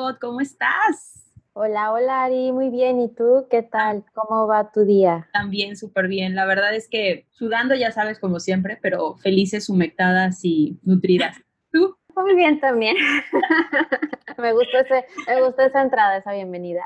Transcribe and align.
Margot, 0.00 0.18
¿cómo 0.18 0.40
estás? 0.40 1.30
Hola, 1.52 1.92
hola 1.92 2.24
Ari, 2.24 2.52
muy 2.52 2.70
bien. 2.70 3.00
¿Y 3.00 3.14
tú 3.14 3.46
qué 3.50 3.62
tal? 3.62 4.02
¿Cómo 4.14 4.46
va 4.46 4.72
tu 4.72 4.86
día? 4.86 5.28
También 5.32 5.76
súper 5.76 6.08
bien. 6.08 6.34
La 6.34 6.46
verdad 6.46 6.74
es 6.74 6.88
que 6.88 7.26
sudando, 7.32 7.74
ya 7.74 7.92
sabes, 7.92 8.18
como 8.18 8.40
siempre, 8.40 8.78
pero 8.80 9.16
felices, 9.16 9.68
humectadas 9.68 10.42
y 10.42 10.78
nutridas. 10.84 11.36
¿Tú? 11.70 11.98
Muy 12.16 12.34
bien 12.34 12.60
también. 12.60 12.96
me, 14.38 14.52
gustó 14.54 14.78
ese, 14.78 15.04
me 15.26 15.42
gustó 15.42 15.62
esa 15.62 15.82
entrada, 15.82 16.16
esa 16.16 16.32
bienvenida. 16.32 16.82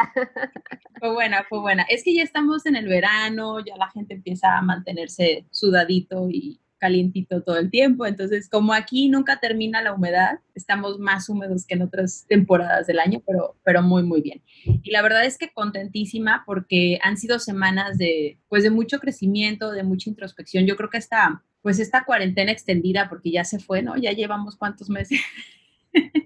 fue 0.99 1.13
buena, 1.13 1.45
fue 1.49 1.61
buena. 1.61 1.85
Es 1.89 2.03
que 2.03 2.15
ya 2.15 2.25
estamos 2.25 2.67
en 2.67 2.75
el 2.75 2.89
verano, 2.89 3.61
ya 3.61 3.77
la 3.77 3.91
gente 3.91 4.15
empieza 4.15 4.59
a 4.59 4.63
mantenerse 4.63 5.47
sudadito 5.53 6.29
y 6.31 6.61
calientito 6.85 7.43
todo 7.43 7.57
el 7.57 7.71
tiempo. 7.71 8.05
Entonces, 8.05 8.51
como 8.51 8.75
aquí 8.75 9.09
nunca 9.09 9.41
termina 9.41 9.81
la 9.81 9.95
humedad, 9.95 10.41
estamos 10.55 10.99
más 10.99 11.31
húmedos 11.31 11.65
que 11.67 11.77
en 11.77 11.83
otras 11.83 12.27
temporadas 12.29 12.87
del 12.87 12.99
año, 12.99 13.23
pero, 13.27 13.57
pero 13.65 13.83
muy, 13.83 14.03
muy 14.03 14.21
bien. 14.21 14.43
Y 14.83 14.91
la 14.91 15.01
verdad 15.01 15.25
es 15.25 15.39
que 15.39 15.51
contentísima 15.51 16.43
porque 16.45 16.99
han 17.03 17.17
sido 17.17 17.39
semanas 17.39 17.97
de, 17.97 18.39
pues, 18.51 18.65
de 18.65 18.71
mucho 18.71 18.99
crecimiento, 18.99 19.71
de 19.71 19.83
mucha 19.83 20.11
introspección. 20.11 20.67
Yo 20.67 20.77
creo 20.77 20.91
que 20.91 20.99
esta, 20.99 21.43
pues, 21.63 21.81
esta 21.81 22.05
cuarentena 22.05 22.53
extendida, 22.53 23.09
porque 23.09 23.31
ya 23.31 23.45
se 23.45 23.59
fue, 23.59 23.81
¿no? 23.81 23.97
Ya 23.97 24.13
llevamos 24.13 24.57
cuántos 24.57 24.91
meses. 24.91 25.21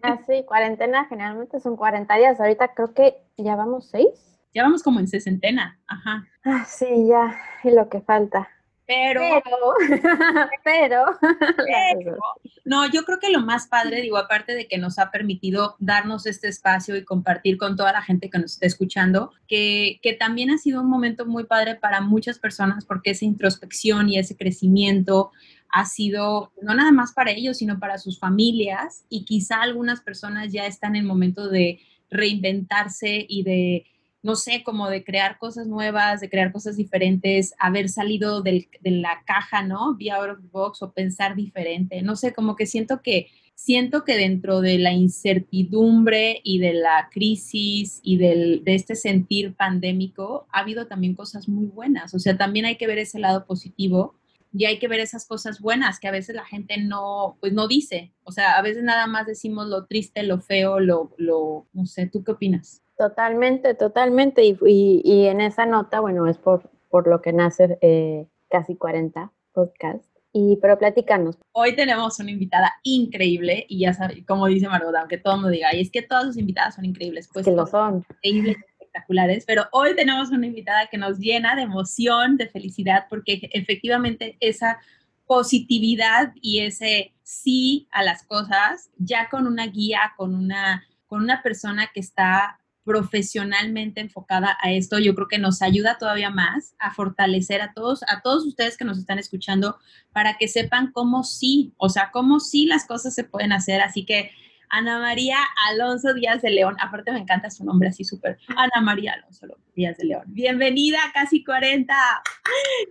Ah, 0.01 0.19
sí, 0.27 0.45
cuarentena 0.47 1.05
generalmente 1.11 1.61
son 1.61 1.77
40 1.77 2.17
días. 2.17 2.41
Ahorita 2.41 2.73
creo 2.75 2.95
que 2.95 3.17
ya 3.37 3.55
vamos 3.55 3.91
seis. 3.91 4.09
Ya 4.55 4.63
vamos 4.63 4.83
como 4.83 4.99
en 4.99 5.09
sesentena, 5.09 5.79
ajá. 5.87 6.27
Ah, 6.43 6.65
sí, 6.67 6.87
ya, 7.07 7.39
y 7.63 7.71
lo 7.71 7.91
que 7.91 8.01
falta. 8.01 8.49
Pero, 8.89 9.21
pero, 9.45 9.75
pero, 10.65 11.05
no, 12.65 12.91
yo 12.91 13.05
creo 13.05 13.19
que 13.19 13.29
lo 13.29 13.41
más 13.43 13.69
padre, 13.69 14.01
digo, 14.01 14.17
aparte 14.17 14.55
de 14.55 14.67
que 14.67 14.79
nos 14.79 14.99
ha 14.99 15.11
permitido 15.11 15.77
darnos 15.79 16.25
este 16.25 16.49
espacio 16.49 16.97
y 16.97 17.05
compartir 17.05 17.59
con 17.59 17.77
toda 17.77 17.93
la 17.93 18.01
gente 18.01 18.31
que 18.31 18.39
nos 18.39 18.55
está 18.55 18.65
escuchando, 18.65 19.31
que, 19.47 20.01
que 20.03 20.15
también 20.15 20.51
ha 20.51 20.57
sido 20.57 20.81
un 20.81 20.89
momento 20.89 21.27
muy 21.27 21.45
padre 21.45 21.75
para 21.75 22.01
muchas 22.01 22.39
personas 22.39 22.87
porque 22.87 23.11
esa 23.11 23.27
introspección 23.27 24.09
y 24.09 24.19
ese 24.19 24.39
crecimiento 24.39 25.33
ha 25.69 25.85
sido 25.85 26.51
no 26.63 26.75
nada 26.75 26.91
más 26.91 27.13
para 27.13 27.33
ellos, 27.33 27.59
sino 27.59 27.79
para 27.79 27.99
sus 27.99 28.19
familias 28.19 29.05
y 29.11 29.27
quizá 29.27 29.61
algunas 29.61 30.01
personas 30.01 30.51
ya 30.51 30.67
están 30.67 30.97
en 30.97 31.03
el 31.03 31.07
momento 31.07 31.51
de 31.51 31.81
reinventarse 32.09 33.27
y 33.29 33.43
de 33.43 33.85
no 34.23 34.35
sé, 34.35 34.63
como 34.65 34.89
de 34.89 35.05
crear 35.05 35.39
cosas 35.39 35.67
nuevas, 35.67 36.21
de 36.21 36.29
crear 36.29 36.53
cosas 36.53 36.77
diferentes, 36.77 37.55
haber 37.59 37.89
salido 37.89 38.43
de 38.43 38.69
la 38.83 39.23
caja, 39.27 39.63
¿no? 39.63 39.97
Be 39.97 40.11
out 40.11 40.31
of 40.31 40.41
the 40.41 40.49
box 40.51 40.83
o 40.83 40.93
pensar 40.93 41.37
diferente. 41.37 42.03
No 42.03 42.17
sé, 42.17 42.33
como 42.33 42.57
que 42.57 42.67
siento 42.67 43.01
que 43.03 43.29
siento 43.59 44.05
que 44.05 44.17
dentro 44.17 44.61
de 44.61 44.79
la 44.79 44.93
incertidumbre 44.93 46.41
y 46.45 46.61
de 46.61 46.75
la 46.75 47.09
crisis 47.11 47.99
y 48.05 48.17
del, 48.17 48.63
de 48.63 48.77
este 48.77 48.95
sentir 48.95 49.55
pandémico, 49.55 50.47
ha 50.53 50.61
habido 50.61 50.87
también 50.87 51.17
cosas 51.17 51.49
muy 51.49 51.67
buenas. 51.67 52.15
O 52.15 52.21
sea, 52.21 52.39
también 52.39 52.67
hay 52.67 52.77
que 52.77 52.87
ver 52.87 52.99
ese 52.99 53.19
lado 53.19 53.47
positivo 53.47 54.15
y 54.53 54.67
hay 54.67 54.79
que 54.79 54.87
ver 54.87 55.01
esas 55.01 55.27
cosas 55.27 55.61
buenas 55.61 55.99
que 55.99 56.07
a 56.07 56.13
veces 56.13 56.37
la 56.37 56.45
gente 56.45 56.77
no, 56.79 57.37
pues 57.41 57.53
no 57.53 57.67
dice. 57.67 58.13
O 58.23 58.31
sea, 58.31 58.53
a 58.53 58.63
veces 58.63 58.85
nada 58.85 59.09
más 59.09 59.27
decimos 59.27 59.67
lo 59.67 59.87
triste, 59.87 60.23
lo 60.23 60.41
feo, 60.41 60.79
lo, 60.79 61.13
lo 61.19 61.67
no 61.73 61.85
sé, 61.87 62.07
¿tú 62.07 62.23
qué 62.23 62.31
opinas? 62.31 62.83
Totalmente, 62.99 63.75
totalmente. 63.75 64.45
Y, 64.45 64.59
y, 65.05 65.27
en 65.27 65.41
esa 65.41 65.67
nota, 65.67 66.01
bueno, 66.01 66.27
es 66.27 66.37
por, 66.37 66.69
por 66.91 67.07
lo 67.07 67.23
que 67.23 67.33
nace 67.33 67.79
eh, 67.81 68.27
casi 68.51 68.75
40 68.75 69.31
podcast. 69.53 70.05
Y, 70.33 70.59
pero 70.61 70.79
platícanos. 70.79 71.39
Hoy 71.53 71.77
tenemos 71.77 72.19
una 72.19 72.33
invitada 72.33 72.75
increíble 72.83 73.65
y 73.69 73.81
ya 73.81 73.95
sabes, 73.95 74.27
como 74.27 74.47
dice 74.47 74.69
Margot, 74.69 74.95
aunque 74.97 75.17
todo 75.17 75.35
el 75.35 75.41
mundo 75.41 75.53
diga, 75.53 75.75
y 75.75 75.81
es 75.81 75.91
que 75.91 76.03
todas 76.03 76.25
sus 76.25 76.37
invitadas 76.37 76.75
son 76.75 76.85
increíbles, 76.85 77.31
pues 77.33 77.47
que 77.47 77.53
lo 77.53 77.67
son. 77.67 78.05
Increíbles, 78.11 78.57
espectaculares, 78.73 79.45
pero 79.47 79.67
hoy 79.73 79.95
tenemos 79.95 80.31
una 80.31 80.47
invitada 80.47 80.89
que 80.89 80.99
nos 80.99 81.19
llena 81.19 81.55
de 81.55 81.63
emoción, 81.63 82.37
de 82.37 82.49
felicidad, 82.49 83.07
porque 83.09 83.49
efectivamente 83.53 84.37
esa 84.41 84.79
positividad 85.27 86.33
y 86.43 86.61
ese 86.61 87.15
sí 87.23 87.87
a 87.93 88.03
las 88.03 88.25
cosas, 88.25 88.91
ya 88.99 89.29
con 89.29 89.47
una 89.47 89.67
guía, 89.67 90.15
con 90.17 90.35
una, 90.35 90.85
con 91.07 91.23
una 91.23 91.43
persona 91.43 91.91
que 91.93 92.01
está 92.01 92.59
profesionalmente 92.89 94.01
enfocada 94.01 94.57
a 94.63 94.73
esto, 94.73 94.99
yo 94.99 95.15
creo 95.15 95.29
que 95.29 95.39
nos 95.39 95.61
ayuda 95.61 95.99
todavía 95.99 96.31
más 96.31 96.75
a 96.79 96.95
fortalecer 96.95 97.61
a 97.61 97.75
todos, 97.75 98.03
a 98.09 98.23
todos 98.23 98.47
ustedes 98.47 98.79
que 98.79 98.87
nos 98.87 98.97
están 98.97 99.19
escuchando 99.19 99.77
para 100.11 100.39
que 100.39 100.49
sepan 100.49 100.91
cómo 100.91 101.23
sí, 101.23 101.75
o 101.77 101.91
sea, 101.91 102.09
cómo 102.15 102.41
sí 102.41 102.65
las 102.65 102.87
cosas 102.87 103.15
se 103.15 103.25
pueden 103.25 103.53
hacer. 103.53 103.83
Así 103.83 104.07
que 104.07 104.31
Ana 104.71 104.99
María 104.99 105.39
Alonso 105.69 106.15
Díaz 106.15 106.43
de 106.43 106.51
León, 106.51 106.77
aparte 106.81 107.13
me 107.13 107.19
encanta 107.19 107.51
su 107.51 107.65
nombre 107.65 107.89
así 107.89 108.05
súper, 108.05 108.39
Ana 108.49 108.81
María 108.83 109.15
Alonso 109.15 109.47
Díaz 109.75 109.97
de 109.99 110.07
León. 110.07 110.25
Bienvenida 110.27 110.99
a 111.07 111.13
Casi 111.13 111.45
40. 111.45 111.95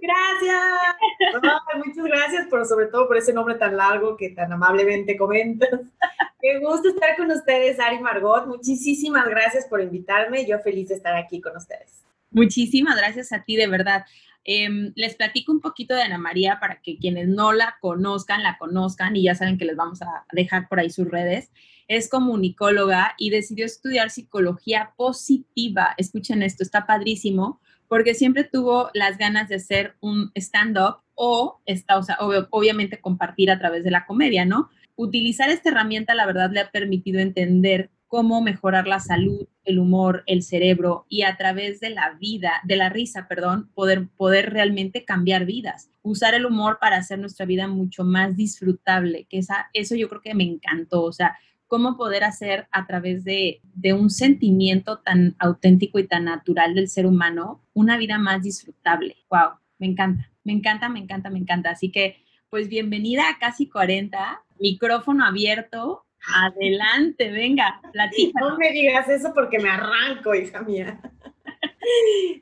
Gracias. 0.02 1.56
muchas 1.86 2.06
gracias, 2.06 2.48
pero 2.50 2.66
sobre 2.66 2.88
todo 2.88 3.08
por 3.08 3.18
ese 3.18 3.34
nombre 3.34 3.56
tan 3.56 3.76
largo 3.78 4.16
que 4.18 4.30
tan 4.30 4.52
amablemente 4.52 5.18
comentas. 5.18 5.70
Qué 6.42 6.60
gusto 6.60 6.90
estar 6.90 7.16
con 7.18 7.30
ustedes, 7.32 7.80
Ari 7.80 8.00
Margot. 8.00 8.48
Muchísimas 8.48 9.28
gracias 9.28 9.66
por 9.66 9.82
invitarme. 9.82 10.46
Yo 10.46 10.60
feliz 10.60 10.90
de 10.90 10.96
estar 10.96 11.16
aquí 11.16 11.42
con 11.42 11.58
ustedes. 11.58 12.04
Muchísimas 12.32 12.96
gracias 12.96 13.32
a 13.32 13.44
ti, 13.44 13.56
de 13.56 13.68
verdad. 13.68 14.06
Em, 14.50 14.94
les 14.96 15.14
platico 15.16 15.52
un 15.52 15.60
poquito 15.60 15.94
de 15.94 16.04
Ana 16.04 16.18
María 16.18 16.58
para 16.62 16.82
que 16.82 16.98
quienes 16.98 17.28
no 17.28 17.52
la 17.52 17.76
conozcan, 17.82 18.44
la 18.44 18.58
conozcan 18.58 19.18
y 19.18 19.24
ya 19.24 19.36
saben 19.36 19.58
que 19.58 19.66
les 19.66 19.76
vamos 19.76 20.02
a 20.02 20.26
dejar 20.32 20.70
por 20.70 20.80
ahí 20.80 20.90
sus 20.90 21.06
redes. 21.06 21.52
Es 21.90 22.10
comunicóloga 22.10 23.14
y 23.18 23.30
decidió 23.30 23.66
estudiar 23.66 24.10
psicología 24.10 24.94
positiva. 24.96 25.94
Escuchen 25.98 26.44
esto, 26.44 26.64
está 26.64 26.86
padrísimo 26.86 27.60
porque 27.90 28.14
siempre 28.14 28.46
tuvo 28.46 28.90
las 28.94 29.18
ganas 29.18 29.50
de 29.50 29.56
hacer 29.56 29.98
un 30.00 30.32
stand-up 30.36 31.02
o, 31.14 31.60
obviamente 32.52 33.02
compartir 33.02 33.52
a 33.52 33.60
través 33.60 33.84
de 33.84 33.92
la 33.92 34.06
comedia, 34.06 34.46
¿no? 34.46 34.70
Utilizar 34.96 35.50
esta 35.50 35.70
herramienta, 35.70 36.16
la 36.16 36.26
verdad, 36.26 36.52
le 36.52 36.62
ha 36.62 36.72
permitido 36.72 37.20
entender 37.20 37.90
cómo 38.08 38.42
mejorar 38.42 38.88
la 38.88 39.00
salud, 39.00 39.48
el 39.66 39.80
humor, 39.80 40.24
el 40.28 40.42
cerebro 40.42 41.06
y 41.10 41.24
a 41.24 41.36
través 41.36 41.80
de 41.80 41.90
la 41.90 42.14
vida, 42.20 42.54
de 42.64 42.78
la 42.78 42.90
risa, 42.90 43.28
perdón, 43.28 43.70
poder, 43.74 44.08
poder 44.16 44.52
realmente 44.52 45.04
cambiar 45.04 45.46
vidas. 45.46 45.90
Usar 46.02 46.34
el 46.34 46.46
humor 46.46 46.78
para 46.80 46.98
hacer 46.98 47.20
nuestra 47.20 47.46
vida 47.46 47.68
mucho 47.68 48.04
más 48.04 48.36
disfrutable, 48.36 49.26
que 49.30 49.40
esa, 49.40 49.70
eso 49.74 49.96
yo 49.96 50.08
creo 50.08 50.22
que 50.22 50.36
me 50.36 50.46
encantó, 50.46 51.04
o 51.04 51.12
sea, 51.12 51.38
cómo 51.68 51.98
poder 51.98 52.24
hacer 52.24 52.68
a 52.72 52.88
través 52.88 53.26
de, 53.26 53.60
de 53.74 53.92
un 53.92 54.10
sentimiento 54.10 55.00
tan 55.00 55.36
auténtico 55.38 56.00
y 56.00 56.08
tan 56.08 56.26
natural 56.26 56.74
del 56.76 56.88
ser 56.88 57.06
humano 57.06 57.62
una 57.74 57.98
vida 57.98 58.18
más 58.18 58.42
disfrutable. 58.42 59.18
¡Wow! 59.30 59.60
Me 59.78 59.88
encanta, 59.88 60.32
me 60.46 60.54
encanta, 60.54 60.88
me 60.88 61.00
encanta, 61.00 61.30
me 61.30 61.40
encanta. 61.40 61.72
Así 61.72 61.92
que, 61.92 62.24
pues 62.50 62.70
bienvenida 62.70 63.30
a 63.30 63.38
Casi 63.38 63.68
40, 63.68 64.42
micrófono 64.60 65.26
abierto 65.26 66.07
Adelante, 66.36 67.32
venga, 67.32 67.80
platica. 67.92 68.40
No 68.42 68.58
me 68.58 68.72
digas 68.72 69.08
eso 69.10 69.34
porque 69.34 69.60
me 69.60 69.70
arranco, 69.70 70.34
hija 70.36 70.62
mía. 70.62 71.00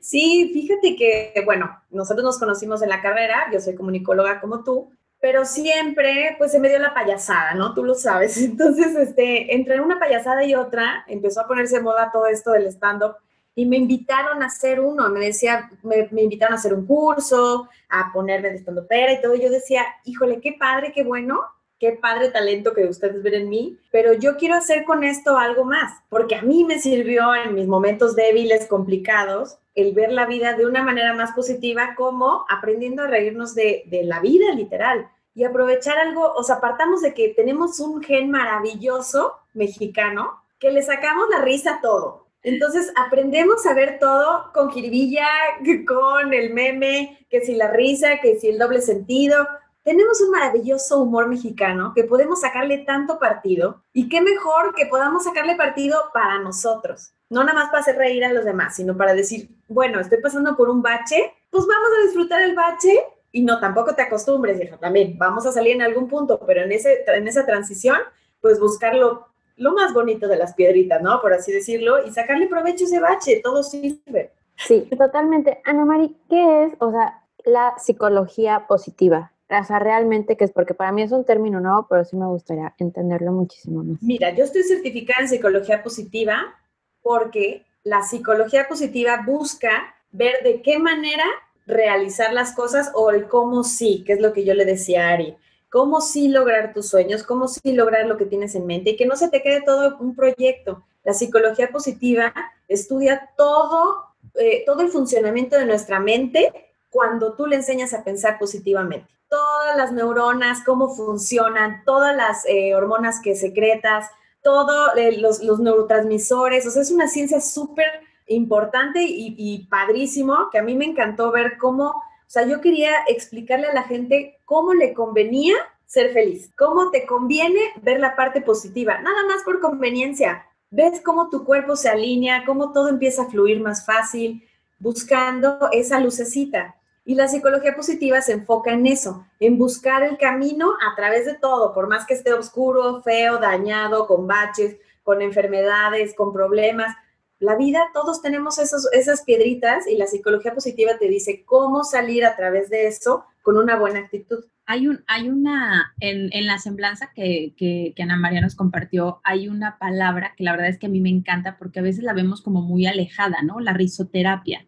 Sí, 0.00 0.50
fíjate 0.52 0.96
que, 0.96 1.32
bueno, 1.44 1.70
nosotros 1.90 2.24
nos 2.24 2.38
conocimos 2.38 2.82
en 2.82 2.88
la 2.88 3.00
carrera, 3.00 3.46
yo 3.52 3.60
soy 3.60 3.76
comunicóloga 3.76 4.40
como 4.40 4.64
tú, 4.64 4.90
pero 5.20 5.44
siempre, 5.44 6.34
pues 6.36 6.50
se 6.50 6.58
me 6.58 6.68
dio 6.68 6.80
la 6.80 6.92
payasada, 6.92 7.54
¿no? 7.54 7.72
Tú 7.72 7.84
lo 7.84 7.94
sabes. 7.94 8.36
Entonces, 8.42 8.96
este, 8.96 9.54
entre 9.54 9.80
una 9.80 10.00
payasada 10.00 10.44
y 10.44 10.54
otra, 10.56 11.04
empezó 11.06 11.40
a 11.40 11.46
ponerse 11.46 11.80
moda 11.80 12.10
todo 12.12 12.26
esto 12.26 12.52
del 12.52 12.66
stand-up 12.66 13.16
y 13.58 13.64
me 13.64 13.78
invitaron 13.78 14.42
a 14.42 14.46
hacer 14.46 14.80
uno, 14.80 15.08
me 15.08 15.20
decía, 15.20 15.70
me, 15.82 16.08
invitaron 16.22 16.52
a 16.52 16.58
hacer 16.58 16.74
un 16.74 16.86
curso, 16.86 17.68
a 17.88 18.12
ponerme 18.12 18.50
de 18.50 18.58
stand 18.58 18.86
pera 18.86 19.12
y 19.14 19.22
todo. 19.22 19.34
Yo 19.34 19.50
decía, 19.50 19.82
híjole, 20.04 20.40
qué 20.42 20.56
padre, 20.58 20.92
qué 20.94 21.02
bueno, 21.02 21.40
qué 21.78 21.92
padre 21.92 22.30
talento 22.30 22.72
que 22.72 22.84
ustedes 22.86 23.22
ven 23.22 23.34
en 23.34 23.48
mí, 23.48 23.78
pero 23.90 24.12
yo 24.12 24.36
quiero 24.36 24.54
hacer 24.54 24.84
con 24.84 25.04
esto 25.04 25.36
algo 25.36 25.64
más, 25.64 25.92
porque 26.08 26.36
a 26.36 26.42
mí 26.42 26.64
me 26.64 26.78
sirvió 26.78 27.34
en 27.34 27.54
mis 27.54 27.66
momentos 27.66 28.16
débiles, 28.16 28.66
complicados, 28.66 29.58
el 29.74 29.92
ver 29.92 30.10
la 30.10 30.26
vida 30.26 30.54
de 30.54 30.66
una 30.66 30.82
manera 30.82 31.14
más 31.14 31.32
positiva, 31.32 31.94
como 31.96 32.46
aprendiendo 32.48 33.02
a 33.02 33.08
reírnos 33.08 33.54
de, 33.54 33.84
la 34.04 34.20
vida 34.20 34.52
literal. 34.54 35.08
y 35.34 35.44
aprovechar 35.44 35.98
algo, 35.98 36.32
o 36.32 36.42
sea, 36.42 36.56
apartamos 36.56 37.02
de 37.02 37.12
que 37.12 37.28
tenemos 37.28 37.78
un 37.78 38.02
gen 38.02 38.30
maravilloso 38.30 39.34
mexicano 39.52 40.42
que 40.58 40.70
le 40.70 40.82
sacamos 40.82 41.28
la 41.28 41.42
risa 41.42 41.74
a 41.74 41.80
todo. 41.82 42.26
Entonces 42.42 42.90
aprendemos 42.96 43.66
a 43.66 43.74
ver 43.74 43.98
todo 43.98 44.50
con 44.54 44.70
jiribilla, 44.70 45.26
con 45.86 46.32
el 46.32 46.54
meme, 46.54 47.26
que 47.28 47.40
si 47.42 47.54
la 47.54 47.70
risa, 47.70 48.20
que 48.22 48.38
si 48.38 48.48
el 48.48 48.58
doble 48.58 48.80
sentido. 48.80 49.46
Tenemos 49.86 50.20
un 50.20 50.32
maravilloso 50.32 51.00
humor 51.00 51.28
mexicano 51.28 51.92
que 51.94 52.02
podemos 52.02 52.40
sacarle 52.40 52.78
tanto 52.78 53.20
partido 53.20 53.84
y 53.92 54.08
qué 54.08 54.20
mejor 54.20 54.74
que 54.74 54.86
podamos 54.86 55.22
sacarle 55.22 55.54
partido 55.54 55.96
para 56.12 56.40
nosotros. 56.40 57.12
No 57.30 57.44
nada 57.44 57.54
más 57.54 57.66
para 57.66 57.82
hacer 57.82 57.96
reír 57.96 58.24
a 58.24 58.32
los 58.32 58.44
demás, 58.44 58.74
sino 58.74 58.96
para 58.96 59.14
decir, 59.14 59.48
bueno, 59.68 60.00
estoy 60.00 60.20
pasando 60.20 60.56
por 60.56 60.70
un 60.70 60.82
bache, 60.82 61.32
pues 61.50 61.66
vamos 61.68 61.88
a 61.96 62.04
disfrutar 62.04 62.42
el 62.42 62.56
bache 62.56 62.98
y 63.30 63.44
no, 63.44 63.60
tampoco 63.60 63.94
te 63.94 64.02
acostumbres, 64.02 64.60
hija, 64.60 64.76
también 64.76 65.16
vamos 65.18 65.46
a 65.46 65.52
salir 65.52 65.76
en 65.76 65.82
algún 65.82 66.08
punto, 66.08 66.40
pero 66.44 66.64
en, 66.64 66.72
ese, 66.72 67.04
en 67.06 67.28
esa 67.28 67.46
transición, 67.46 67.98
pues 68.40 68.58
buscarlo 68.58 69.28
lo 69.54 69.72
más 69.72 69.94
bonito 69.94 70.26
de 70.26 70.36
las 70.36 70.54
piedritas, 70.54 71.00
¿no? 71.00 71.20
Por 71.20 71.32
así 71.32 71.52
decirlo, 71.52 72.04
y 72.04 72.10
sacarle 72.10 72.48
provecho 72.48 72.86
a 72.86 72.88
ese 72.88 72.98
bache, 72.98 73.40
todo 73.40 73.62
sirve. 73.62 74.32
Sí, 74.56 74.90
totalmente. 74.98 75.60
Ana 75.64 75.84
Mari, 75.84 76.16
¿qué 76.28 76.64
es, 76.64 76.72
o 76.80 76.90
sea, 76.90 77.22
la 77.44 77.74
psicología 77.78 78.66
positiva? 78.66 79.30
O 79.48 79.64
sea, 79.64 79.78
realmente, 79.78 80.36
que 80.36 80.44
es 80.44 80.52
porque 80.52 80.74
para 80.74 80.92
mí 80.92 81.02
es 81.02 81.12
un 81.12 81.24
término 81.24 81.60
nuevo, 81.60 81.86
pero 81.88 82.04
sí 82.04 82.16
me 82.16 82.26
gustaría 82.26 82.74
entenderlo 82.78 83.32
muchísimo 83.32 83.84
más. 83.84 84.02
Mira, 84.02 84.34
yo 84.34 84.44
estoy 84.44 84.64
certificada 84.64 85.22
en 85.22 85.28
psicología 85.28 85.82
positiva 85.82 86.54
porque 87.02 87.64
la 87.84 88.02
psicología 88.02 88.66
positiva 88.68 89.22
busca 89.24 89.94
ver 90.10 90.42
de 90.42 90.62
qué 90.62 90.78
manera 90.78 91.24
realizar 91.66 92.32
las 92.32 92.54
cosas 92.54 92.90
o 92.94 93.10
el 93.10 93.28
cómo 93.28 93.62
sí, 93.62 94.02
que 94.04 94.14
es 94.14 94.20
lo 94.20 94.32
que 94.32 94.44
yo 94.44 94.54
le 94.54 94.64
decía 94.64 95.08
a 95.08 95.12
Ari 95.12 95.36
cómo 95.76 96.00
sí 96.00 96.28
lograr 96.28 96.72
tus 96.72 96.88
sueños, 96.88 97.22
cómo 97.22 97.48
sí 97.48 97.72
lograr 97.72 98.06
lo 98.06 98.16
que 98.16 98.24
tienes 98.24 98.54
en 98.54 98.64
mente 98.66 98.90
y 98.90 98.96
que 98.96 99.04
no 99.04 99.14
se 99.14 99.28
te 99.28 99.42
quede 99.42 99.60
todo 99.60 99.98
un 99.98 100.14
proyecto. 100.14 100.84
La 101.04 101.12
psicología 101.12 101.68
positiva 101.68 102.32
estudia 102.66 103.30
todo, 103.36 104.06
eh, 104.36 104.64
todo 104.64 104.80
el 104.80 104.88
funcionamiento 104.88 105.58
de 105.58 105.66
nuestra 105.66 106.00
mente 106.00 106.50
cuando 106.88 107.34
tú 107.34 107.46
le 107.46 107.56
enseñas 107.56 107.92
a 107.92 108.04
pensar 108.04 108.38
positivamente. 108.38 109.06
Todas 109.28 109.76
las 109.76 109.92
neuronas, 109.92 110.62
cómo 110.64 110.94
funcionan, 110.94 111.82
todas 111.84 112.14
las 112.14 112.46
eh, 112.46 112.74
hormonas 112.74 113.20
que 113.20 113.34
secretas, 113.34 114.08
todos 114.42 114.96
eh, 114.96 115.18
los, 115.18 115.40
neurotransmisores, 115.60 116.66
o 116.66 116.70
sea, 116.70 116.82
es 116.82 116.90
una 116.90 117.08
ciencia 117.08 117.40
súper 117.40 117.88
importante 118.28 119.02
y, 119.02 119.34
y 119.36 119.66
padrísimo 119.66 120.48
que 120.50 120.58
a 120.58 120.62
mí 120.62 120.74
me 120.76 120.84
encantó 120.84 121.32
ver 121.32 121.58
cómo 121.58 121.94
o 122.26 122.28
sea, 122.28 122.44
yo 122.44 122.60
quería 122.60 122.90
explicarle 123.06 123.68
a 123.68 123.72
la 123.72 123.84
gente 123.84 124.40
cómo 124.44 124.74
le 124.74 124.94
convenía 124.94 125.54
ser 125.86 126.12
feliz, 126.12 126.50
cómo 126.58 126.90
te 126.90 127.06
conviene 127.06 127.60
ver 127.82 128.00
la 128.00 128.16
parte 128.16 128.40
positiva, 128.40 128.98
nada 128.98 129.24
más 129.28 129.44
por 129.44 129.60
conveniencia. 129.60 130.44
Ves 130.70 131.00
cómo 131.04 131.30
tu 131.30 131.44
cuerpo 131.44 131.76
se 131.76 131.88
alinea, 131.88 132.44
cómo 132.44 132.72
todo 132.72 132.88
empieza 132.88 133.22
a 133.22 133.30
fluir 133.30 133.60
más 133.60 133.86
fácil, 133.86 134.42
buscando 134.80 135.68
esa 135.70 136.00
lucecita. 136.00 136.74
Y 137.06 137.14
la 137.14 137.28
psicología 137.28 137.74
positiva 137.74 138.20
se 138.20 138.32
enfoca 138.32 138.72
en 138.72 138.86
eso, 138.86 139.26
en 139.40 139.56
buscar 139.56 140.02
el 140.02 140.18
camino 140.18 140.72
a 140.86 140.94
través 140.94 141.24
de 141.24 141.38
todo, 141.38 141.72
por 141.72 141.88
más 141.88 142.04
que 142.04 142.12
esté 142.12 142.34
oscuro, 142.34 143.00
feo, 143.02 143.38
dañado, 143.38 144.06
con 144.06 144.26
baches, 144.26 144.76
con 145.02 145.22
enfermedades, 145.22 146.14
con 146.14 146.34
problemas 146.34 146.94
la 147.38 147.56
vida, 147.56 147.80
todos 147.92 148.22
tenemos 148.22 148.58
esos, 148.58 148.88
esas 148.92 149.22
piedritas 149.22 149.86
y 149.86 149.96
la 149.96 150.06
psicología 150.06 150.54
positiva 150.54 150.92
te 150.98 151.08
dice 151.08 151.44
cómo 151.44 151.84
salir 151.84 152.24
a 152.24 152.34
través 152.34 152.70
de 152.70 152.86
eso 152.86 153.24
con 153.42 153.58
una 153.58 153.76
buena 153.76 154.00
actitud. 154.00 154.44
Hay, 154.64 154.88
un, 154.88 155.04
hay 155.06 155.28
una, 155.28 155.94
en, 156.00 156.30
en 156.32 156.46
la 156.46 156.58
semblanza 156.58 157.12
que, 157.14 157.54
que, 157.56 157.92
que, 157.94 158.02
Ana 158.02 158.16
María 158.16 158.40
nos 158.40 158.56
compartió, 158.56 159.20
hay 159.22 159.48
una 159.48 159.78
palabra 159.78 160.32
que 160.36 160.44
la 160.44 160.52
verdad 160.52 160.68
es 160.68 160.78
que 160.78 160.86
a 160.86 160.90
mí 160.90 161.00
me 161.00 161.10
encanta 161.10 161.56
porque 161.58 161.78
a 161.78 161.82
veces 161.82 162.02
la 162.02 162.14
vemos 162.14 162.42
como 162.42 162.62
muy 162.62 162.86
alejada, 162.86 163.42
¿no? 163.42 163.60
La 163.60 163.74
risoterapia. 163.74 164.66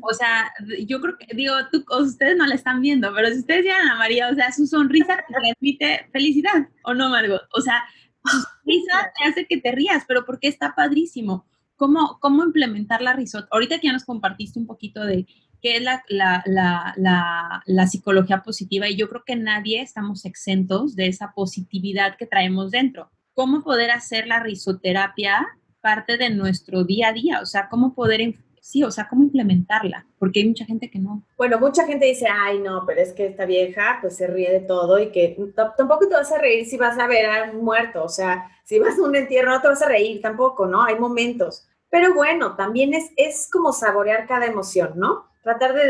O 0.00 0.12
sea, 0.12 0.52
yo 0.86 1.00
creo 1.00 1.16
que, 1.16 1.34
digo, 1.34 1.54
tú, 1.70 1.84
ustedes 2.00 2.36
no 2.36 2.46
la 2.46 2.54
están 2.54 2.80
viendo, 2.80 3.12
pero 3.14 3.28
si 3.28 3.38
ustedes 3.38 3.64
ven 3.64 3.88
a 3.90 3.96
María, 3.96 4.28
o 4.28 4.34
sea, 4.34 4.52
su 4.52 4.66
sonrisa 4.66 5.16
te 5.16 5.34
transmite 5.34 6.08
felicidad, 6.12 6.68
¿o 6.84 6.94
no, 6.94 7.08
Margot? 7.08 7.42
O 7.52 7.60
sea, 7.60 7.84
su 8.24 8.40
sonrisa 8.40 9.12
te 9.16 9.28
hace 9.28 9.46
que 9.46 9.58
te 9.58 9.72
rías, 9.72 10.04
pero 10.06 10.24
porque 10.24 10.48
está 10.48 10.74
padrísimo 10.74 11.46
cómo, 11.82 12.18
cómo 12.20 12.44
implementar 12.44 13.02
la 13.02 13.12
risot. 13.12 13.46
Ahorita 13.50 13.78
que 13.80 13.88
ya 13.88 13.92
nos 13.92 14.04
compartiste 14.04 14.58
un 14.58 14.66
poquito 14.66 15.04
de 15.04 15.26
qué 15.60 15.76
es 15.76 15.82
la, 15.82 16.04
la, 16.08 16.42
la, 16.46 17.62
la, 17.66 17.86
psicología 17.86 18.42
positiva 18.42 18.88
y 18.88 18.96
yo 18.96 19.08
creo 19.08 19.24
que 19.24 19.36
nadie 19.36 19.80
estamos 19.80 20.24
exentos 20.24 20.94
de 20.94 21.06
esa 21.06 21.32
positividad 21.34 22.16
que 22.16 22.26
traemos 22.26 22.70
dentro. 22.70 23.10
¿Cómo 23.34 23.62
poder 23.64 23.90
hacer 23.90 24.26
la 24.26 24.40
risoterapia 24.40 25.44
parte 25.80 26.18
de 26.18 26.30
nuestro 26.30 26.84
día 26.84 27.08
a 27.08 27.12
día? 27.12 27.40
O 27.40 27.46
sea, 27.46 27.68
¿cómo 27.68 27.94
poder 27.94 28.20
sí, 28.62 28.84
o 28.84 28.90
sea, 28.90 29.08
cómo 29.08 29.24
implementarla, 29.24 30.06
porque 30.18 30.40
hay 30.40 30.48
mucha 30.48 30.64
gente 30.64 30.88
que 30.88 31.00
no. 31.00 31.22
Bueno, 31.36 31.58
mucha 31.58 31.84
gente 31.84 32.06
dice, 32.06 32.26
ay, 32.30 32.60
no, 32.60 32.84
pero 32.86 33.00
es 33.00 33.12
que 33.12 33.26
esta 33.26 33.44
vieja 33.44 33.98
pues 34.00 34.16
se 34.16 34.28
ríe 34.28 34.50
de 34.52 34.60
todo 34.60 35.00
y 35.00 35.10
que 35.10 35.36
tampoco 35.76 36.08
te 36.08 36.14
vas 36.14 36.30
a 36.30 36.38
reír 36.38 36.64
si 36.64 36.78
vas 36.78 36.96
a 36.98 37.08
ver 37.08 37.26
a 37.26 37.50
un 37.50 37.64
muerto, 37.64 38.04
o 38.04 38.08
sea, 38.08 38.48
si 38.64 38.78
vas 38.78 38.96
a 38.96 39.02
un 39.02 39.16
entierro 39.16 39.50
no 39.50 39.60
te 39.60 39.68
vas 39.68 39.82
a 39.82 39.88
reír 39.88 40.22
tampoco, 40.22 40.66
¿no? 40.66 40.84
Hay 40.84 40.98
momentos. 40.98 41.68
Pero 41.90 42.14
bueno, 42.14 42.54
también 42.56 42.94
es, 42.94 43.10
es 43.16 43.50
como 43.50 43.72
saborear 43.72 44.26
cada 44.26 44.46
emoción, 44.46 44.92
¿no? 44.94 45.26
Tratar 45.42 45.74
de, 45.74 45.88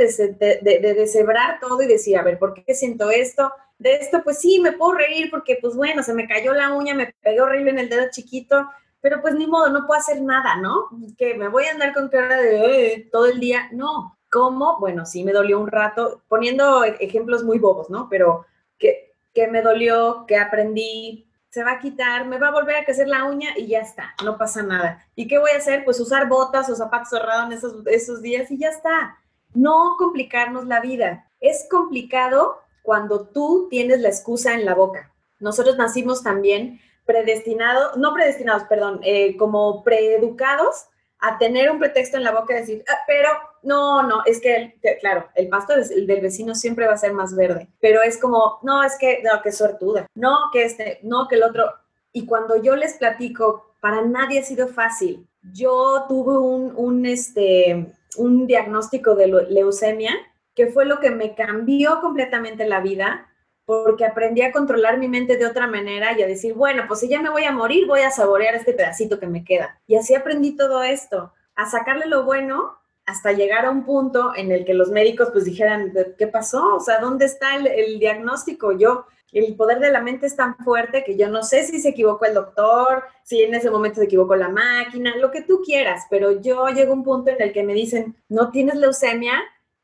de, 0.62 0.94
deshebrar 0.94 1.60
todo 1.60 1.82
y 1.82 1.86
decir, 1.86 2.16
a 2.16 2.22
ver, 2.22 2.38
¿por 2.38 2.54
qué 2.54 2.74
siento 2.74 3.10
esto? 3.10 3.52
De 3.78 3.96
esto, 3.96 4.22
pues 4.24 4.40
sí, 4.40 4.60
me 4.60 4.72
puedo 4.72 4.94
reír 4.94 5.30
porque, 5.30 5.58
pues 5.60 5.76
bueno, 5.76 6.02
se 6.02 6.14
me 6.14 6.26
cayó 6.26 6.54
la 6.54 6.72
uña, 6.72 6.94
me 6.94 7.14
pegué 7.20 7.40
horrible 7.42 7.70
en 7.70 7.78
el 7.78 7.90
dedo 7.90 8.06
chiquito, 8.10 8.66
pero 9.02 9.20
pues 9.20 9.34
ni 9.34 9.46
modo, 9.46 9.68
no 9.68 9.84
puedo 9.86 10.00
hacer 10.00 10.22
nada, 10.22 10.56
¿no? 10.56 10.88
Que 11.18 11.34
me 11.34 11.48
voy 11.48 11.64
a 11.64 11.72
andar 11.72 11.92
con 11.92 12.08
cara 12.08 12.40
de 12.40 12.86
eh, 12.86 13.08
todo 13.10 13.26
el 13.26 13.40
día. 13.40 13.68
No. 13.72 14.16
¿Cómo? 14.30 14.78
Bueno, 14.78 15.04
sí 15.04 15.24
me 15.24 15.32
dolió 15.32 15.60
un 15.60 15.66
rato, 15.66 16.22
poniendo 16.28 16.84
ejemplos 16.84 17.44
muy 17.44 17.58
bobos, 17.58 17.90
¿no? 17.90 18.08
Pero 18.08 18.46
que, 18.78 19.12
que 19.34 19.48
me 19.48 19.60
dolió, 19.60 20.24
que 20.26 20.38
aprendí, 20.38 21.26
se 21.50 21.64
va 21.64 21.72
a 21.72 21.78
quitar, 21.80 22.26
me 22.26 22.38
va 22.38 22.48
a 22.48 22.52
volver 22.52 22.76
a 22.76 22.84
crecer 22.84 23.08
la 23.08 23.24
uña 23.24 23.50
y 23.58 23.66
ya 23.66 23.80
está, 23.80 24.14
no 24.24 24.38
pasa 24.38 24.62
nada. 24.62 25.04
¿Y 25.16 25.28
qué 25.28 25.38
voy 25.38 25.50
a 25.50 25.58
hacer? 25.58 25.84
Pues 25.84 26.00
usar 26.00 26.28
botas 26.28 26.70
o 26.70 26.76
zapatos 26.76 27.10
cerrados 27.10 27.46
en 27.46 27.58
esos, 27.58 27.86
esos 27.88 28.22
días 28.22 28.50
y 28.50 28.56
ya 28.56 28.68
está. 28.68 29.18
No 29.52 29.96
complicarnos 29.98 30.66
la 30.66 30.80
vida. 30.80 31.28
Es 31.40 31.66
complicado 31.68 32.62
cuando 32.82 33.26
tú 33.26 33.66
tienes 33.68 34.00
la 34.00 34.08
excusa 34.08 34.54
en 34.54 34.64
la 34.64 34.74
boca. 34.74 35.12
Nosotros 35.40 35.76
nacimos 35.76 36.22
también 36.22 36.80
predestinados, 37.04 37.96
no 37.96 38.14
predestinados, 38.14 38.64
perdón, 38.64 39.00
eh, 39.02 39.36
como 39.36 39.82
preeducados 39.82 40.86
a 41.18 41.38
tener 41.38 41.70
un 41.70 41.78
pretexto 41.78 42.16
en 42.16 42.24
la 42.24 42.32
boca 42.32 42.54
y 42.54 42.60
decir, 42.60 42.84
ah, 42.88 42.98
pero 43.06 43.30
no, 43.62 44.02
no, 44.02 44.22
es 44.26 44.40
que, 44.40 44.76
claro, 45.00 45.28
el 45.36 45.48
pasto 45.48 45.74
del, 45.76 46.06
del 46.06 46.20
vecino 46.20 46.54
siempre 46.54 46.86
va 46.86 46.94
a 46.94 46.98
ser 46.98 47.12
más 47.12 47.34
verde, 47.36 47.68
pero 47.80 48.02
es 48.02 48.18
como, 48.18 48.58
no, 48.62 48.82
es 48.82 48.96
que, 48.98 49.22
no, 49.22 49.40
que 49.40 49.52
suertuda, 49.52 50.06
no, 50.14 50.36
que 50.52 50.64
este, 50.64 50.98
no, 51.02 51.28
que 51.28 51.36
el 51.36 51.44
otro. 51.44 51.72
Y 52.12 52.26
cuando 52.26 52.60
yo 52.60 52.74
les 52.74 52.94
platico, 52.94 53.74
para 53.80 54.02
nadie 54.02 54.40
ha 54.40 54.44
sido 54.44 54.68
fácil. 54.68 55.26
Yo 55.52 56.04
tuve 56.08 56.38
un, 56.38 56.72
un, 56.76 57.06
este, 57.06 57.92
un 58.16 58.46
diagnóstico 58.46 59.14
de 59.14 59.26
leucemia 59.26 60.12
que 60.54 60.66
fue 60.68 60.84
lo 60.84 61.00
que 61.00 61.10
me 61.10 61.34
cambió 61.34 62.00
completamente 62.00 62.66
la 62.66 62.80
vida 62.80 63.31
porque 63.72 64.04
aprendí 64.04 64.42
a 64.42 64.52
controlar 64.52 64.98
mi 64.98 65.08
mente 65.08 65.38
de 65.38 65.46
otra 65.46 65.66
manera 65.66 66.12
y 66.12 66.22
a 66.22 66.26
decir, 66.26 66.52
bueno, 66.52 66.84
pues 66.86 67.00
si 67.00 67.08
ya 67.08 67.22
me 67.22 67.30
voy 67.30 67.44
a 67.44 67.52
morir, 67.52 67.86
voy 67.86 68.02
a 68.02 68.10
saborear 68.10 68.54
este 68.54 68.74
pedacito 68.74 69.18
que 69.18 69.26
me 69.26 69.44
queda. 69.44 69.80
Y 69.86 69.96
así 69.96 70.14
aprendí 70.14 70.54
todo 70.54 70.82
esto, 70.82 71.32
a 71.54 71.64
sacarle 71.64 72.06
lo 72.06 72.24
bueno 72.24 72.76
hasta 73.06 73.32
llegar 73.32 73.64
a 73.64 73.70
un 73.70 73.84
punto 73.84 74.32
en 74.36 74.52
el 74.52 74.66
que 74.66 74.74
los 74.74 74.90
médicos 74.90 75.30
pues 75.32 75.46
dijeran, 75.46 75.92
¿qué 76.18 76.26
pasó? 76.26 76.76
O 76.76 76.80
sea, 76.80 77.00
¿dónde 77.00 77.24
está 77.24 77.56
el, 77.56 77.98
diagnóstico? 77.98 78.72
Yo, 78.72 79.06
el 79.32 79.56
poder 79.56 79.80
de 79.80 79.90
la 79.90 80.02
mente 80.02 80.26
es 80.26 80.36
tan 80.36 80.56
fuerte 80.58 81.02
que 81.02 81.16
yo 81.16 81.30
no 81.30 81.42
sé 81.42 81.64
si 81.64 81.80
se 81.80 81.88
equivocó 81.88 82.26
el 82.26 82.34
doctor, 82.34 83.04
si 83.22 83.42
en 83.42 83.54
ese 83.54 83.70
momento 83.70 84.00
se 84.00 84.04
equivocó 84.04 84.36
la 84.36 84.50
máquina, 84.50 85.16
lo 85.16 85.30
que 85.30 85.40
tú 85.40 85.62
quieras, 85.64 86.04
pero 86.10 86.42
yo 86.42 86.68
llego 86.68 86.92
a 86.92 86.96
un 86.96 87.04
punto 87.04 87.30
en 87.30 87.40
el 87.40 87.52
que 87.52 87.62
me 87.62 87.72
dicen, 87.72 88.14
no 88.28 88.50
tienes 88.50 88.74
leucemia, 88.74 89.42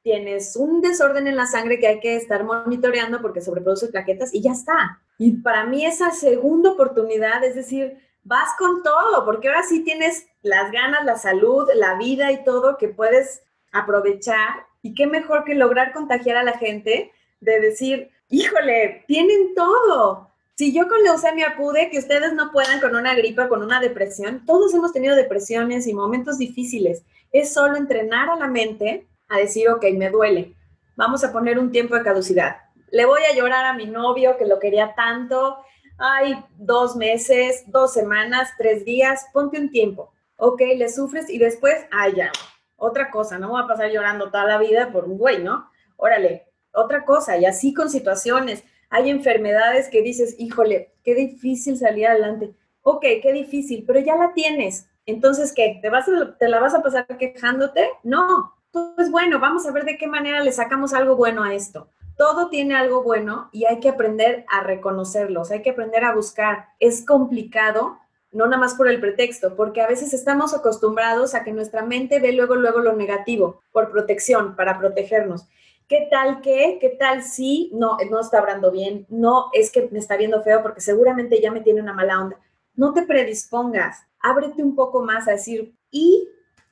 tienes 0.09 0.57
un 0.57 0.81
desorden 0.81 1.29
en 1.29 1.37
la 1.37 1.45
sangre 1.45 1.79
que 1.79 1.87
hay 1.87 2.01
que 2.01 2.17
estar 2.17 2.43
monitoreando 2.43 3.21
porque 3.21 3.43
sobreproduce 3.43 3.89
plaquetas 3.89 4.33
y 4.33 4.41
ya 4.41 4.53
está. 4.53 5.03
Y 5.19 5.33
para 5.43 5.67
mí 5.67 5.85
esa 5.85 6.13
segunda 6.13 6.71
oportunidad, 6.71 7.45
es 7.45 7.55
decir, 7.55 7.99
vas 8.25 8.49
con 8.59 8.83
todo, 8.83 9.27
porque 9.27 9.49
ahora 9.49 9.65
sí 9.65 9.85
tienes 9.85 10.27
las 10.41 10.73
ganas, 10.73 11.05
la 11.05 11.19
salud, 11.19 11.69
la 11.75 11.99
vida 11.99 12.33
y 12.33 12.43
todo 12.43 12.79
que 12.79 12.89
puedes 12.89 13.43
aprovechar. 13.71 14.65
Y 14.81 14.95
qué 14.95 15.07
mejor 15.07 15.45
que 15.45 15.55
lograr 15.55 15.93
contagiar 15.93 16.39
a 16.39 16.43
la 16.43 16.57
gente 16.57 17.13
de 17.41 17.61
decir, 17.61 18.09
híjole, 18.31 19.05
tienen 19.07 19.55
todo. 19.55 20.31
Si 20.55 20.73
yo 20.73 20.89
con 20.89 21.03
leucemia 21.03 21.55
pude, 21.55 21.91
que 21.91 21.99
ustedes 21.99 22.33
no 22.33 22.51
puedan 22.51 22.81
con 22.81 22.97
una 22.97 23.15
gripa, 23.15 23.51
con 23.51 23.63
una 23.63 23.79
depresión, 23.79 24.47
todos 24.47 24.73
hemos 24.73 24.95
tenido 24.95 25.15
depresiones 25.15 25.87
y 25.87 25.93
momentos 25.93 26.39
difíciles. 26.39 27.03
Es 27.31 27.53
solo 27.53 27.77
entrenar 27.77 28.31
a 28.31 28.37
la 28.37 28.47
mente 28.47 29.07
a 29.29 29.39
decir, 29.39 29.69
ok, 29.69 29.85
me 29.95 30.11
duele, 30.11 30.55
vamos 30.97 31.25
a 31.25 31.33
poner 31.33 31.59
un 31.59 31.71
tiempo 31.71 31.95
de 31.95 32.03
caducidad. 32.03 32.57
le 32.91 33.05
voy 33.05 33.21
a 33.31 33.37
llorar 33.37 33.67
a 33.67 33.75
mi 33.75 33.87
novio 33.87 34.37
que 34.39 34.47
lo 34.47 34.59
quería 34.59 34.95
tanto. 34.95 35.59
Ay, 35.99 36.43
dos 36.57 36.97
meses, 36.97 37.65
dos 37.67 37.93
semanas, 37.93 38.51
tres 38.57 38.85
días, 38.85 39.27
ponte 39.33 39.61
un 39.61 39.71
tiempo. 39.71 40.13
Ok, 40.37 40.63
le 40.77 40.89
sufres 40.89 41.29
y 41.29 41.39
después, 41.39 41.75
ay, 41.91 42.15
ya, 42.17 42.33
otra 42.77 43.11
cosa, 43.11 43.39
no 43.39 43.51
voy 43.51 43.63
a 43.63 43.67
pasar 43.67 43.91
llorando 43.91 44.31
toda 44.31 44.45
la 44.45 44.59
vida 44.59 44.93
por 44.93 45.05
un 45.05 45.19
güey, 45.19 45.43
¿no? 45.43 45.69
Órale, 45.97 46.47
otra 46.73 47.05
cosa, 47.05 47.37
y 47.37 47.45
así 47.45 47.75
con 47.75 47.91
situaciones. 47.91 48.63
Hay 48.89 49.11
enfermedades 49.11 49.89
que 49.89 50.03
dices, 50.03 50.37
híjole, 50.39 50.95
qué 51.05 51.15
difícil 51.15 51.77
salir 51.77 52.07
adelante. 52.07 52.55
Ok, 52.83 53.03
qué 53.21 53.33
difícil, 53.33 53.85
pero 53.87 53.99
ya 53.99 54.17
la 54.17 54.33
tienes. 54.33 54.89
Entonces, 55.05 55.53
¿qué? 55.53 55.79
¿Te, 55.83 55.91
vas 55.91 56.07
¿Te 56.39 56.49
la 56.49 56.61
vas 56.61 56.75
a 56.75 56.83
pasar 56.83 57.07
quejándote? 57.19 57.89
No, 58.05 58.55
todo 58.79 58.95
es 58.99 59.11
bueno. 59.11 59.41
Vamos 59.41 59.67
a 59.67 59.73
ver 59.73 59.85
de 59.85 59.99
qué 59.99 60.07
manera 60.07 60.41
le 60.41 60.53
sacamos 60.53 60.95
algo 60.95 61.17
bueno 61.17 61.43
a 61.43 61.53
esto. 61.53 61.89
Todo 62.17 62.49
tiene 62.49 62.77
algo 62.77 63.03
bueno 63.03 63.49
y 63.53 63.65
hay 63.65 63.81
que 63.81 63.89
aprender 63.89 64.45
a 64.49 64.63
reconocerlos, 64.63 65.51
hay 65.51 65.63
que 65.63 65.71
aprender 65.71 66.05
a 66.05 66.15
buscar. 66.15 66.67
Es 66.79 67.05
complicado, 67.05 67.99
no 68.31 68.47
nada 68.47 68.59
más 68.59 68.75
por 68.75 68.89
el 68.89 69.01
pretexto, 69.01 69.57
porque 69.57 69.83
a 69.83 69.89
veces 69.89 70.15
estamos 70.15 70.55
acostumbrados 70.55 71.35
a 71.35 71.43
que 71.43 71.53
nuestra 71.53 71.85
mente 71.85 72.21
ve 72.21 72.33
luego, 72.33 72.55
luego 72.55 72.81
lo 72.81 72.93
negativo, 72.95 73.63
por 73.73 73.91
protección, 73.91 74.55
para 74.55 74.79
protegernos. 74.79 75.47
¿Qué 75.89 76.07
tal 76.11 76.41
que? 76.41 76.79
¿Qué 76.81 76.91
tal 76.91 77.23
si? 77.23 77.71
No, 77.73 77.97
no 78.11 78.21
está 78.21 78.39
hablando 78.39 78.71
bien, 78.71 79.07
no 79.09 79.47
es 79.53 79.73
que 79.73 79.89
me 79.91 79.99
está 79.99 80.17
viendo 80.17 80.43
feo 80.43 80.63
porque 80.63 80.81
seguramente 80.81 81.41
ya 81.41 81.51
me 81.51 81.63
tiene 81.63 81.81
una 81.81 81.95
mala 81.95 82.21
onda. 82.21 82.37
No 82.75 82.93
te 82.93 83.03
predispongas, 83.03 84.07
ábrete 84.21 84.63
un 84.63 84.77
poco 84.77 85.03
más 85.03 85.27
a 85.27 85.33
decir, 85.33 85.75
y, 85.91 86.29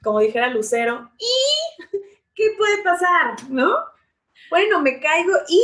como 0.07 0.21
dijera 0.21 0.51
Lucero, 0.51 1.11
¿y 1.19 1.83
qué 2.33 2.55
puede 2.57 2.81
pasar? 2.85 3.35
¿No? 3.51 3.75
Bueno, 4.51 4.81
me 4.81 5.01
caigo 5.01 5.33
y 5.49 5.61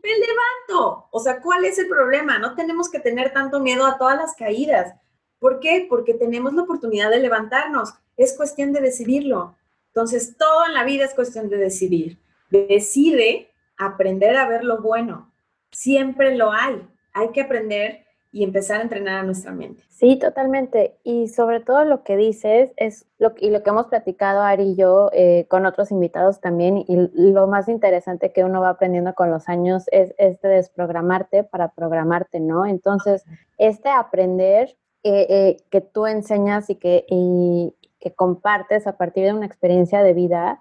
me 0.00 0.10
levanto. 0.10 1.08
O 1.10 1.18
sea, 1.18 1.40
¿cuál 1.40 1.64
es 1.64 1.76
el 1.80 1.88
problema? 1.88 2.38
No 2.38 2.54
tenemos 2.54 2.88
que 2.88 3.00
tener 3.00 3.32
tanto 3.32 3.58
miedo 3.58 3.84
a 3.84 3.98
todas 3.98 4.16
las 4.16 4.36
caídas. 4.36 4.94
¿Por 5.40 5.58
qué? 5.58 5.88
Porque 5.90 6.14
tenemos 6.14 6.54
la 6.54 6.62
oportunidad 6.62 7.10
de 7.10 7.18
levantarnos. 7.18 7.94
Es 8.16 8.36
cuestión 8.36 8.72
de 8.72 8.80
decidirlo. 8.80 9.56
Entonces, 9.88 10.36
todo 10.36 10.64
en 10.66 10.74
la 10.74 10.84
vida 10.84 11.04
es 11.04 11.14
cuestión 11.14 11.48
de 11.48 11.56
decidir. 11.56 12.16
Decide 12.50 13.50
aprender 13.76 14.36
a 14.36 14.48
ver 14.48 14.62
lo 14.62 14.80
bueno. 14.80 15.32
Siempre 15.72 16.36
lo 16.36 16.52
hay. 16.52 16.88
Hay 17.12 17.32
que 17.32 17.40
aprender 17.40 18.06
y 18.30 18.44
empezar 18.44 18.80
a 18.80 18.82
entrenar 18.82 19.20
a 19.20 19.22
nuestra 19.22 19.52
mente. 19.52 19.82
Sí, 19.88 20.18
totalmente. 20.18 20.98
Y 21.02 21.28
sobre 21.28 21.60
todo 21.60 21.84
lo 21.84 22.04
que 22.04 22.16
dices 22.16 22.72
es 22.76 23.06
lo, 23.18 23.32
y 23.38 23.50
lo 23.50 23.62
que 23.62 23.70
hemos 23.70 23.86
platicado 23.86 24.42
Ari 24.42 24.72
y 24.72 24.76
yo 24.76 25.10
eh, 25.12 25.46
con 25.48 25.64
otros 25.64 25.90
invitados 25.90 26.40
también, 26.40 26.76
y 26.76 27.08
lo 27.14 27.46
más 27.46 27.68
interesante 27.68 28.32
que 28.32 28.44
uno 28.44 28.60
va 28.60 28.70
aprendiendo 28.70 29.14
con 29.14 29.30
los 29.30 29.48
años 29.48 29.84
es 29.90 30.14
este 30.18 30.48
desprogramarte 30.48 31.44
para 31.44 31.68
programarte, 31.72 32.38
¿no? 32.40 32.66
Entonces, 32.66 33.24
este 33.56 33.88
aprender 33.88 34.76
eh, 35.04 35.26
eh, 35.28 35.56
que 35.70 35.80
tú 35.80 36.06
enseñas 36.06 36.68
y 36.68 36.74
que, 36.74 37.06
y 37.08 37.74
que 37.98 38.14
compartes 38.14 38.86
a 38.86 38.96
partir 38.96 39.24
de 39.24 39.32
una 39.32 39.46
experiencia 39.46 40.02
de 40.02 40.12
vida 40.12 40.60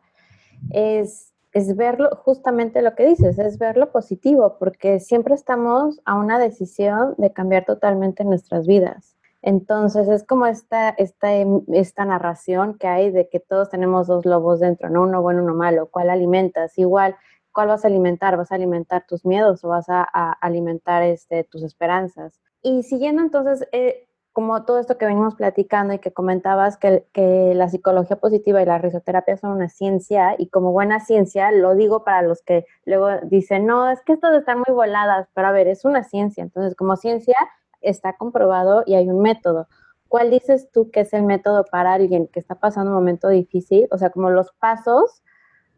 es 0.71 1.33
es 1.57 1.75
verlo, 1.75 2.09
justamente 2.23 2.83
lo 2.83 2.93
que 2.93 3.05
dices, 3.05 3.39
es 3.39 3.57
ver 3.57 3.77
lo 3.77 3.91
positivo, 3.91 4.57
porque 4.59 4.99
siempre 4.99 5.33
estamos 5.33 5.99
a 6.05 6.15
una 6.15 6.37
decisión 6.37 7.15
de 7.17 7.33
cambiar 7.33 7.65
totalmente 7.65 8.23
nuestras 8.23 8.67
vidas. 8.67 9.15
Entonces 9.41 10.07
es 10.07 10.23
como 10.23 10.45
esta, 10.45 10.89
esta, 10.89 11.29
esta 11.73 12.05
narración 12.05 12.77
que 12.77 12.87
hay 12.87 13.11
de 13.11 13.27
que 13.29 13.39
todos 13.39 13.69
tenemos 13.69 14.05
dos 14.05 14.25
lobos 14.25 14.59
dentro, 14.59 14.89
¿no? 14.89 15.03
Uno 15.03 15.21
bueno, 15.21 15.43
uno 15.43 15.55
malo. 15.55 15.87
¿Cuál 15.87 16.09
alimentas? 16.11 16.77
Igual, 16.77 17.15
¿cuál 17.51 17.69
vas 17.69 17.83
a 17.83 17.87
alimentar? 17.87 18.37
¿Vas 18.37 18.51
a 18.51 18.55
alimentar 18.55 19.05
tus 19.07 19.25
miedos 19.25 19.63
o 19.63 19.69
vas 19.69 19.85
a, 19.89 20.03
alimentar 20.41 21.01
este, 21.01 21.43
tus 21.43 21.63
esperanzas? 21.63 22.39
Y 22.61 22.83
siguiendo 22.83 23.21
entonces 23.21 23.67
eh, 23.71 24.06
como 24.37 24.65
todo 24.65 24.77
esto 24.77 24.99
que 24.99 25.07
venimos 25.07 25.33
platicando 25.33 25.95
y 25.95 25.97
que 25.97 26.13
comentabas 26.13 26.77
que, 26.77 27.07
que, 27.11 27.55
la 27.55 27.69
psicología 27.69 28.17
positiva 28.17 28.61
y 28.61 28.67
la 28.67 28.77
risoterapia 28.77 29.35
son 29.35 29.49
una 29.49 29.67
ciencia 29.67 30.35
y 30.37 30.49
como 30.49 30.71
buena 30.71 30.99
ciencia, 30.99 31.49
lo 31.51 31.73
digo 31.73 32.03
para 32.03 32.21
los 32.21 32.43
que 32.43 32.67
luego 32.85 33.07
dicen, 33.23 33.65
no, 33.65 33.89
es 33.89 33.99
que 34.03 34.13
estas 34.13 34.37
están 34.37 34.59
muy 34.59 34.75
voladas, 34.75 35.27
pero 35.33 35.47
a 35.47 35.51
ver, 35.51 35.67
es 35.67 35.85
una 35.85 36.03
ciencia, 36.03 36.43
entonces 36.43 36.75
como 36.75 36.97
ciencia 36.97 37.35
está 37.81 38.13
comprobado 38.15 38.83
y 38.85 38.93
hay 38.93 39.09
un 39.09 39.23
método. 39.23 39.67
¿Cuál 40.07 40.29
dices 40.29 40.69
tú 40.71 40.91
que 40.91 40.99
es 40.99 41.13
el 41.13 41.23
método 41.23 41.65
para 41.65 41.93
alguien 41.93 42.27
que 42.27 42.39
está 42.39 42.53
pasando 42.53 42.91
un 42.91 42.97
momento 42.97 43.29
difícil? 43.29 43.87
O 43.89 43.97
sea, 43.97 44.11
como 44.11 44.29
los 44.29 44.51
pasos 44.59 45.23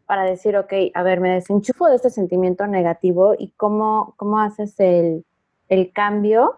para 0.04 0.24
decir, 0.24 0.58
ok, 0.58 0.74
a 0.92 1.02
ver, 1.02 1.20
me 1.20 1.30
desenchufo 1.30 1.86
de 1.86 1.96
este 1.96 2.10
sentimiento 2.10 2.66
negativo 2.66 3.34
y 3.38 3.52
cómo, 3.52 4.12
cómo 4.18 4.38
haces 4.38 4.78
el, 4.80 5.24
el 5.70 5.94
cambio 5.94 6.56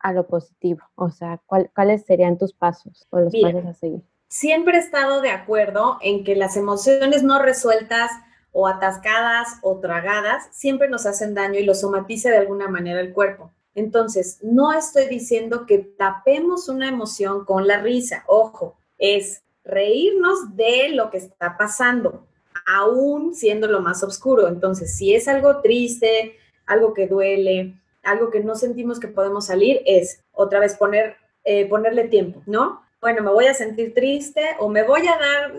a 0.00 0.12
lo 0.12 0.26
positivo? 0.26 0.80
O 0.94 1.10
sea, 1.10 1.40
¿cuáles 1.46 2.04
serían 2.04 2.38
tus 2.38 2.52
pasos 2.52 3.06
o 3.10 3.20
los 3.20 3.32
pasos 3.32 3.64
a 3.64 3.74
seguir? 3.74 4.02
Siempre 4.28 4.76
he 4.76 4.80
estado 4.80 5.20
de 5.20 5.30
acuerdo 5.30 5.98
en 6.02 6.24
que 6.24 6.36
las 6.36 6.56
emociones 6.56 7.22
no 7.22 7.40
resueltas 7.40 8.10
o 8.52 8.66
atascadas 8.66 9.58
o 9.62 9.78
tragadas 9.78 10.48
siempre 10.50 10.88
nos 10.88 11.06
hacen 11.06 11.34
daño 11.34 11.58
y 11.58 11.64
lo 11.64 11.74
somatiza 11.74 12.30
de 12.30 12.38
alguna 12.38 12.68
manera 12.68 13.00
el 13.00 13.12
cuerpo. 13.12 13.50
Entonces, 13.74 14.38
no 14.42 14.72
estoy 14.72 15.06
diciendo 15.06 15.64
que 15.64 15.78
tapemos 15.78 16.68
una 16.68 16.88
emoción 16.88 17.44
con 17.44 17.66
la 17.66 17.80
risa, 17.80 18.24
ojo, 18.26 18.76
es 18.98 19.42
reírnos 19.64 20.56
de 20.56 20.88
lo 20.90 21.10
que 21.10 21.18
está 21.18 21.56
pasando, 21.56 22.26
aún 22.66 23.34
siendo 23.34 23.68
lo 23.68 23.80
más 23.80 24.02
oscuro. 24.02 24.48
Entonces, 24.48 24.96
si 24.96 25.14
es 25.14 25.28
algo 25.28 25.60
triste, 25.60 26.36
algo 26.66 26.92
que 26.92 27.06
duele, 27.06 27.74
algo 28.02 28.30
que 28.30 28.40
no 28.40 28.54
sentimos 28.54 29.00
que 29.00 29.08
podemos 29.08 29.46
salir 29.46 29.82
es 29.86 30.24
otra 30.32 30.60
vez 30.60 30.76
poner, 30.76 31.16
eh, 31.44 31.68
ponerle 31.68 32.08
tiempo, 32.08 32.42
¿no? 32.46 32.82
Bueno, 33.00 33.22
me 33.22 33.30
voy 33.30 33.46
a 33.46 33.54
sentir 33.54 33.94
triste 33.94 34.56
o 34.58 34.68
me 34.68 34.82
voy 34.82 35.06
a 35.06 35.16
dar 35.18 35.52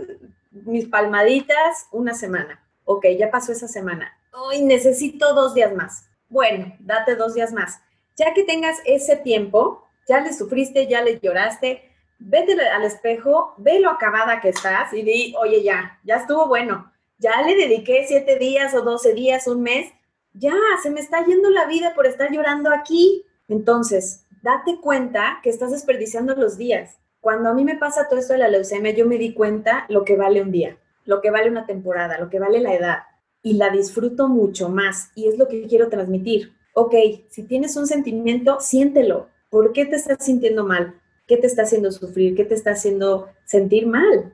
mis 0.51 0.87
palmaditas 0.87 1.87
una 1.91 2.13
semana. 2.13 2.63
Ok, 2.85 3.05
ya 3.17 3.31
pasó 3.31 3.51
esa 3.51 3.67
semana. 3.67 4.11
Hoy 4.33 4.61
necesito 4.61 5.33
dos 5.33 5.53
días 5.53 5.73
más. 5.73 6.09
Bueno, 6.27 6.75
date 6.79 7.15
dos 7.15 7.33
días 7.33 7.53
más. 7.53 7.79
Ya 8.17 8.33
que 8.33 8.43
tengas 8.43 8.77
ese 8.85 9.15
tiempo, 9.15 9.87
ya 10.07 10.19
le 10.19 10.33
sufriste, 10.33 10.87
ya 10.87 11.01
le 11.01 11.19
lloraste, 11.19 11.89
vete 12.19 12.59
al 12.61 12.83
espejo, 12.83 13.53
ve 13.57 13.79
lo 13.79 13.89
acabada 13.89 14.41
que 14.41 14.49
estás 14.49 14.93
y 14.93 15.03
di, 15.03 15.33
oye, 15.39 15.63
ya, 15.63 15.99
ya 16.03 16.17
estuvo 16.17 16.47
bueno. 16.47 16.91
Ya 17.17 17.41
le 17.41 17.55
dediqué 17.55 18.05
siete 18.07 18.37
días 18.37 18.73
o 18.73 18.81
doce 18.81 19.13
días, 19.13 19.47
un 19.47 19.61
mes, 19.61 19.91
ya, 20.39 20.55
se 20.81 20.89
me 20.89 21.01
está 21.01 21.25
yendo 21.25 21.49
la 21.49 21.67
vida 21.67 21.93
por 21.93 22.07
estar 22.07 22.31
llorando 22.31 22.71
aquí. 22.71 23.25
Entonces, 23.47 24.25
date 24.41 24.79
cuenta 24.81 25.39
que 25.43 25.49
estás 25.49 25.71
desperdiciando 25.71 26.35
los 26.35 26.57
días. 26.57 26.97
Cuando 27.19 27.49
a 27.49 27.53
mí 27.53 27.65
me 27.65 27.77
pasa 27.77 28.07
todo 28.07 28.19
esto 28.19 28.33
de 28.33 28.39
la 28.39 28.47
leucemia, 28.47 28.93
yo 28.93 29.05
me 29.05 29.17
di 29.17 29.33
cuenta 29.33 29.85
lo 29.89 30.05
que 30.05 30.15
vale 30.15 30.41
un 30.41 30.51
día, 30.51 30.77
lo 31.03 31.21
que 31.21 31.31
vale 31.31 31.49
una 31.49 31.65
temporada, 31.65 32.17
lo 32.17 32.29
que 32.29 32.39
vale 32.39 32.61
la 32.61 32.73
edad. 32.73 32.99
Y 33.41 33.53
la 33.53 33.69
disfruto 33.69 34.27
mucho 34.27 34.69
más. 34.69 35.11
Y 35.15 35.27
es 35.27 35.37
lo 35.37 35.47
que 35.47 35.67
quiero 35.67 35.89
transmitir. 35.89 36.53
Ok, 36.73 36.95
si 37.29 37.43
tienes 37.43 37.75
un 37.75 37.87
sentimiento, 37.87 38.59
siéntelo. 38.59 39.27
¿Por 39.49 39.73
qué 39.73 39.85
te 39.85 39.97
estás 39.97 40.23
sintiendo 40.23 40.65
mal? 40.65 40.99
¿Qué 41.27 41.37
te 41.37 41.47
está 41.47 41.63
haciendo 41.63 41.91
sufrir? 41.91 42.35
¿Qué 42.35 42.45
te 42.45 42.55
está 42.55 42.71
haciendo 42.71 43.29
sentir 43.45 43.87
mal? 43.87 44.33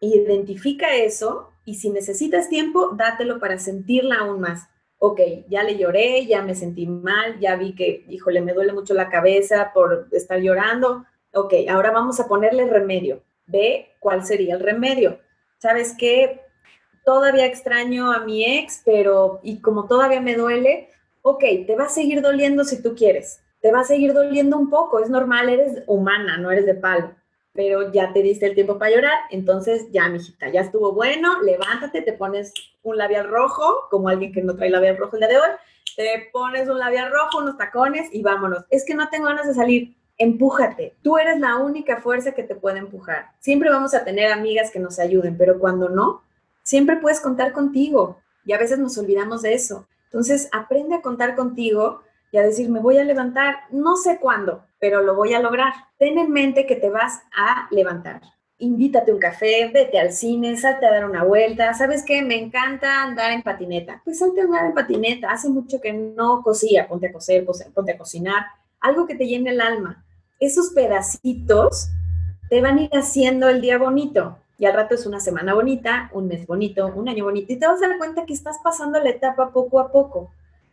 Identifica 0.00 0.94
eso 0.96 1.50
y 1.64 1.74
si 1.74 1.90
necesitas 1.90 2.48
tiempo, 2.48 2.90
dátelo 2.96 3.38
para 3.40 3.58
sentirla 3.58 4.16
aún 4.16 4.40
más 4.40 4.68
ok, 5.02 5.20
ya 5.48 5.62
le 5.62 5.76
lloré, 5.76 6.26
ya 6.26 6.42
me 6.42 6.54
sentí 6.54 6.86
mal, 6.86 7.40
ya 7.40 7.56
vi 7.56 7.74
que, 7.74 8.04
híjole, 8.08 8.42
me 8.42 8.52
duele 8.52 8.74
mucho 8.74 8.92
la 8.92 9.08
cabeza 9.08 9.72
por 9.74 10.08
estar 10.12 10.38
llorando. 10.38 11.06
Ok, 11.32 11.54
ahora 11.68 11.90
vamos 11.90 12.20
a 12.20 12.28
ponerle 12.28 12.68
remedio. 12.68 13.22
Ve 13.46 13.96
cuál 13.98 14.24
sería 14.24 14.54
el 14.54 14.60
remedio. 14.60 15.18
¿Sabes 15.58 15.94
qué? 15.98 16.42
Todavía 17.04 17.46
extraño 17.46 18.12
a 18.12 18.20
mi 18.20 18.44
ex, 18.44 18.82
pero 18.84 19.40
y 19.42 19.60
como 19.60 19.88
todavía 19.88 20.20
me 20.20 20.36
duele, 20.36 20.90
ok, 21.22 21.44
te 21.66 21.76
va 21.76 21.84
a 21.84 21.88
seguir 21.88 22.20
doliendo 22.20 22.64
si 22.64 22.82
tú 22.82 22.94
quieres. 22.94 23.42
Te 23.62 23.72
va 23.72 23.80
a 23.80 23.84
seguir 23.84 24.12
doliendo 24.12 24.58
un 24.58 24.68
poco, 24.68 25.00
es 25.00 25.08
normal, 25.08 25.48
eres 25.48 25.82
humana, 25.86 26.36
no 26.36 26.50
eres 26.50 26.66
de 26.66 26.74
palo 26.74 27.14
pero 27.52 27.92
ya 27.92 28.12
te 28.12 28.22
diste 28.22 28.46
el 28.46 28.54
tiempo 28.54 28.78
para 28.78 28.94
llorar, 28.94 29.18
entonces 29.30 29.88
ya, 29.90 30.08
mijita, 30.08 30.48
ya 30.50 30.60
estuvo 30.60 30.92
bueno, 30.92 31.42
levántate, 31.42 32.02
te 32.02 32.12
pones 32.12 32.52
un 32.82 32.96
labial 32.96 33.28
rojo, 33.28 33.88
como 33.90 34.08
alguien 34.08 34.32
que 34.32 34.42
no 34.42 34.56
trae 34.56 34.70
labial 34.70 34.96
rojo 34.96 35.16
el 35.16 35.20
día 35.20 35.28
de 35.28 35.38
hoy, 35.38 35.50
te 35.96 36.30
pones 36.32 36.68
un 36.68 36.78
labial 36.78 37.10
rojo, 37.10 37.38
unos 37.38 37.58
tacones 37.58 38.08
y 38.12 38.22
vámonos. 38.22 38.64
Es 38.70 38.84
que 38.84 38.94
no 38.94 39.08
tengo 39.08 39.26
ganas 39.26 39.46
de 39.46 39.54
salir, 39.54 39.94
empújate. 40.18 40.94
Tú 41.02 41.18
eres 41.18 41.40
la 41.40 41.56
única 41.56 41.96
fuerza 41.96 42.32
que 42.32 42.42
te 42.42 42.54
puede 42.54 42.78
empujar. 42.78 43.32
Siempre 43.40 43.70
vamos 43.70 43.94
a 43.94 44.04
tener 44.04 44.32
amigas 44.32 44.70
que 44.70 44.78
nos 44.78 44.98
ayuden, 44.98 45.36
pero 45.36 45.58
cuando 45.58 45.88
no, 45.88 46.22
siempre 46.62 46.96
puedes 46.96 47.20
contar 47.20 47.52
contigo. 47.52 48.18
Y 48.44 48.52
a 48.52 48.58
veces 48.58 48.78
nos 48.78 48.96
olvidamos 48.96 49.42
de 49.42 49.54
eso. 49.54 49.86
Entonces, 50.04 50.48
aprende 50.52 50.96
a 50.96 51.02
contar 51.02 51.36
contigo 51.36 52.02
y 52.32 52.38
a 52.38 52.42
decir, 52.42 52.68
me 52.68 52.80
voy 52.80 52.98
a 52.98 53.04
levantar, 53.04 53.56
no 53.70 53.96
sé 53.96 54.18
cuándo, 54.20 54.64
pero 54.80 55.02
lo 55.02 55.14
voy 55.14 55.34
a 55.34 55.40
lograr. 55.40 55.72
Ten 55.98 56.18
en 56.18 56.32
mente 56.32 56.66
que 56.66 56.74
te 56.74 56.90
vas 56.90 57.22
a 57.36 57.68
levantar. 57.70 58.22
invítate 58.62 59.10
un 59.10 59.18
café, 59.18 59.70
vete 59.72 59.98
al 59.98 60.12
cine, 60.12 60.54
salte 60.56 60.84
a 60.84 60.90
dar 60.90 61.08
una 61.08 61.24
vuelta. 61.24 61.72
¿Sabes 61.72 62.04
qué? 62.04 62.20
Me 62.20 62.36
encanta 62.36 63.02
andar 63.02 63.32
en 63.32 63.42
patineta. 63.42 64.02
Pues 64.04 64.18
salte 64.18 64.42
a 64.42 64.44
andar 64.44 64.66
en 64.66 64.74
patineta. 64.74 65.30
Hace 65.30 65.48
mucho 65.48 65.80
que 65.80 65.92
no 65.92 66.42
cosía. 66.42 66.86
Ponte 66.86 67.06
a 67.06 67.12
coser, 67.12 67.46
ponte 67.74 67.92
a 67.92 67.98
cocinar. 67.98 68.46
Algo 68.80 69.06
que 69.06 69.14
te 69.14 69.26
llene 69.26 69.50
el 69.50 69.62
alma. 69.62 70.04
Esos 70.40 70.70
pedacitos 70.70 71.88
te 72.50 72.60
van 72.60 72.78
a 72.78 72.82
ir 72.82 72.90
haciendo 72.92 73.48
el 73.48 73.62
día 73.62 73.78
bonito. 73.78 74.36
Y 74.58 74.66
al 74.66 74.74
rato 74.74 74.94
es 74.94 75.06
una 75.06 75.20
semana 75.20 75.54
bonita, 75.54 76.10
un 76.12 76.28
mes 76.28 76.46
bonito, 76.46 76.86
un 76.94 77.08
año 77.08 77.24
bonito. 77.24 77.52
Y 77.52 77.56
te 77.56 77.66
vas 77.66 77.82
a 77.82 77.88
dar 77.88 77.96
cuenta 77.96 78.26
que 78.26 78.34
estás 78.34 78.58
pasando 78.62 79.00
la 79.00 79.08
etapa 79.08 79.52
poco 79.52 79.80
a 79.80 79.90
poco. 79.90 80.32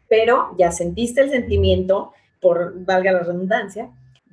Pero 0.10 0.54
ya 0.58 0.74
sentiste 0.74 1.22
el 1.22 1.30
sentimiento, 1.30 2.12
por 2.42 2.86
valga 2.86 3.12
la 3.12 3.20
redundancia, 3.20 3.90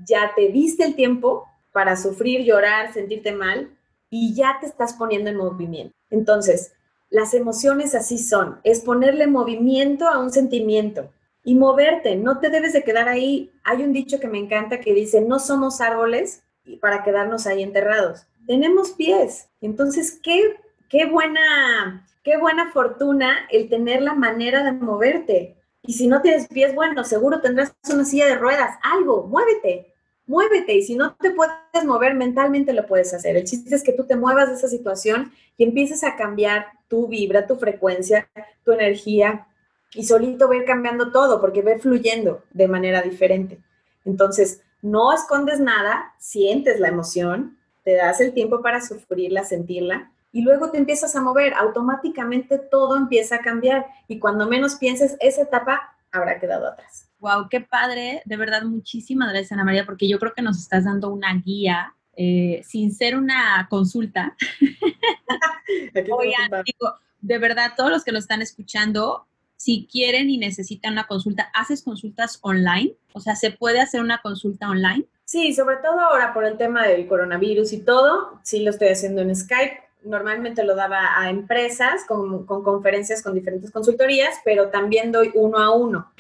ya 0.06 0.32
te 0.34 0.48
diste 0.48 0.84
el 0.84 0.94
tiempo 0.94 1.46
para 1.72 1.96
sufrir, 1.96 2.44
llorar, 2.44 2.92
sentirte 2.92 3.32
mal 3.32 3.70
y 4.10 4.34
ya 4.34 4.58
te 4.60 4.66
estás 4.66 4.94
poniendo 4.94 5.30
en 5.30 5.36
movimiento. 5.36 5.94
Entonces, 6.10 6.72
las 7.10 7.34
emociones 7.34 7.94
así 7.94 8.18
son, 8.18 8.60
es 8.64 8.80
ponerle 8.80 9.26
movimiento 9.26 10.08
a 10.08 10.18
un 10.18 10.30
sentimiento 10.30 11.10
y 11.44 11.54
moverte, 11.54 12.16
no 12.16 12.40
te 12.40 12.48
debes 12.48 12.72
de 12.72 12.82
quedar 12.82 13.08
ahí. 13.08 13.52
Hay 13.62 13.82
un 13.82 13.92
dicho 13.92 14.18
que 14.18 14.28
me 14.28 14.38
encanta 14.38 14.80
que 14.80 14.94
dice, 14.94 15.20
no 15.20 15.38
somos 15.38 15.80
árboles 15.80 16.42
para 16.80 17.04
quedarnos 17.04 17.46
ahí 17.46 17.62
enterrados, 17.62 18.26
tenemos 18.46 18.92
pies. 18.92 19.48
Entonces, 19.60 20.18
qué, 20.22 20.56
qué 20.88 21.06
buena, 21.06 22.06
qué 22.22 22.36
buena 22.36 22.72
fortuna 22.72 23.46
el 23.50 23.68
tener 23.68 24.02
la 24.02 24.14
manera 24.14 24.64
de 24.64 24.72
moverte. 24.72 25.56
Y 25.86 25.92
si 25.92 26.06
no 26.06 26.22
tienes 26.22 26.48
pies, 26.48 26.74
bueno, 26.74 27.04
seguro 27.04 27.40
tendrás 27.40 27.74
una 27.92 28.04
silla 28.04 28.26
de 28.26 28.36
ruedas, 28.36 28.78
algo, 28.82 29.26
muévete, 29.26 29.92
muévete 30.26 30.74
y 30.74 30.82
si 30.82 30.96
no 30.96 31.14
te 31.14 31.30
puedes 31.30 31.52
mover 31.84 32.14
mentalmente 32.14 32.72
lo 32.72 32.86
puedes 32.86 33.12
hacer. 33.12 33.36
El 33.36 33.44
chiste 33.44 33.74
es 33.74 33.82
que 33.82 33.92
tú 33.92 34.04
te 34.04 34.16
muevas 34.16 34.48
de 34.48 34.54
esa 34.54 34.68
situación 34.68 35.32
y 35.58 35.64
empieces 35.64 36.02
a 36.02 36.16
cambiar 36.16 36.66
tu 36.88 37.06
vibra, 37.06 37.46
tu 37.46 37.56
frecuencia, 37.56 38.28
tu 38.64 38.72
energía 38.72 39.46
y 39.92 40.04
solito 40.04 40.48
ver 40.48 40.64
cambiando 40.64 41.12
todo 41.12 41.40
porque 41.40 41.60
ve 41.60 41.78
fluyendo 41.78 42.42
de 42.52 42.66
manera 42.66 43.02
diferente. 43.02 43.58
Entonces, 44.06 44.62
no 44.80 45.12
escondes 45.12 45.60
nada, 45.60 46.14
sientes 46.18 46.80
la 46.80 46.88
emoción, 46.88 47.58
te 47.84 47.94
das 47.94 48.20
el 48.22 48.32
tiempo 48.32 48.62
para 48.62 48.80
sufrirla, 48.80 49.44
sentirla 49.44 50.10
y 50.34 50.42
luego 50.42 50.72
te 50.72 50.78
empiezas 50.78 51.14
a 51.14 51.22
mover, 51.22 51.54
automáticamente 51.54 52.58
todo 52.58 52.96
empieza 52.96 53.36
a 53.36 53.38
cambiar 53.38 53.86
y 54.08 54.18
cuando 54.18 54.48
menos 54.48 54.74
pienses, 54.74 55.16
esa 55.20 55.42
etapa 55.42 55.96
habrá 56.10 56.40
quedado 56.40 56.66
atrás. 56.66 57.08
Wow, 57.20 57.48
qué 57.48 57.60
padre. 57.60 58.20
De 58.24 58.36
verdad, 58.36 58.64
muchísimas 58.64 59.30
gracias, 59.30 59.52
Ana 59.52 59.62
María, 59.62 59.86
porque 59.86 60.08
yo 60.08 60.18
creo 60.18 60.34
que 60.34 60.42
nos 60.42 60.58
estás 60.58 60.86
dando 60.86 61.10
una 61.10 61.32
guía 61.34 61.94
eh, 62.16 62.62
sin 62.64 62.92
ser 62.92 63.16
una 63.16 63.68
consulta. 63.70 64.34
Oigan, 65.94 66.50
digo, 66.64 66.94
de 67.20 67.38
verdad, 67.38 67.74
todos 67.76 67.92
los 67.92 68.02
que 68.02 68.10
lo 68.10 68.18
están 68.18 68.42
escuchando, 68.42 69.28
si 69.54 69.86
quieren 69.86 70.30
y 70.30 70.38
necesitan 70.38 70.94
una 70.94 71.06
consulta, 71.06 71.48
¿haces 71.54 71.84
consultas 71.84 72.40
online? 72.42 72.96
O 73.12 73.20
sea, 73.20 73.36
¿se 73.36 73.52
puede 73.52 73.80
hacer 73.80 74.00
una 74.00 74.20
consulta 74.20 74.68
online? 74.68 75.06
Sí, 75.24 75.54
sobre 75.54 75.76
todo 75.76 76.00
ahora 76.00 76.34
por 76.34 76.44
el 76.44 76.56
tema 76.56 76.84
del 76.88 77.06
coronavirus 77.06 77.72
y 77.72 77.82
todo, 77.82 78.40
sí 78.42 78.64
lo 78.64 78.70
estoy 78.70 78.88
haciendo 78.88 79.22
en 79.22 79.36
Skype. 79.36 79.84
Normalmente 80.04 80.64
lo 80.64 80.74
daba 80.74 81.18
a 81.18 81.30
empresas 81.30 82.04
con, 82.06 82.46
con 82.46 82.62
conferencias 82.62 83.22
con 83.22 83.34
diferentes 83.34 83.70
consultorías, 83.70 84.36
pero 84.44 84.68
también 84.68 85.12
doy 85.12 85.30
uno 85.34 85.58
a 85.58 85.74
uno. 85.74 86.12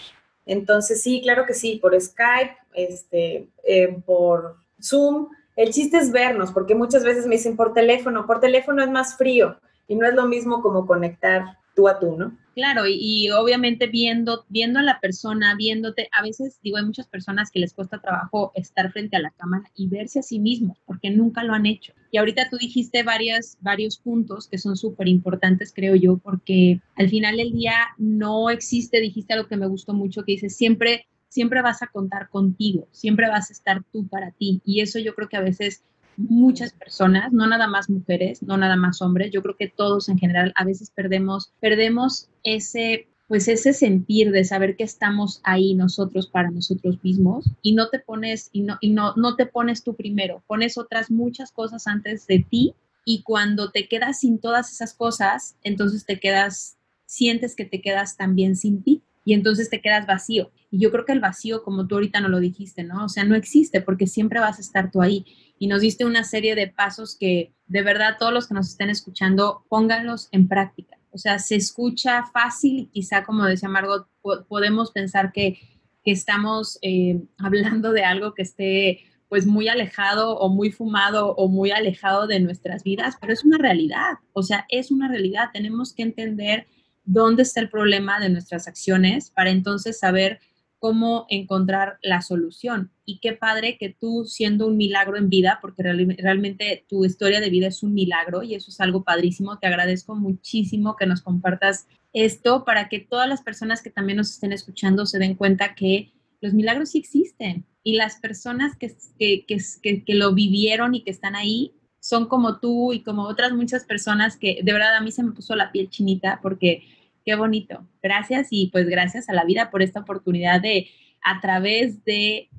Entonces, 0.46 1.02
sí, 1.02 1.20
claro 1.22 1.46
que 1.46 1.54
sí, 1.54 1.78
por 1.80 1.98
Skype, 1.98 2.56
este, 2.74 3.48
eh, 3.64 3.96
por 4.04 4.56
Zoom. 4.82 5.28
El 5.56 5.72
chiste 5.72 5.98
es 5.98 6.10
vernos, 6.10 6.52
porque 6.52 6.74
muchas 6.74 7.04
veces 7.04 7.26
me 7.26 7.36
dicen 7.36 7.56
por 7.56 7.72
teléfono, 7.72 8.26
por 8.26 8.40
teléfono 8.40 8.82
es 8.82 8.90
más 8.90 9.16
frío 9.16 9.58
y 9.86 9.94
no 9.94 10.06
es 10.06 10.14
lo 10.14 10.26
mismo 10.26 10.62
como 10.62 10.86
conectar 10.86 11.58
tú 11.74 11.88
a 11.88 11.98
tú, 11.98 12.16
¿no? 12.16 12.36
Claro, 12.54 12.84
y, 12.86 13.30
obviamente 13.30 13.88
viendo, 13.88 14.44
viendo 14.48 14.78
a 14.78 14.82
la 14.82 15.00
persona, 15.00 15.56
viéndote, 15.56 16.08
a 16.12 16.22
veces 16.22 16.60
digo, 16.62 16.76
hay 16.76 16.84
muchas 16.84 17.08
personas 17.08 17.50
que 17.50 17.58
les 17.58 17.74
cuesta 17.74 18.00
trabajo 18.00 18.52
estar 18.54 18.92
frente 18.92 19.16
a 19.16 19.20
la 19.20 19.30
cámara 19.30 19.68
y 19.74 19.88
verse 19.88 20.20
a 20.20 20.22
sí 20.22 20.38
mismos, 20.38 20.78
porque 20.86 21.10
nunca 21.10 21.42
lo 21.42 21.52
han 21.52 21.66
hecho. 21.66 21.92
Y 22.14 22.16
ahorita 22.16 22.48
tú 22.48 22.58
dijiste 22.58 23.02
varios 23.02 23.98
puntos 23.98 24.46
que 24.46 24.56
son 24.56 24.76
súper 24.76 25.08
importantes, 25.08 25.72
creo 25.74 25.96
yo, 25.96 26.16
porque 26.18 26.80
al 26.94 27.08
final 27.08 27.38
del 27.38 27.50
día 27.50 27.74
no 27.98 28.50
existe, 28.50 29.00
dijiste 29.00 29.34
algo 29.34 29.48
que 29.48 29.56
me 29.56 29.66
gustó 29.66 29.94
mucho, 29.94 30.22
que 30.22 30.34
dices, 30.34 30.54
siempre, 30.54 31.08
siempre 31.26 31.60
vas 31.60 31.82
a 31.82 31.88
contar 31.88 32.28
contigo, 32.28 32.86
siempre 32.92 33.28
vas 33.28 33.50
a 33.50 33.52
estar 33.52 33.82
tú 33.92 34.06
para 34.06 34.30
ti. 34.30 34.62
Y 34.64 34.80
eso 34.80 35.00
yo 35.00 35.16
creo 35.16 35.28
que 35.28 35.38
a 35.38 35.40
veces 35.40 35.82
muchas 36.16 36.72
personas, 36.72 37.32
no 37.32 37.48
nada 37.48 37.66
más 37.66 37.90
mujeres, 37.90 38.44
no 38.44 38.56
nada 38.56 38.76
más 38.76 39.02
hombres, 39.02 39.32
yo 39.32 39.42
creo 39.42 39.56
que 39.56 39.66
todos 39.66 40.08
en 40.08 40.16
general 40.16 40.52
a 40.54 40.64
veces 40.64 40.92
perdemos, 40.94 41.52
perdemos 41.58 42.28
ese 42.44 43.08
pues 43.34 43.48
ese 43.48 43.72
sentir 43.72 44.30
de 44.30 44.44
saber 44.44 44.76
que 44.76 44.84
estamos 44.84 45.40
ahí 45.42 45.74
nosotros 45.74 46.28
para 46.28 46.52
nosotros 46.52 47.02
mismos 47.02 47.50
y 47.62 47.74
no 47.74 47.88
te 47.88 47.98
pones 47.98 48.48
y 48.52 48.60
no 48.60 48.78
y 48.80 48.90
no 48.90 49.12
no 49.16 49.34
te 49.34 49.44
pones 49.44 49.82
tú 49.82 49.96
primero, 49.96 50.44
pones 50.46 50.78
otras 50.78 51.10
muchas 51.10 51.50
cosas 51.50 51.88
antes 51.88 52.28
de 52.28 52.46
ti 52.48 52.76
y 53.04 53.22
cuando 53.22 53.72
te 53.72 53.88
quedas 53.88 54.20
sin 54.20 54.38
todas 54.38 54.70
esas 54.70 54.94
cosas, 54.94 55.56
entonces 55.64 56.06
te 56.06 56.20
quedas 56.20 56.76
sientes 57.06 57.56
que 57.56 57.64
te 57.64 57.82
quedas 57.82 58.16
también 58.16 58.54
sin 58.54 58.84
ti 58.84 59.02
y 59.24 59.34
entonces 59.34 59.68
te 59.68 59.80
quedas 59.80 60.06
vacío. 60.06 60.52
Y 60.70 60.78
yo 60.78 60.92
creo 60.92 61.04
que 61.04 61.10
el 61.10 61.18
vacío, 61.18 61.64
como 61.64 61.88
tú 61.88 61.96
ahorita 61.96 62.20
no 62.20 62.28
lo 62.28 62.38
dijiste, 62.38 62.84
¿no? 62.84 63.04
O 63.04 63.08
sea, 63.08 63.24
no 63.24 63.34
existe 63.34 63.80
porque 63.80 64.06
siempre 64.06 64.38
vas 64.38 64.58
a 64.58 64.62
estar 64.62 64.92
tú 64.92 65.02
ahí 65.02 65.26
y 65.58 65.66
nos 65.66 65.80
diste 65.80 66.04
una 66.04 66.22
serie 66.22 66.54
de 66.54 66.68
pasos 66.68 67.16
que 67.18 67.52
de 67.66 67.82
verdad 67.82 68.14
todos 68.16 68.32
los 68.32 68.46
que 68.46 68.54
nos 68.54 68.68
estén 68.68 68.90
escuchando, 68.90 69.64
pónganlos 69.68 70.28
en 70.30 70.46
práctica. 70.46 70.98
O 71.14 71.18
sea, 71.18 71.38
se 71.38 71.54
escucha 71.54 72.24
fácil 72.32 72.80
y 72.80 72.86
quizá, 72.86 73.24
como 73.24 73.44
decía 73.44 73.68
Margot, 73.68 74.08
podemos 74.48 74.90
pensar 74.90 75.32
que, 75.32 75.58
estamos 76.04 76.78
eh, 76.82 77.22
hablando 77.38 77.92
de 77.92 78.04
algo 78.04 78.34
que 78.34 78.42
esté 78.42 79.00
pues 79.30 79.46
muy 79.46 79.68
alejado 79.68 80.36
o 80.36 80.50
muy 80.50 80.70
fumado 80.70 81.34
o 81.34 81.48
muy 81.48 81.70
alejado 81.70 82.26
de 82.26 82.40
nuestras 82.40 82.84
vidas, 82.84 83.16
pero 83.18 83.32
es 83.32 83.42
una 83.42 83.56
realidad, 83.56 84.18
o 84.34 84.42
sea, 84.42 84.66
es 84.68 84.90
una 84.90 85.08
realidad. 85.08 85.48
Tenemos 85.52 85.94
que 85.94 86.02
entender 86.02 86.66
dónde 87.04 87.42
está 87.42 87.60
el 87.60 87.70
problema 87.70 88.20
de 88.20 88.28
nuestras 88.28 88.68
acciones 88.68 89.30
para 89.30 89.50
entonces 89.50 89.98
saber 89.98 90.40
cómo 90.84 91.24
encontrar 91.30 91.96
la 92.02 92.20
solución. 92.20 92.90
Y 93.06 93.18
qué 93.20 93.32
padre 93.32 93.78
que 93.78 93.96
tú, 93.98 94.26
siendo 94.26 94.66
un 94.66 94.76
milagro 94.76 95.16
en 95.16 95.30
vida, 95.30 95.58
porque 95.62 95.82
realmente 95.82 96.84
tu 96.90 97.06
historia 97.06 97.40
de 97.40 97.48
vida 97.48 97.68
es 97.68 97.82
un 97.82 97.94
milagro 97.94 98.42
y 98.42 98.54
eso 98.54 98.70
es 98.70 98.78
algo 98.82 99.02
padrísimo, 99.02 99.58
te 99.58 99.66
agradezco 99.66 100.14
muchísimo 100.14 100.94
que 100.96 101.06
nos 101.06 101.22
compartas 101.22 101.86
esto 102.12 102.66
para 102.66 102.90
que 102.90 102.98
todas 102.98 103.26
las 103.26 103.40
personas 103.40 103.80
que 103.80 103.88
también 103.88 104.18
nos 104.18 104.32
estén 104.32 104.52
escuchando 104.52 105.06
se 105.06 105.18
den 105.18 105.36
cuenta 105.36 105.74
que 105.74 106.12
los 106.42 106.52
milagros 106.52 106.90
sí 106.90 106.98
existen 106.98 107.64
y 107.82 107.96
las 107.96 108.16
personas 108.16 108.76
que, 108.76 108.94
que, 109.18 109.46
que, 109.46 110.04
que 110.04 110.14
lo 110.14 110.34
vivieron 110.34 110.94
y 110.94 111.02
que 111.02 111.12
están 111.12 111.34
ahí 111.34 111.72
son 111.98 112.28
como 112.28 112.58
tú 112.60 112.92
y 112.92 113.02
como 113.02 113.22
otras 113.22 113.54
muchas 113.54 113.86
personas 113.86 114.36
que 114.36 114.60
de 114.62 114.72
verdad 114.74 114.96
a 114.96 115.00
mí 115.00 115.10
se 115.12 115.22
me 115.22 115.32
puso 115.32 115.56
la 115.56 115.72
piel 115.72 115.88
chinita 115.88 116.40
porque 116.42 116.82
Qué 117.24 117.34
bonito. 117.36 117.88
Gracias 118.02 118.48
y 118.50 118.68
pues 118.70 118.86
gracias 118.86 119.28
a 119.28 119.32
la 119.32 119.44
vida 119.44 119.70
por 119.70 119.82
esta 119.82 120.00
oportunidad 120.00 120.60
de 120.60 120.88
a 121.22 121.40
través 121.40 122.04
de 122.04 122.50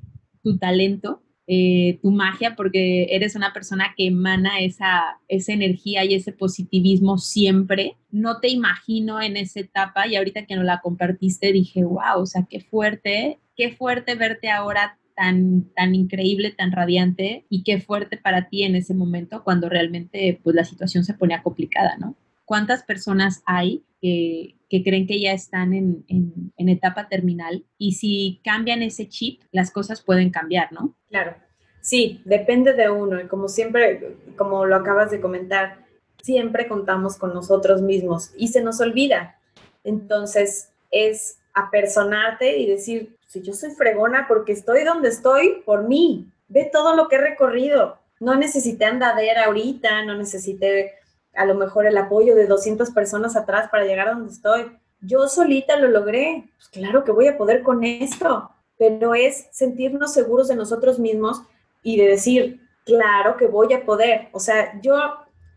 tu 0.42 0.58
talento, 0.58 1.22
eh, 1.46 2.00
tu 2.02 2.10
magia, 2.10 2.56
porque 2.56 3.06
eres 3.10 3.36
una 3.36 3.52
persona 3.52 3.94
que 3.96 4.08
emana 4.08 4.58
esa, 4.58 5.20
esa 5.28 5.52
energía 5.52 6.04
y 6.04 6.14
ese 6.14 6.32
positivismo 6.32 7.18
siempre. 7.18 7.96
No 8.10 8.40
te 8.40 8.48
imagino 8.48 9.22
en 9.22 9.36
esa 9.36 9.60
etapa 9.60 10.08
y 10.08 10.16
ahorita 10.16 10.46
que 10.46 10.56
nos 10.56 10.64
la 10.64 10.80
compartiste 10.80 11.52
dije, 11.52 11.84
wow, 11.84 12.20
o 12.20 12.26
sea, 12.26 12.46
qué 12.50 12.60
fuerte, 12.60 13.38
qué 13.56 13.70
fuerte 13.70 14.16
verte 14.16 14.50
ahora 14.50 14.98
tan, 15.14 15.70
tan 15.74 15.94
increíble, 15.94 16.50
tan 16.50 16.72
radiante 16.72 17.46
y 17.48 17.62
qué 17.62 17.80
fuerte 17.80 18.16
para 18.16 18.48
ti 18.48 18.64
en 18.64 18.74
ese 18.74 18.94
momento 18.94 19.44
cuando 19.44 19.68
realmente 19.68 20.40
pues 20.42 20.56
la 20.56 20.64
situación 20.64 21.04
se 21.04 21.14
ponía 21.14 21.42
complicada, 21.42 21.96
¿no? 21.98 22.16
¿Cuántas 22.46 22.82
personas 22.84 23.42
hay 23.44 23.84
que, 24.00 24.56
que 24.70 24.82
creen 24.82 25.06
que 25.06 25.20
ya 25.20 25.32
están 25.32 25.74
en, 25.74 26.04
en, 26.08 26.68
etapa 26.68 27.08
terminal 27.08 27.64
y 27.76 27.92
si 27.92 28.40
cambian 28.44 28.82
ese 28.82 29.08
chip, 29.08 29.42
las 29.52 29.70
cosas 29.70 30.00
pueden 30.00 30.30
cambiar, 30.30 30.72
¿no? 30.72 30.94
Claro, 31.08 31.34
sí, 31.80 32.22
depende 32.24 32.72
de 32.72 32.88
uno 32.88 33.20
y 33.20 33.26
como 33.26 33.48
siempre, 33.48 34.16
como 34.36 34.64
lo 34.64 34.76
acabas 34.76 35.10
de 35.10 35.20
comentar, 35.20 35.84
siempre 36.22 36.66
contamos 36.66 37.16
con 37.16 37.34
nosotros 37.34 37.82
mismos 37.82 38.32
y 38.36 38.48
se 38.48 38.62
nos 38.62 38.80
olvida. 38.80 39.38
Entonces 39.84 40.70
es 40.90 41.38
apersonarte 41.54 42.58
y 42.58 42.66
decir, 42.66 43.16
si 43.28 43.42
yo 43.42 43.52
soy 43.52 43.70
fregona 43.70 44.26
porque 44.28 44.52
estoy 44.52 44.84
donde 44.84 45.08
estoy 45.08 45.62
por 45.64 45.86
mí, 45.88 46.30
ve 46.48 46.68
todo 46.72 46.96
lo 46.96 47.08
que 47.08 47.16
he 47.16 47.20
recorrido. 47.20 47.98
No 48.18 48.34
necesité 48.34 48.86
andadera 48.86 49.44
ahorita, 49.44 50.04
no 50.04 50.16
necesité 50.16 50.94
a 51.36 51.44
lo 51.44 51.54
mejor 51.54 51.86
el 51.86 51.96
apoyo 51.96 52.34
de 52.34 52.46
200 52.46 52.90
personas 52.90 53.36
atrás 53.36 53.68
para 53.70 53.84
llegar 53.84 54.08
a 54.08 54.14
donde 54.14 54.32
estoy. 54.32 54.76
Yo 55.00 55.28
solita 55.28 55.78
lo 55.78 55.88
logré. 55.88 56.48
Pues 56.56 56.68
claro 56.68 57.04
que 57.04 57.12
voy 57.12 57.28
a 57.28 57.38
poder 57.38 57.62
con 57.62 57.84
esto, 57.84 58.50
pero 58.78 59.14
es 59.14 59.46
sentirnos 59.52 60.12
seguros 60.12 60.48
de 60.48 60.56
nosotros 60.56 60.98
mismos 60.98 61.42
y 61.82 61.96
de 61.98 62.08
decir, 62.08 62.60
claro 62.84 63.36
que 63.36 63.46
voy 63.46 63.72
a 63.72 63.84
poder. 63.84 64.28
O 64.32 64.40
sea, 64.40 64.80
yo, 64.80 64.96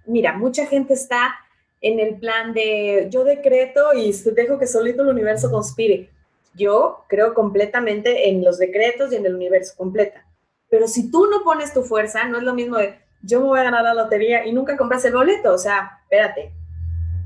mira, 0.05 0.33
mucha 0.33 0.65
gente 0.65 0.93
está 0.93 1.35
en 1.81 1.99
el 1.99 2.19
plan 2.19 2.53
de 2.53 3.07
yo 3.09 3.23
decreto 3.23 3.93
y 3.93 4.11
dejo 4.11 4.59
que 4.59 4.67
solito 4.67 5.03
el 5.03 5.09
universo 5.09 5.49
conspire. 5.49 6.09
Yo 6.55 7.05
creo 7.07 7.33
completamente 7.33 8.29
en 8.29 8.43
los 8.43 8.57
decretos 8.57 9.11
y 9.11 9.15
en 9.15 9.25
el 9.25 9.35
universo 9.35 9.75
completa. 9.77 10.25
Pero 10.69 10.87
si 10.87 11.09
tú 11.09 11.27
no 11.27 11.43
pones 11.43 11.73
tu 11.73 11.83
fuerza, 11.83 12.25
no 12.25 12.37
es 12.37 12.43
lo 12.43 12.53
mismo 12.53 12.77
de 12.77 12.99
yo 13.21 13.41
me 13.41 13.47
voy 13.47 13.59
a 13.59 13.63
ganar 13.63 13.83
la 13.83 13.93
lotería 13.93 14.45
y 14.45 14.53
nunca 14.53 14.77
compras 14.77 15.05
el 15.05 15.13
boleto. 15.13 15.53
O 15.53 15.57
sea, 15.57 15.99
espérate, 16.03 16.53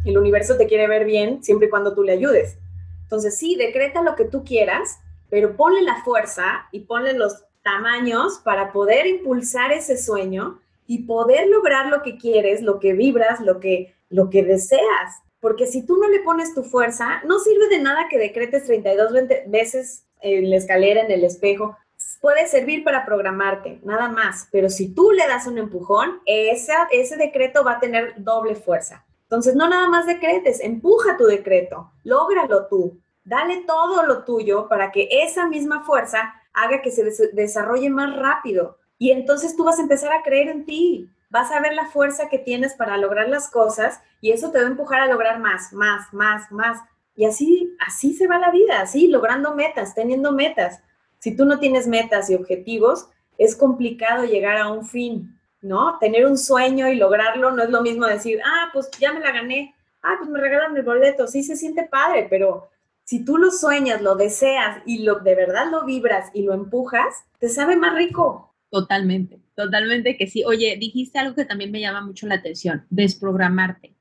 el 0.06 0.17
universo 0.17 0.58
te 0.58 0.67
quiere 0.67 0.88
ver 0.88 1.06
bien 1.06 1.43
siempre 1.43 1.67
y 1.67 1.69
cuando 1.69 1.93
tú 1.93 2.03
le 2.03 2.13
ayudes. 2.13 2.58
Entonces, 3.03 3.38
sí, 3.38 3.56
decreta 3.56 4.01
lo 4.01 4.15
que 4.15 4.25
tú 4.25 4.43
quieras, 4.43 4.99
pero 5.29 5.56
ponle 5.56 5.82
la 5.82 6.03
fuerza 6.03 6.67
y 6.71 6.82
ponle 6.82 7.13
los 7.13 7.45
tamaños 7.63 8.41
para 8.43 8.71
poder 8.71 9.08
impulsar 9.08 9.71
ese 9.71 9.97
sueño 9.97 10.60
y 10.86 11.03
poder 11.03 11.47
lograr 11.47 11.88
lo 11.88 12.01
que 12.01 12.17
quieres, 12.17 12.62
lo 12.62 12.79
que 12.79 12.93
vibras, 12.93 13.39
lo 13.39 13.60
que, 13.60 13.95
lo 14.10 14.29
que 14.29 14.43
deseas. 14.43 15.21
Porque 15.39 15.65
si 15.67 15.86
tú 15.86 15.97
no 15.97 16.10
le 16.10 16.19
pones 16.19 16.53
tu 16.53 16.63
fuerza, 16.63 17.21
no 17.25 17.39
sirve 17.39 17.67
de 17.69 17.79
nada 17.79 18.08
que 18.10 18.17
decretes 18.17 18.65
32 18.65 19.13
veces 19.47 20.06
en 20.21 20.49
la 20.49 20.58
escalera, 20.58 21.01
en 21.01 21.12
el 21.12 21.23
espejo. 21.23 21.77
Puede 22.23 22.47
servir 22.47 22.86
para 22.86 23.03
programarte, 23.03 23.81
nada 23.83 24.07
más. 24.07 24.47
Pero 24.49 24.69
si 24.69 24.95
tú 24.95 25.12
le 25.12 25.27
das 25.27 25.45
un 25.45 25.57
empujón, 25.57 26.21
esa, 26.25 26.88
ese 26.89 27.17
decreto 27.17 27.65
va 27.65 27.73
a 27.73 27.79
tener 27.81 28.13
doble 28.15 28.55
fuerza. 28.55 29.05
Entonces, 29.23 29.57
no 29.57 29.67
nada 29.67 29.89
más 29.89 30.05
decretes, 30.05 30.62
empuja 30.62 31.17
tu 31.17 31.25
decreto, 31.25 31.91
lógralo 32.05 32.67
tú, 32.67 33.01
dale 33.25 33.65
todo 33.67 34.05
lo 34.05 34.23
tuyo 34.23 34.69
para 34.69 34.89
que 34.93 35.09
esa 35.12 35.49
misma 35.49 35.83
fuerza 35.83 36.33
haga 36.53 36.81
que 36.81 36.91
se 36.91 37.03
desarrolle 37.33 37.89
más 37.89 38.15
rápido. 38.15 38.77
Y 38.97 39.12
entonces 39.12 39.57
tú 39.57 39.65
vas 39.65 39.79
a 39.79 39.81
empezar 39.81 40.13
a 40.13 40.23
creer 40.23 40.47
en 40.47 40.65
ti, 40.65 41.09
vas 41.29 41.51
a 41.51 41.59
ver 41.59 41.73
la 41.73 41.88
fuerza 41.88 42.29
que 42.29 42.39
tienes 42.39 42.73
para 42.73 42.95
lograr 42.95 43.27
las 43.27 43.49
cosas 43.51 43.99
y 44.21 44.31
eso 44.31 44.49
te 44.49 44.59
va 44.59 44.63
a 44.63 44.69
empujar 44.69 45.01
a 45.01 45.07
lograr 45.07 45.41
más, 45.41 45.73
más, 45.73 46.13
más, 46.13 46.49
más. 46.53 46.79
Y 47.17 47.25
así, 47.25 47.75
así 47.86 48.13
se 48.13 48.27
va 48.27 48.39
la 48.39 48.49
vida, 48.49 48.79
así, 48.79 49.09
logrando 49.09 49.55
metas, 49.55 49.93
teniendo 49.93 50.31
metas. 50.31 50.81
Si 51.23 51.38
tú 51.38 51.45
no 51.45 51.57
tienes 51.57 51.88
metas 51.88 52.29
y 52.29 52.36
objetivos, 52.36 53.07
es 53.38 53.55
complicado 53.55 54.25
llegar 54.25 54.57
a 54.57 54.69
un 54.69 54.86
fin, 54.86 55.39
¿no? 55.62 55.97
Tener 55.97 56.25
un 56.25 56.38
sueño 56.38 56.89
y 56.89 56.95
lograrlo 56.97 57.51
no 57.51 57.63
es 57.63 57.69
lo 57.69 57.81
mismo 57.81 58.05
decir, 58.05 58.41
ah, 58.43 58.69
pues 58.73 58.91
ya 58.99 59.13
me 59.13 59.21
la 59.21 59.31
gané, 59.31 59.73
ah, 60.01 60.15
pues 60.17 60.29
me 60.29 60.38
regalan 60.38 60.75
el 60.75 60.83
boleto, 60.83 61.25
sí 61.27 61.41
se 61.41 61.55
siente 61.55 61.83
padre, 61.83 62.27
pero 62.29 62.67
si 63.05 63.23
tú 63.23 63.38
lo 63.38 63.51
sueñas, 63.51 64.01
lo 64.01 64.15
deseas 64.15 64.81
y 64.86 65.03
lo 65.03 65.21
de 65.21 65.33
verdad 65.33 65.71
lo 65.71 65.86
vibras 65.86 66.29
y 66.33 66.41
lo 66.41 66.53
empujas, 66.53 67.23
te 67.39 67.47
sabe 67.47 67.77
más 67.77 67.95
rico. 67.95 68.53
Totalmente, 68.69 69.39
totalmente 69.55 70.17
que 70.17 70.27
sí. 70.27 70.43
Oye, 70.43 70.75
dijiste 70.77 71.19
algo 71.19 71.36
que 71.36 71.45
también 71.45 71.71
me 71.71 71.79
llama 71.79 72.01
mucho 72.01 72.27
la 72.27 72.36
atención, 72.36 72.86
desprogramarte. 72.89 73.95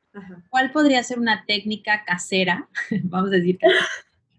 ¿Cuál 0.51 0.73
podría 0.73 1.01
ser 1.05 1.21
una 1.21 1.45
técnica 1.47 2.03
casera, 2.05 2.69
vamos 3.05 3.29
a 3.29 3.37
decir, 3.37 3.61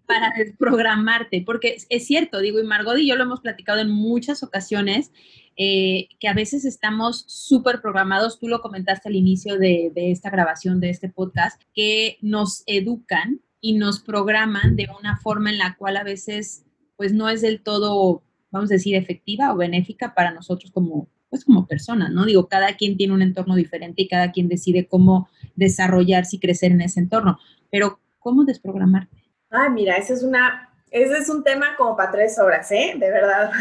para 0.06 0.34
desprogramarte? 0.38 1.44
Porque 1.46 1.78
es 1.90 2.06
cierto, 2.06 2.40
digo, 2.40 2.60
y 2.60 2.64
Margot 2.64 2.98
y 2.98 3.08
yo 3.08 3.16
lo 3.16 3.24
hemos 3.24 3.42
platicado 3.42 3.80
en 3.80 3.90
muchas 3.90 4.44
ocasiones, 4.44 5.12
eh, 5.56 6.08
que 6.20 6.28
a 6.28 6.34
veces 6.34 6.66
estamos 6.66 7.26
súper 7.28 7.82
programados, 7.82 8.40
tú 8.40 8.48
lo 8.48 8.62
comentaste 8.62 9.10
al 9.10 9.16
inicio 9.16 9.58
de, 9.58 9.92
esta 9.96 10.30
grabación, 10.30 10.80
de 10.80 10.90
este 10.90 11.10
podcast, 11.10 11.62
que 11.74 12.18
nos 12.22 12.64
educan 12.66 13.42
y 13.62 13.74
nos 13.74 14.00
programan 14.00 14.76
de 14.76 14.88
una 15.00 15.18
forma 15.18 15.52
en 15.52 15.60
la 15.60 15.76
cual 15.78 15.98
a 15.98 16.04
veces 16.04 16.66
pues 16.96 17.14
no 17.14 17.30
es 17.30 17.42
del 17.42 17.62
todo, 17.62 18.24
vamos 18.52 18.72
a 18.72 18.76
decir, 18.76 18.96
efectiva 18.96 19.54
o 19.54 19.58
benéfica 19.58 20.14
para 20.14 20.32
nosotros 20.32 20.72
como 20.72 21.08
pues 21.30 21.46
como 21.46 21.66
personas, 21.66 22.12
¿no? 22.12 22.26
Digo, 22.26 22.48
cada 22.48 22.78
quien 22.78 22.96
tiene 22.96 23.12
un 23.12 23.24
entorno 23.24 23.56
diferente 23.56 24.04
y 24.04 24.08
cada 24.08 24.32
quien 24.32 24.48
decide 24.48 24.86
cómo 24.86 25.30
desarrollarse 25.56 26.36
y 26.36 26.40
crecer 26.40 26.72
en 26.72 26.82
ese 26.82 27.00
entorno, 27.00 27.40
pero 27.72 28.00
¿cómo 28.20 28.46
desprogramarte? 28.46 29.23
Ay, 29.54 29.70
mira, 29.70 29.96
ese 29.96 30.14
es 30.14 30.24
una 30.24 30.70
ese 30.94 31.18
es 31.18 31.28
un 31.28 31.44
tema 31.44 31.76
como 31.76 31.98
para 31.98 32.12
tres 32.12 32.38
horas, 32.38 32.72
¿eh? 32.72 32.94
De 32.96 33.10
verdad. 33.10 33.52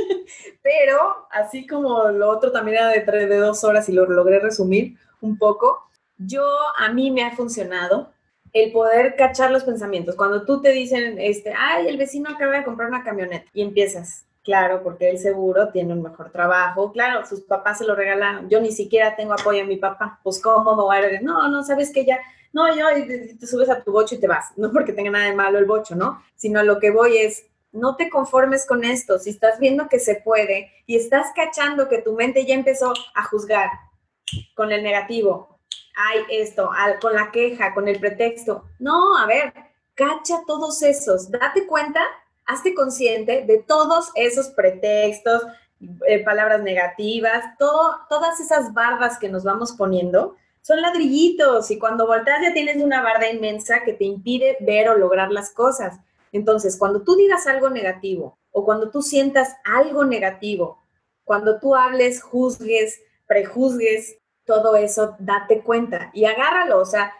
Pero 0.62 1.28
así 1.30 1.64
como 1.64 2.08
lo 2.08 2.28
otro 2.28 2.50
también 2.50 2.78
era 2.78 2.88
de, 2.88 3.00
tres, 3.02 3.28
de 3.28 3.36
dos 3.36 3.62
horas 3.62 3.88
y 3.88 3.92
lo 3.92 4.04
logré 4.06 4.40
resumir 4.40 4.96
un 5.20 5.38
poco, 5.38 5.88
yo 6.18 6.44
a 6.76 6.92
mí 6.92 7.12
me 7.12 7.22
ha 7.22 7.36
funcionado 7.36 8.10
el 8.52 8.72
poder 8.72 9.14
cachar 9.14 9.52
los 9.52 9.62
pensamientos. 9.62 10.16
Cuando 10.16 10.44
tú 10.44 10.60
te 10.60 10.70
dicen, 10.70 11.20
este, 11.20 11.54
ay, 11.56 11.86
el 11.86 11.98
vecino 11.98 12.30
acaba 12.30 12.56
de 12.56 12.64
comprar 12.64 12.88
una 12.88 13.04
camioneta 13.04 13.46
y 13.54 13.62
empiezas, 13.62 14.26
claro, 14.42 14.82
porque 14.82 15.08
él 15.08 15.18
seguro 15.18 15.68
tiene 15.68 15.92
un 15.92 16.02
mejor 16.02 16.32
trabajo, 16.32 16.90
claro, 16.90 17.24
sus 17.24 17.42
papás 17.42 17.78
se 17.78 17.84
lo 17.84 17.94
regalaron, 17.94 18.50
yo 18.50 18.60
ni 18.60 18.72
siquiera 18.72 19.14
tengo 19.14 19.34
apoyo 19.34 19.62
a 19.62 19.66
mi 19.66 19.76
papá, 19.76 20.18
pues 20.24 20.42
cómo 20.42 20.74
me 20.74 20.82
voy 20.82 20.96
a 20.96 21.20
no, 21.20 21.48
no, 21.48 21.62
sabes 21.62 21.92
que 21.92 22.04
ya, 22.04 22.18
no, 22.52 22.74
yo 22.74 22.86
te 23.38 23.46
subes 23.46 23.70
a 23.70 23.82
tu 23.82 23.92
bocho 23.92 24.14
y 24.14 24.18
te 24.18 24.28
vas, 24.28 24.52
no 24.56 24.72
porque 24.72 24.92
tenga 24.92 25.10
nada 25.10 25.26
de 25.26 25.34
malo 25.34 25.58
el 25.58 25.64
bocho, 25.64 25.94
¿no? 25.94 26.22
Sino 26.36 26.62
lo 26.62 26.78
que 26.78 26.90
voy 26.90 27.18
es, 27.18 27.46
no 27.72 27.96
te 27.96 28.10
conformes 28.10 28.66
con 28.66 28.84
esto, 28.84 29.18
si 29.18 29.30
estás 29.30 29.58
viendo 29.58 29.88
que 29.88 29.98
se 29.98 30.16
puede 30.16 30.70
y 30.86 30.96
estás 30.96 31.28
cachando 31.34 31.88
que 31.88 32.02
tu 32.02 32.12
mente 32.12 32.44
ya 32.44 32.54
empezó 32.54 32.92
a 33.14 33.24
juzgar 33.24 33.70
con 34.54 34.72
el 34.72 34.82
negativo, 34.82 35.58
hay 35.96 36.20
esto, 36.30 36.70
con 37.00 37.14
la 37.14 37.30
queja, 37.30 37.74
con 37.74 37.88
el 37.88 37.98
pretexto. 38.00 38.64
No, 38.78 39.16
a 39.16 39.26
ver, 39.26 39.52
cacha 39.94 40.42
todos 40.46 40.82
esos, 40.82 41.30
date 41.30 41.66
cuenta, 41.66 42.00
hazte 42.46 42.74
consciente 42.74 43.44
de 43.46 43.58
todos 43.58 44.10
esos 44.14 44.48
pretextos, 44.48 45.42
eh, 46.06 46.22
palabras 46.24 46.62
negativas, 46.62 47.56
todo, 47.58 47.96
todas 48.08 48.40
esas 48.40 48.72
bardas 48.72 49.18
que 49.18 49.28
nos 49.28 49.44
vamos 49.44 49.72
poniendo. 49.72 50.36
Son 50.62 50.80
ladrillitos 50.80 51.70
y 51.72 51.78
cuando 51.78 52.06
volteas 52.06 52.40
ya 52.40 52.52
tienes 52.54 52.82
una 52.82 53.02
barda 53.02 53.28
inmensa 53.28 53.82
que 53.84 53.92
te 53.92 54.04
impide 54.04 54.56
ver 54.60 54.88
o 54.88 54.96
lograr 54.96 55.32
las 55.32 55.50
cosas. 55.50 55.98
Entonces, 56.30 56.76
cuando 56.78 57.02
tú 57.02 57.16
digas 57.16 57.48
algo 57.48 57.68
negativo 57.68 58.38
o 58.52 58.64
cuando 58.64 58.90
tú 58.90 59.02
sientas 59.02 59.56
algo 59.64 60.04
negativo, 60.04 60.80
cuando 61.24 61.58
tú 61.58 61.74
hables, 61.74 62.22
juzgues, 62.22 63.02
prejuzgues, 63.26 64.18
todo 64.44 64.76
eso, 64.76 65.16
date 65.18 65.62
cuenta 65.62 66.10
y 66.14 66.26
agárralo, 66.26 66.78
o 66.78 66.84
sea, 66.84 67.12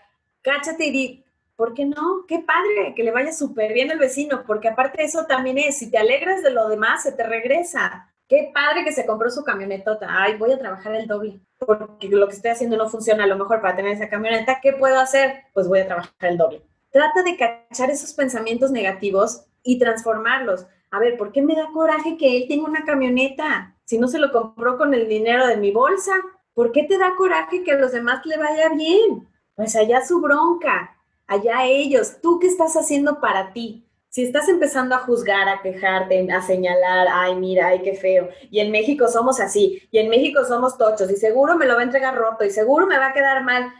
cáchate 0.42 0.86
y 0.86 0.90
di, 0.90 1.24
¿por 1.56 1.74
qué 1.74 1.84
no? 1.84 2.24
Qué 2.28 2.40
padre, 2.40 2.94
que 2.94 3.02
le 3.02 3.10
vaya 3.10 3.32
súper 3.32 3.72
bien 3.72 3.90
al 3.90 3.98
vecino, 3.98 4.44
porque 4.46 4.68
aparte 4.68 4.98
de 4.98 5.08
eso 5.08 5.26
también 5.26 5.58
es, 5.58 5.78
si 5.78 5.90
te 5.90 5.98
alegras 5.98 6.42
de 6.42 6.50
lo 6.50 6.68
demás, 6.68 7.02
se 7.02 7.12
te 7.12 7.24
regresa. 7.24 8.11
Qué 8.32 8.50
padre 8.54 8.82
que 8.82 8.92
se 8.92 9.04
compró 9.04 9.28
su 9.28 9.44
camionetota. 9.44 10.06
Ay, 10.08 10.38
voy 10.38 10.52
a 10.52 10.58
trabajar 10.58 10.94
el 10.94 11.06
doble, 11.06 11.38
porque 11.58 12.08
lo 12.08 12.26
que 12.28 12.34
estoy 12.34 12.52
haciendo 12.52 12.78
no 12.78 12.88
funciona 12.88 13.24
a 13.24 13.26
lo 13.26 13.36
mejor 13.36 13.60
para 13.60 13.76
tener 13.76 13.92
esa 13.92 14.08
camioneta. 14.08 14.58
¿Qué 14.62 14.72
puedo 14.72 14.98
hacer? 14.98 15.42
Pues 15.52 15.68
voy 15.68 15.80
a 15.80 15.86
trabajar 15.86 16.14
el 16.20 16.38
doble. 16.38 16.62
Trata 16.90 17.22
de 17.22 17.36
cachar 17.36 17.90
esos 17.90 18.14
pensamientos 18.14 18.70
negativos 18.70 19.44
y 19.62 19.78
transformarlos. 19.78 20.66
A 20.90 20.98
ver, 20.98 21.18
¿por 21.18 21.30
qué 21.32 21.42
me 21.42 21.54
da 21.54 21.68
coraje 21.74 22.16
que 22.16 22.38
él 22.38 22.46
tenga 22.48 22.64
una 22.64 22.86
camioneta? 22.86 23.76
Si 23.84 23.98
no 23.98 24.08
se 24.08 24.18
lo 24.18 24.32
compró 24.32 24.78
con 24.78 24.94
el 24.94 25.08
dinero 25.08 25.46
de 25.46 25.58
mi 25.58 25.70
bolsa, 25.70 26.14
¿Por 26.54 26.72
qué 26.72 26.84
te 26.84 26.98
da 26.98 27.14
coraje 27.16 27.62
que 27.62 27.72
a 27.72 27.78
los 27.78 27.92
demás 27.92 28.24
le 28.26 28.36
vaya 28.36 28.68
bien? 28.70 29.28
Pues 29.54 29.74
allá 29.74 30.04
su 30.04 30.20
bronca, 30.20 30.96
allá 31.26 31.64
ellos. 31.64 32.20
¿Tú 32.20 32.38
qué 32.38 32.46
estás 32.46 32.76
haciendo 32.76 33.20
para 33.20 33.52
ti? 33.52 33.86
Si 34.12 34.24
estás 34.24 34.46
empezando 34.50 34.94
a 34.94 34.98
juzgar, 34.98 35.48
a 35.48 35.62
quejarte, 35.62 36.30
a 36.30 36.42
señalar, 36.42 37.06
ay, 37.10 37.34
mira, 37.34 37.68
ay, 37.68 37.80
qué 37.80 37.94
feo. 37.94 38.28
Y 38.50 38.60
en 38.60 38.70
México 38.70 39.08
somos 39.08 39.40
así, 39.40 39.88
y 39.90 39.96
en 39.96 40.10
México 40.10 40.44
somos 40.44 40.76
tochos, 40.76 41.10
y 41.10 41.16
seguro 41.16 41.56
me 41.56 41.64
lo 41.64 41.76
va 41.76 41.80
a 41.80 41.84
entregar 41.84 42.14
roto, 42.14 42.44
y 42.44 42.50
seguro 42.50 42.86
me 42.86 42.98
va 42.98 43.06
a 43.06 43.12
quedar 43.14 43.42
mal. 43.42 43.72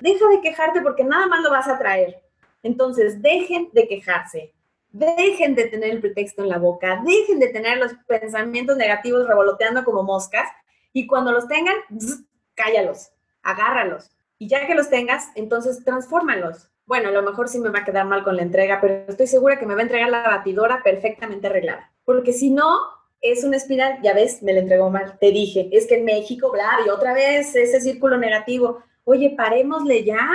Deja 0.00 0.28
de 0.28 0.40
quejarte 0.40 0.80
porque 0.80 1.04
nada 1.04 1.28
más 1.28 1.40
lo 1.40 1.52
vas 1.52 1.68
a 1.68 1.78
traer. 1.78 2.20
Entonces, 2.64 3.22
dejen 3.22 3.70
de 3.74 3.86
quejarse, 3.86 4.52
dejen 4.90 5.54
de 5.54 5.66
tener 5.66 5.90
el 5.90 6.00
pretexto 6.00 6.42
en 6.42 6.48
la 6.48 6.58
boca, 6.58 7.00
dejen 7.06 7.38
de 7.38 7.50
tener 7.50 7.78
los 7.78 7.94
pensamientos 8.08 8.76
negativos 8.76 9.28
revoloteando 9.28 9.84
como 9.84 10.02
moscas 10.02 10.48
y 10.92 11.06
cuando 11.06 11.30
los 11.30 11.46
tengan, 11.46 11.76
cállalos, 12.56 13.12
agárralos. 13.40 14.10
Y 14.36 14.48
ya 14.48 14.66
que 14.66 14.74
los 14.74 14.90
tengas, 14.90 15.28
entonces 15.36 15.84
transfórmalos. 15.84 16.70
Bueno, 16.86 17.08
a 17.08 17.12
lo 17.12 17.22
mejor 17.22 17.48
sí 17.48 17.58
me 17.58 17.70
va 17.70 17.80
a 17.80 17.84
quedar 17.84 18.06
mal 18.06 18.24
con 18.24 18.36
la 18.36 18.42
entrega, 18.42 18.80
pero 18.80 19.04
estoy 19.08 19.26
segura 19.26 19.58
que 19.58 19.66
me 19.66 19.74
va 19.74 19.80
a 19.80 19.82
entregar 19.82 20.08
la 20.08 20.22
batidora 20.22 20.82
perfectamente 20.82 21.48
arreglada. 21.48 21.92
Porque 22.04 22.32
si 22.32 22.50
no, 22.50 22.78
es 23.20 23.44
una 23.44 23.56
espiral, 23.56 23.98
ya 24.02 24.14
ves, 24.14 24.42
me 24.42 24.52
la 24.52 24.60
entregó 24.60 24.88
mal. 24.90 25.18
Te 25.18 25.32
dije, 25.32 25.68
es 25.72 25.86
que 25.86 25.96
en 25.96 26.04
México, 26.04 26.50
bla, 26.50 26.78
y 26.86 26.88
otra 26.88 27.12
vez 27.12 27.54
ese 27.54 27.80
círculo 27.80 28.16
negativo. 28.16 28.82
Oye, 29.04 29.34
parémosle 29.36 30.04
ya. 30.04 30.28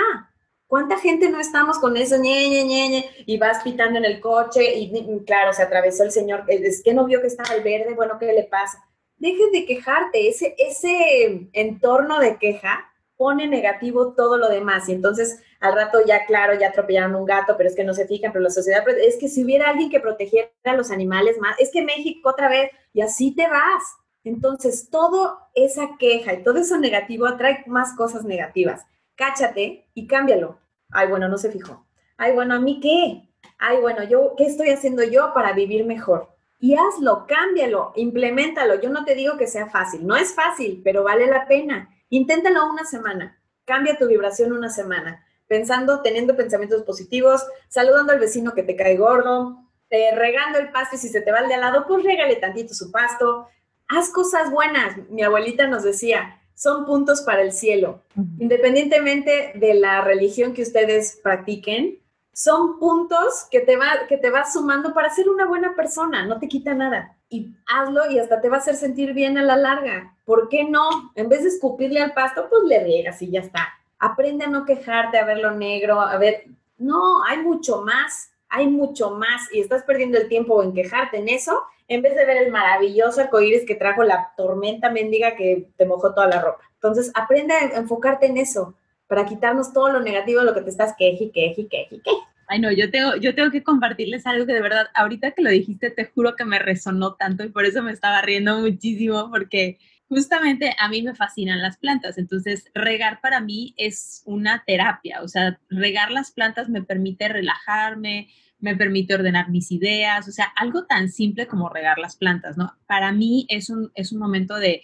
¿Cuánta 0.66 0.98
gente 0.98 1.28
no 1.28 1.40
estamos 1.40 1.78
con 1.78 1.96
eso, 1.96 2.16
ñe, 2.16 2.48
ñe, 2.48 2.64
ñe, 2.64 3.10
y 3.26 3.36
vas 3.36 3.62
pitando 3.62 3.98
en 3.98 4.06
el 4.06 4.20
coche 4.20 4.74
y 4.74 5.22
claro, 5.26 5.52
se 5.52 5.62
atravesó 5.62 6.02
el 6.02 6.12
señor, 6.12 6.44
es 6.48 6.82
que 6.82 6.94
no 6.94 7.04
vio 7.04 7.20
que 7.20 7.26
estaba 7.26 7.54
el 7.54 7.62
verde, 7.62 7.92
bueno, 7.94 8.18
¿qué 8.18 8.32
le 8.32 8.44
pasa? 8.44 8.82
dejes 9.22 9.52
de 9.52 9.64
quejarte, 9.64 10.28
ese, 10.28 10.56
ese 10.58 11.48
entorno 11.52 12.18
de 12.18 12.38
queja 12.38 12.92
pone 13.16 13.46
negativo 13.46 14.14
todo 14.14 14.36
lo 14.36 14.48
demás 14.48 14.88
y 14.88 14.92
entonces 14.92 15.40
al 15.62 15.74
rato 15.74 16.00
ya 16.04 16.26
claro, 16.26 16.58
ya 16.58 16.68
atropellaron 16.68 17.14
un 17.14 17.24
gato, 17.24 17.56
pero 17.56 17.68
es 17.68 17.76
que 17.76 17.84
no 17.84 17.94
se 17.94 18.08
fijan, 18.08 18.32
pero 18.32 18.42
la 18.42 18.50
sociedad, 18.50 18.84
es 18.98 19.16
que 19.16 19.28
si 19.28 19.44
hubiera 19.44 19.70
alguien 19.70 19.90
que 19.90 20.00
protegiera 20.00 20.50
a 20.64 20.74
los 20.74 20.90
animales 20.90 21.38
más, 21.38 21.58
es 21.60 21.70
que 21.72 21.82
México 21.82 22.30
otra 22.30 22.48
vez, 22.48 22.72
y 22.92 23.00
así 23.00 23.32
te 23.32 23.46
vas. 23.46 23.82
Entonces, 24.24 24.90
toda 24.90 25.48
esa 25.54 25.96
queja 26.00 26.34
y 26.34 26.42
todo 26.42 26.58
eso 26.58 26.78
negativo 26.78 27.26
atrae 27.26 27.62
más 27.66 27.94
cosas 27.94 28.24
negativas. 28.24 28.84
Cáchate 29.14 29.88
y 29.94 30.08
cámbialo. 30.08 30.58
Ay, 30.90 31.08
bueno, 31.08 31.28
no 31.28 31.38
se 31.38 31.52
fijó. 31.52 31.86
Ay, 32.16 32.32
bueno, 32.32 32.54
¿a 32.54 32.58
mí 32.58 32.80
qué? 32.80 33.28
Ay, 33.58 33.80
bueno, 33.80 34.02
yo, 34.02 34.34
¿qué 34.36 34.46
estoy 34.46 34.70
haciendo 34.70 35.04
yo 35.04 35.32
para 35.32 35.52
vivir 35.52 35.86
mejor? 35.86 36.34
Y 36.58 36.74
hazlo, 36.74 37.24
cámbialo, 37.28 37.92
implementalo. 37.94 38.80
Yo 38.80 38.90
no 38.90 39.04
te 39.04 39.14
digo 39.14 39.36
que 39.36 39.46
sea 39.46 39.70
fácil, 39.70 40.04
no 40.06 40.16
es 40.16 40.34
fácil, 40.34 40.80
pero 40.82 41.04
vale 41.04 41.26
la 41.26 41.46
pena. 41.46 41.88
Inténtalo 42.08 42.66
una 42.68 42.84
semana, 42.84 43.40
cambia 43.64 43.96
tu 43.96 44.08
vibración 44.08 44.52
una 44.52 44.68
semana, 44.68 45.24
pensando, 45.52 46.00
teniendo 46.00 46.34
pensamientos 46.34 46.82
positivos, 46.82 47.44
saludando 47.68 48.10
al 48.10 48.18
vecino 48.18 48.54
que 48.54 48.62
te 48.62 48.74
cae 48.74 48.96
gordo, 48.96 49.58
eh, 49.90 50.08
regando 50.14 50.58
el 50.58 50.70
pasto 50.70 50.96
y 50.96 50.98
si 50.98 51.10
se 51.10 51.20
te 51.20 51.30
va 51.30 51.40
el 51.40 51.48
de 51.48 51.56
al 51.56 51.60
lado, 51.60 51.84
pues 51.86 52.02
regale 52.02 52.36
tantito 52.36 52.72
su 52.72 52.90
pasto. 52.90 53.48
Haz 53.86 54.08
cosas 54.08 54.50
buenas. 54.50 54.96
Mi 55.10 55.22
abuelita 55.22 55.66
nos 55.66 55.82
decía, 55.82 56.40
son 56.54 56.86
puntos 56.86 57.20
para 57.20 57.42
el 57.42 57.52
cielo. 57.52 58.02
Independientemente 58.38 59.52
de 59.54 59.74
la 59.74 60.00
religión 60.00 60.54
que 60.54 60.62
ustedes 60.62 61.20
practiquen, 61.22 61.98
son 62.32 62.78
puntos 62.78 63.46
que 63.50 63.60
te, 63.60 63.76
va, 63.76 64.06
que 64.08 64.16
te 64.16 64.30
vas 64.30 64.54
sumando 64.54 64.94
para 64.94 65.10
ser 65.10 65.28
una 65.28 65.44
buena 65.44 65.76
persona, 65.76 66.24
no 66.24 66.38
te 66.38 66.48
quita 66.48 66.72
nada. 66.72 67.18
Y 67.28 67.54
hazlo 67.66 68.10
y 68.10 68.18
hasta 68.18 68.40
te 68.40 68.48
va 68.48 68.56
a 68.56 68.60
hacer 68.60 68.76
sentir 68.76 69.12
bien 69.12 69.36
a 69.36 69.42
la 69.42 69.58
larga. 69.58 70.16
¿Por 70.24 70.48
qué 70.48 70.64
no? 70.64 71.12
En 71.14 71.28
vez 71.28 71.42
de 71.42 71.50
escupirle 71.50 72.00
al 72.00 72.14
pasto, 72.14 72.46
pues 72.48 72.62
le 72.64 72.82
riegas 72.82 73.20
y 73.20 73.30
ya 73.30 73.40
está. 73.40 73.68
Aprende 74.02 74.44
a 74.44 74.48
no 74.48 74.66
quejarte, 74.66 75.18
a 75.18 75.24
verlo 75.24 75.52
negro, 75.52 76.00
a 76.00 76.18
ver, 76.18 76.44
no, 76.76 77.24
hay 77.24 77.38
mucho 77.38 77.82
más 77.82 78.32
hay 78.52 78.68
mucho 78.68 79.12
más 79.12 79.48
y 79.52 79.60
estás 79.60 79.82
perdiendo 79.82 80.18
el 80.18 80.28
tiempo 80.28 80.62
en 80.62 80.74
quejarte 80.74 81.16
en 81.16 81.30
eso, 81.30 81.62
en 81.88 82.02
vez 82.02 82.14
de 82.14 82.26
ver 82.26 82.36
el 82.36 82.52
maravilloso 82.52 83.22
arcoíris 83.22 83.64
que 83.66 83.74
trajo 83.74 84.04
la 84.04 84.30
tormenta 84.36 84.90
mendiga 84.90 85.36
que 85.36 85.68
te 85.76 85.86
mojó 85.86 86.12
toda 86.12 86.28
la 86.28 86.40
ropa. 86.40 86.62
Entonces, 86.74 87.10
aprende 87.14 87.54
a 87.54 87.78
enfocarte 87.78 88.26
en 88.26 88.36
eso 88.36 88.74
para 89.06 89.24
quitarnos 89.24 89.72
todo 89.72 89.90
lo 89.90 90.00
negativo 90.00 90.40
de 90.40 90.46
lo 90.46 90.54
que 90.54 90.60
te 90.60 90.68
estás 90.68 90.94
queje, 90.98 91.30
queje, 91.30 91.66
queje, 91.66 92.02
queje. 92.02 92.18
Ay, 92.46 92.60
no, 92.60 92.70
yo 92.70 92.90
tengo, 92.90 93.16
yo 93.16 93.34
tengo 93.34 93.50
que 93.50 93.62
compartirles 93.62 94.26
algo 94.26 94.44
que 94.44 94.52
de 94.52 94.60
verdad, 94.60 94.88
ahorita 94.94 95.30
que 95.30 95.42
lo 95.42 95.48
dijiste, 95.48 95.90
te 95.90 96.04
juro 96.04 96.36
que 96.36 96.44
me 96.44 96.58
resonó 96.58 97.14
tanto 97.14 97.44
y 97.44 97.48
por 97.48 97.64
eso 97.64 97.82
me 97.82 97.92
estaba 97.92 98.20
riendo 98.20 98.58
muchísimo, 98.58 99.30
porque 99.30 99.78
justamente 100.12 100.76
a 100.78 100.90
mí 100.90 101.00
me 101.00 101.14
fascinan 101.14 101.62
las 101.62 101.78
plantas, 101.78 102.18
entonces 102.18 102.70
regar 102.74 103.22
para 103.22 103.40
mí 103.40 103.72
es 103.78 104.22
una 104.26 104.62
terapia, 104.66 105.22
o 105.22 105.28
sea, 105.28 105.58
regar 105.70 106.10
las 106.10 106.32
plantas 106.32 106.68
me 106.68 106.82
permite 106.82 107.28
relajarme, 107.28 108.28
me 108.58 108.76
permite 108.76 109.14
ordenar 109.14 109.48
mis 109.48 109.72
ideas, 109.72 110.28
o 110.28 110.30
sea, 110.30 110.52
algo 110.54 110.84
tan 110.84 111.08
simple 111.08 111.46
como 111.46 111.70
regar 111.70 111.98
las 111.98 112.16
plantas, 112.16 112.58
¿no? 112.58 112.76
Para 112.86 113.10
mí 113.10 113.46
es 113.48 113.70
un, 113.70 113.90
es 113.94 114.12
un 114.12 114.18
momento 114.18 114.56
de, 114.56 114.82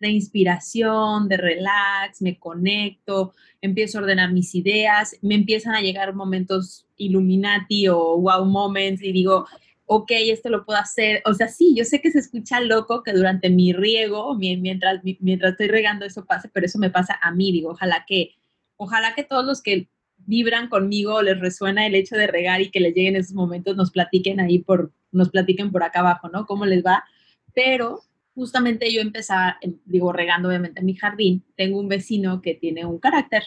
de 0.00 0.08
inspiración, 0.08 1.28
de 1.28 1.36
relax, 1.36 2.20
me 2.20 2.36
conecto, 2.36 3.32
empiezo 3.60 3.98
a 3.98 4.02
ordenar 4.02 4.32
mis 4.32 4.56
ideas, 4.56 5.16
me 5.22 5.36
empiezan 5.36 5.76
a 5.76 5.82
llegar 5.82 6.14
momentos 6.14 6.84
Illuminati 6.96 7.86
o 7.86 8.18
wow 8.18 8.44
moments 8.44 9.02
y 9.02 9.12
digo, 9.12 9.46
ok, 9.96 10.10
esto 10.10 10.48
lo 10.48 10.64
puedo 10.64 10.78
hacer. 10.78 11.22
O 11.24 11.34
sea, 11.34 11.48
sí, 11.48 11.74
yo 11.76 11.84
sé 11.84 12.00
que 12.00 12.10
se 12.10 12.18
escucha 12.18 12.60
loco 12.60 13.04
que 13.04 13.12
durante 13.12 13.48
mi 13.48 13.72
riego, 13.72 14.34
mientras, 14.34 15.00
mientras 15.20 15.52
estoy 15.52 15.68
regando 15.68 16.04
eso 16.04 16.26
pase, 16.26 16.48
pero 16.52 16.66
eso 16.66 16.80
me 16.80 16.90
pasa 16.90 17.16
a 17.22 17.30
mí. 17.30 17.52
Digo, 17.52 17.70
ojalá 17.70 18.04
que, 18.06 18.30
ojalá 18.76 19.14
que 19.14 19.22
todos 19.22 19.44
los 19.44 19.62
que 19.62 19.88
vibran 20.16 20.68
conmigo, 20.68 21.22
les 21.22 21.38
resuena 21.38 21.86
el 21.86 21.94
hecho 21.94 22.16
de 22.16 22.26
regar 22.26 22.60
y 22.60 22.70
que 22.70 22.80
les 22.80 22.94
lleguen 22.94 23.14
esos 23.14 23.34
momentos, 23.34 23.76
nos 23.76 23.92
platiquen 23.92 24.40
ahí 24.40 24.58
por, 24.58 24.92
nos 25.12 25.28
platiquen 25.30 25.70
por 25.70 25.84
acá 25.84 26.00
abajo, 26.00 26.28
¿no? 26.28 26.44
¿Cómo 26.46 26.66
les 26.66 26.84
va? 26.84 27.04
Pero 27.54 28.00
justamente 28.34 28.92
yo 28.92 29.00
empezaba, 29.00 29.58
digo, 29.84 30.12
regando 30.12 30.48
obviamente 30.48 30.82
mi 30.82 30.96
jardín, 30.96 31.44
tengo 31.56 31.78
un 31.78 31.88
vecino 31.88 32.42
que 32.42 32.54
tiene 32.54 32.84
un 32.84 32.98
carácter, 32.98 33.44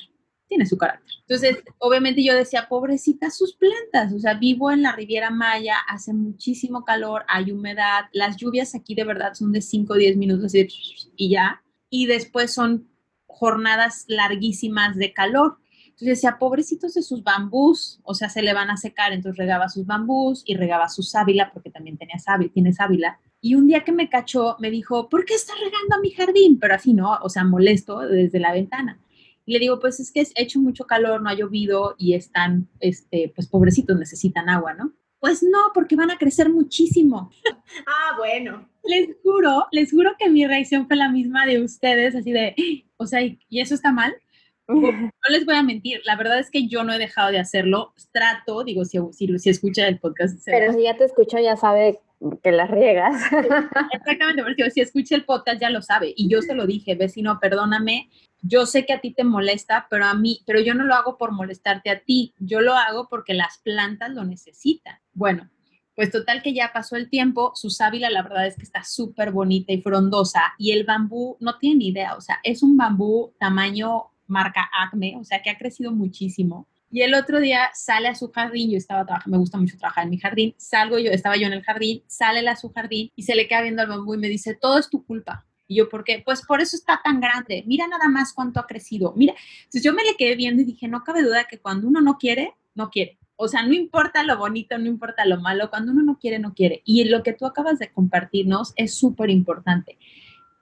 tiene 0.47 0.65
su 0.65 0.77
carácter. 0.77 1.13
Entonces, 1.21 1.57
obviamente 1.77 2.23
yo 2.23 2.33
decía, 2.33 2.67
pobrecita 2.69 3.29
sus 3.29 3.53
plantas, 3.55 4.13
o 4.13 4.19
sea, 4.19 4.35
vivo 4.35 4.71
en 4.71 4.81
la 4.81 4.93
Riviera 4.93 5.29
Maya, 5.29 5.75
hace 5.87 6.13
muchísimo 6.13 6.85
calor, 6.85 7.23
hay 7.27 7.51
humedad, 7.51 8.05
las 8.13 8.37
lluvias 8.37 8.75
aquí 8.75 8.95
de 8.95 9.03
verdad 9.03 9.33
son 9.33 9.51
de 9.51 9.61
5 9.61 9.93
o 9.93 9.97
10 9.97 10.17
minutos 10.17 10.53
y 10.55 11.29
ya, 11.29 11.63
y 11.89 12.05
después 12.05 12.53
son 12.53 12.87
jornadas 13.25 14.05
larguísimas 14.07 14.95
de 14.95 15.13
calor. 15.13 15.57
Entonces 15.97 16.17
decía, 16.17 16.37
pobrecitos 16.37 16.93
de 16.93 17.01
sus 17.01 17.23
bambús, 17.23 17.99
o 18.03 18.13
sea, 18.13 18.29
se 18.29 18.43
le 18.43 18.53
van 18.53 18.69
a 18.69 18.77
secar, 18.77 19.13
entonces 19.13 19.37
regaba 19.37 19.67
sus 19.67 19.85
bambús 19.85 20.43
y 20.45 20.55
regaba 20.55 20.89
su 20.89 21.01
sábila, 21.01 21.51
porque 21.51 21.71
también 21.71 21.97
tenía 21.97 22.19
sábila, 22.19 22.51
tiene 22.53 22.71
sábila. 22.71 23.19
Y 23.41 23.55
un 23.55 23.65
día 23.65 23.83
que 23.83 23.91
me 23.91 24.07
cachó, 24.07 24.57
me 24.59 24.69
dijo, 24.69 25.09
¿por 25.09 25.25
qué 25.25 25.33
estás 25.33 25.55
regando 25.59 25.99
mi 26.01 26.11
jardín? 26.11 26.59
Pero 26.59 26.75
así, 26.75 26.93
¿no? 26.93 27.17
O 27.23 27.29
sea, 27.29 27.43
molesto 27.43 27.99
desde 27.99 28.39
la 28.39 28.53
ventana. 28.53 28.99
Y 29.47 29.53
le 29.53 29.59
digo, 29.59 29.79
pues 29.79 29.99
es 30.01 30.11
que 30.11 30.19
ha 30.19 30.41
hecho 30.41 30.59
mucho 30.59 30.85
calor, 30.85 31.21
no 31.21 31.29
ha 31.29 31.33
llovido 31.33 31.95
y 31.97 32.15
están, 32.15 32.67
este, 32.81 33.31
pues 33.33 33.47
pobrecitos, 33.47 33.97
necesitan 33.97 34.49
agua, 34.49 34.73
¿no? 34.73 34.93
Pues 35.19 35.41
no, 35.41 35.71
porque 35.73 35.95
van 35.95 36.11
a 36.11 36.17
crecer 36.17 36.49
muchísimo. 36.49 37.31
Ah, 37.85 38.15
bueno. 38.17 38.69
Les 38.83 39.09
juro, 39.21 39.67
les 39.71 39.91
juro 39.91 40.15
que 40.17 40.29
mi 40.29 40.47
reacción 40.47 40.87
fue 40.87 40.95
la 40.95 41.09
misma 41.09 41.45
de 41.45 41.61
ustedes, 41.61 42.15
así 42.15 42.31
de, 42.31 42.55
o 42.97 43.05
sea, 43.05 43.21
¿y 43.21 43.59
eso 43.59 43.73
está 43.73 43.91
mal? 43.91 44.15
No 44.67 45.11
les 45.29 45.45
voy 45.45 45.55
a 45.55 45.63
mentir, 45.63 46.01
la 46.03 46.17
verdad 46.17 46.39
es 46.39 46.51
que 46.51 46.67
yo 46.67 46.83
no 46.83 46.93
he 46.93 46.99
dejado 46.99 47.31
de 47.31 47.39
hacerlo. 47.39 47.93
Trato, 48.11 48.63
digo, 48.63 48.83
si, 48.83 48.99
si, 49.13 49.49
escucha 49.49 49.87
el 49.87 49.99
podcast. 49.99 50.41
Pero 50.45 50.73
si 50.73 50.83
ya 50.83 50.97
te 50.97 51.05
escucho, 51.05 51.39
ya 51.39 51.55
sabe 51.55 51.99
que 52.43 52.51
las 52.51 52.69
riegas. 52.69 53.15
Exactamente, 53.93 54.43
porque 54.43 54.69
si 54.71 54.81
escucha 54.81 55.15
el 55.15 55.23
podcast 55.23 55.61
ya 55.61 55.69
lo 55.69 55.81
sabe. 55.81 56.13
Y 56.15 56.27
yo 56.29 56.41
se 56.41 56.53
lo 56.53 56.65
dije, 56.65 56.95
vecino, 56.95 57.39
perdóname, 57.39 58.09
yo 58.41 58.65
sé 58.65 58.85
que 58.85 58.93
a 58.93 59.01
ti 59.01 59.13
te 59.13 59.23
molesta, 59.23 59.87
pero 59.89 60.05
a 60.05 60.13
mí, 60.13 60.41
pero 60.45 60.59
yo 60.59 60.73
no 60.73 60.83
lo 60.83 60.93
hago 60.93 61.17
por 61.17 61.31
molestarte 61.31 61.89
a 61.89 61.99
ti, 61.99 62.33
yo 62.39 62.61
lo 62.61 62.75
hago 62.75 63.07
porque 63.09 63.33
las 63.33 63.59
plantas 63.59 64.11
lo 64.11 64.23
necesitan. 64.23 64.97
Bueno, 65.13 65.49
pues 65.97 66.11
total 66.11 66.43
que 66.43 66.53
ya 66.53 66.71
pasó 66.71 66.95
el 66.95 67.09
tiempo, 67.09 67.53
su 67.55 67.71
sábila 67.71 68.11
la 68.11 68.21
verdad 68.21 68.45
es 68.45 68.55
que 68.55 68.61
está 68.61 68.83
súper 68.83 69.31
bonita 69.31 69.73
y 69.73 69.81
frondosa 69.81 70.53
y 70.59 70.71
el 70.71 70.83
bambú 70.83 71.37
no 71.39 71.57
tiene 71.57 71.77
ni 71.77 71.87
idea, 71.87 72.15
o 72.15 72.21
sea, 72.21 72.39
es 72.43 72.61
un 72.61 72.77
bambú 72.77 73.33
tamaño 73.39 74.11
marca 74.27 74.69
Acme, 74.71 75.15
o 75.19 75.23
sea 75.23 75.41
que 75.41 75.49
ha 75.49 75.57
crecido 75.57 75.91
muchísimo. 75.91 76.67
Y 76.91 77.01
el 77.01 77.15
otro 77.15 77.39
día 77.39 77.69
sale 77.73 78.09
a 78.09 78.15
su 78.15 78.31
jardín, 78.31 78.69
yo 78.69 78.77
estaba 78.77 79.05
trabajando, 79.05 79.37
me 79.37 79.39
gusta 79.39 79.57
mucho 79.57 79.75
trabajar 79.77 80.03
en 80.03 80.11
mi 80.11 80.19
jardín, 80.19 80.53
salgo 80.57 80.99
yo, 80.99 81.09
estaba 81.09 81.35
yo 81.35 81.47
en 81.47 81.53
el 81.53 81.63
jardín, 81.63 82.03
sale 82.05 82.47
a 82.47 82.55
su 82.55 82.71
jardín 82.71 83.11
y 83.15 83.23
se 83.23 83.35
le 83.35 83.47
queda 83.47 83.63
viendo 83.63 83.81
al 83.81 83.89
bambú 83.89 84.13
y 84.13 84.19
me 84.19 84.29
dice, 84.29 84.53
todo 84.53 84.77
es 84.77 84.91
tu 84.91 85.03
culpa. 85.03 85.46
Y 85.67 85.75
yo, 85.75 85.89
¿por 85.89 86.03
qué? 86.03 86.21
Pues 86.23 86.45
por 86.45 86.61
eso 86.61 86.75
está 86.75 87.01
tan 87.03 87.19
grande. 87.19 87.63
Mira 87.67 87.87
nada 87.87 88.07
más 88.07 88.33
cuánto 88.33 88.59
ha 88.59 88.67
crecido. 88.67 89.13
Mira, 89.15 89.33
entonces 89.59 89.83
yo 89.83 89.93
me 89.93 90.03
le 90.03 90.15
quedé 90.15 90.35
viendo 90.35 90.61
y 90.61 90.65
dije, 90.65 90.87
no 90.87 91.03
cabe 91.03 91.23
duda 91.23 91.45
que 91.49 91.59
cuando 91.59 91.87
uno 91.87 92.01
no 92.01 92.17
quiere, 92.17 92.53
no 92.75 92.89
quiere. 92.89 93.17
O 93.35 93.47
sea, 93.47 93.63
no 93.63 93.73
importa 93.73 94.23
lo 94.23 94.37
bonito, 94.37 94.77
no 94.77 94.87
importa 94.87 95.25
lo 95.25 95.39
malo, 95.39 95.69
cuando 95.69 95.91
uno 95.91 96.01
no 96.01 96.17
quiere, 96.17 96.39
no 96.39 96.53
quiere. 96.53 96.81
Y 96.85 97.03
lo 97.03 97.21
que 97.21 97.33
tú 97.33 97.45
acabas 97.45 97.77
de 97.77 97.91
compartirnos 97.91 98.73
es 98.75 98.95
súper 98.95 99.29
importante 99.29 99.97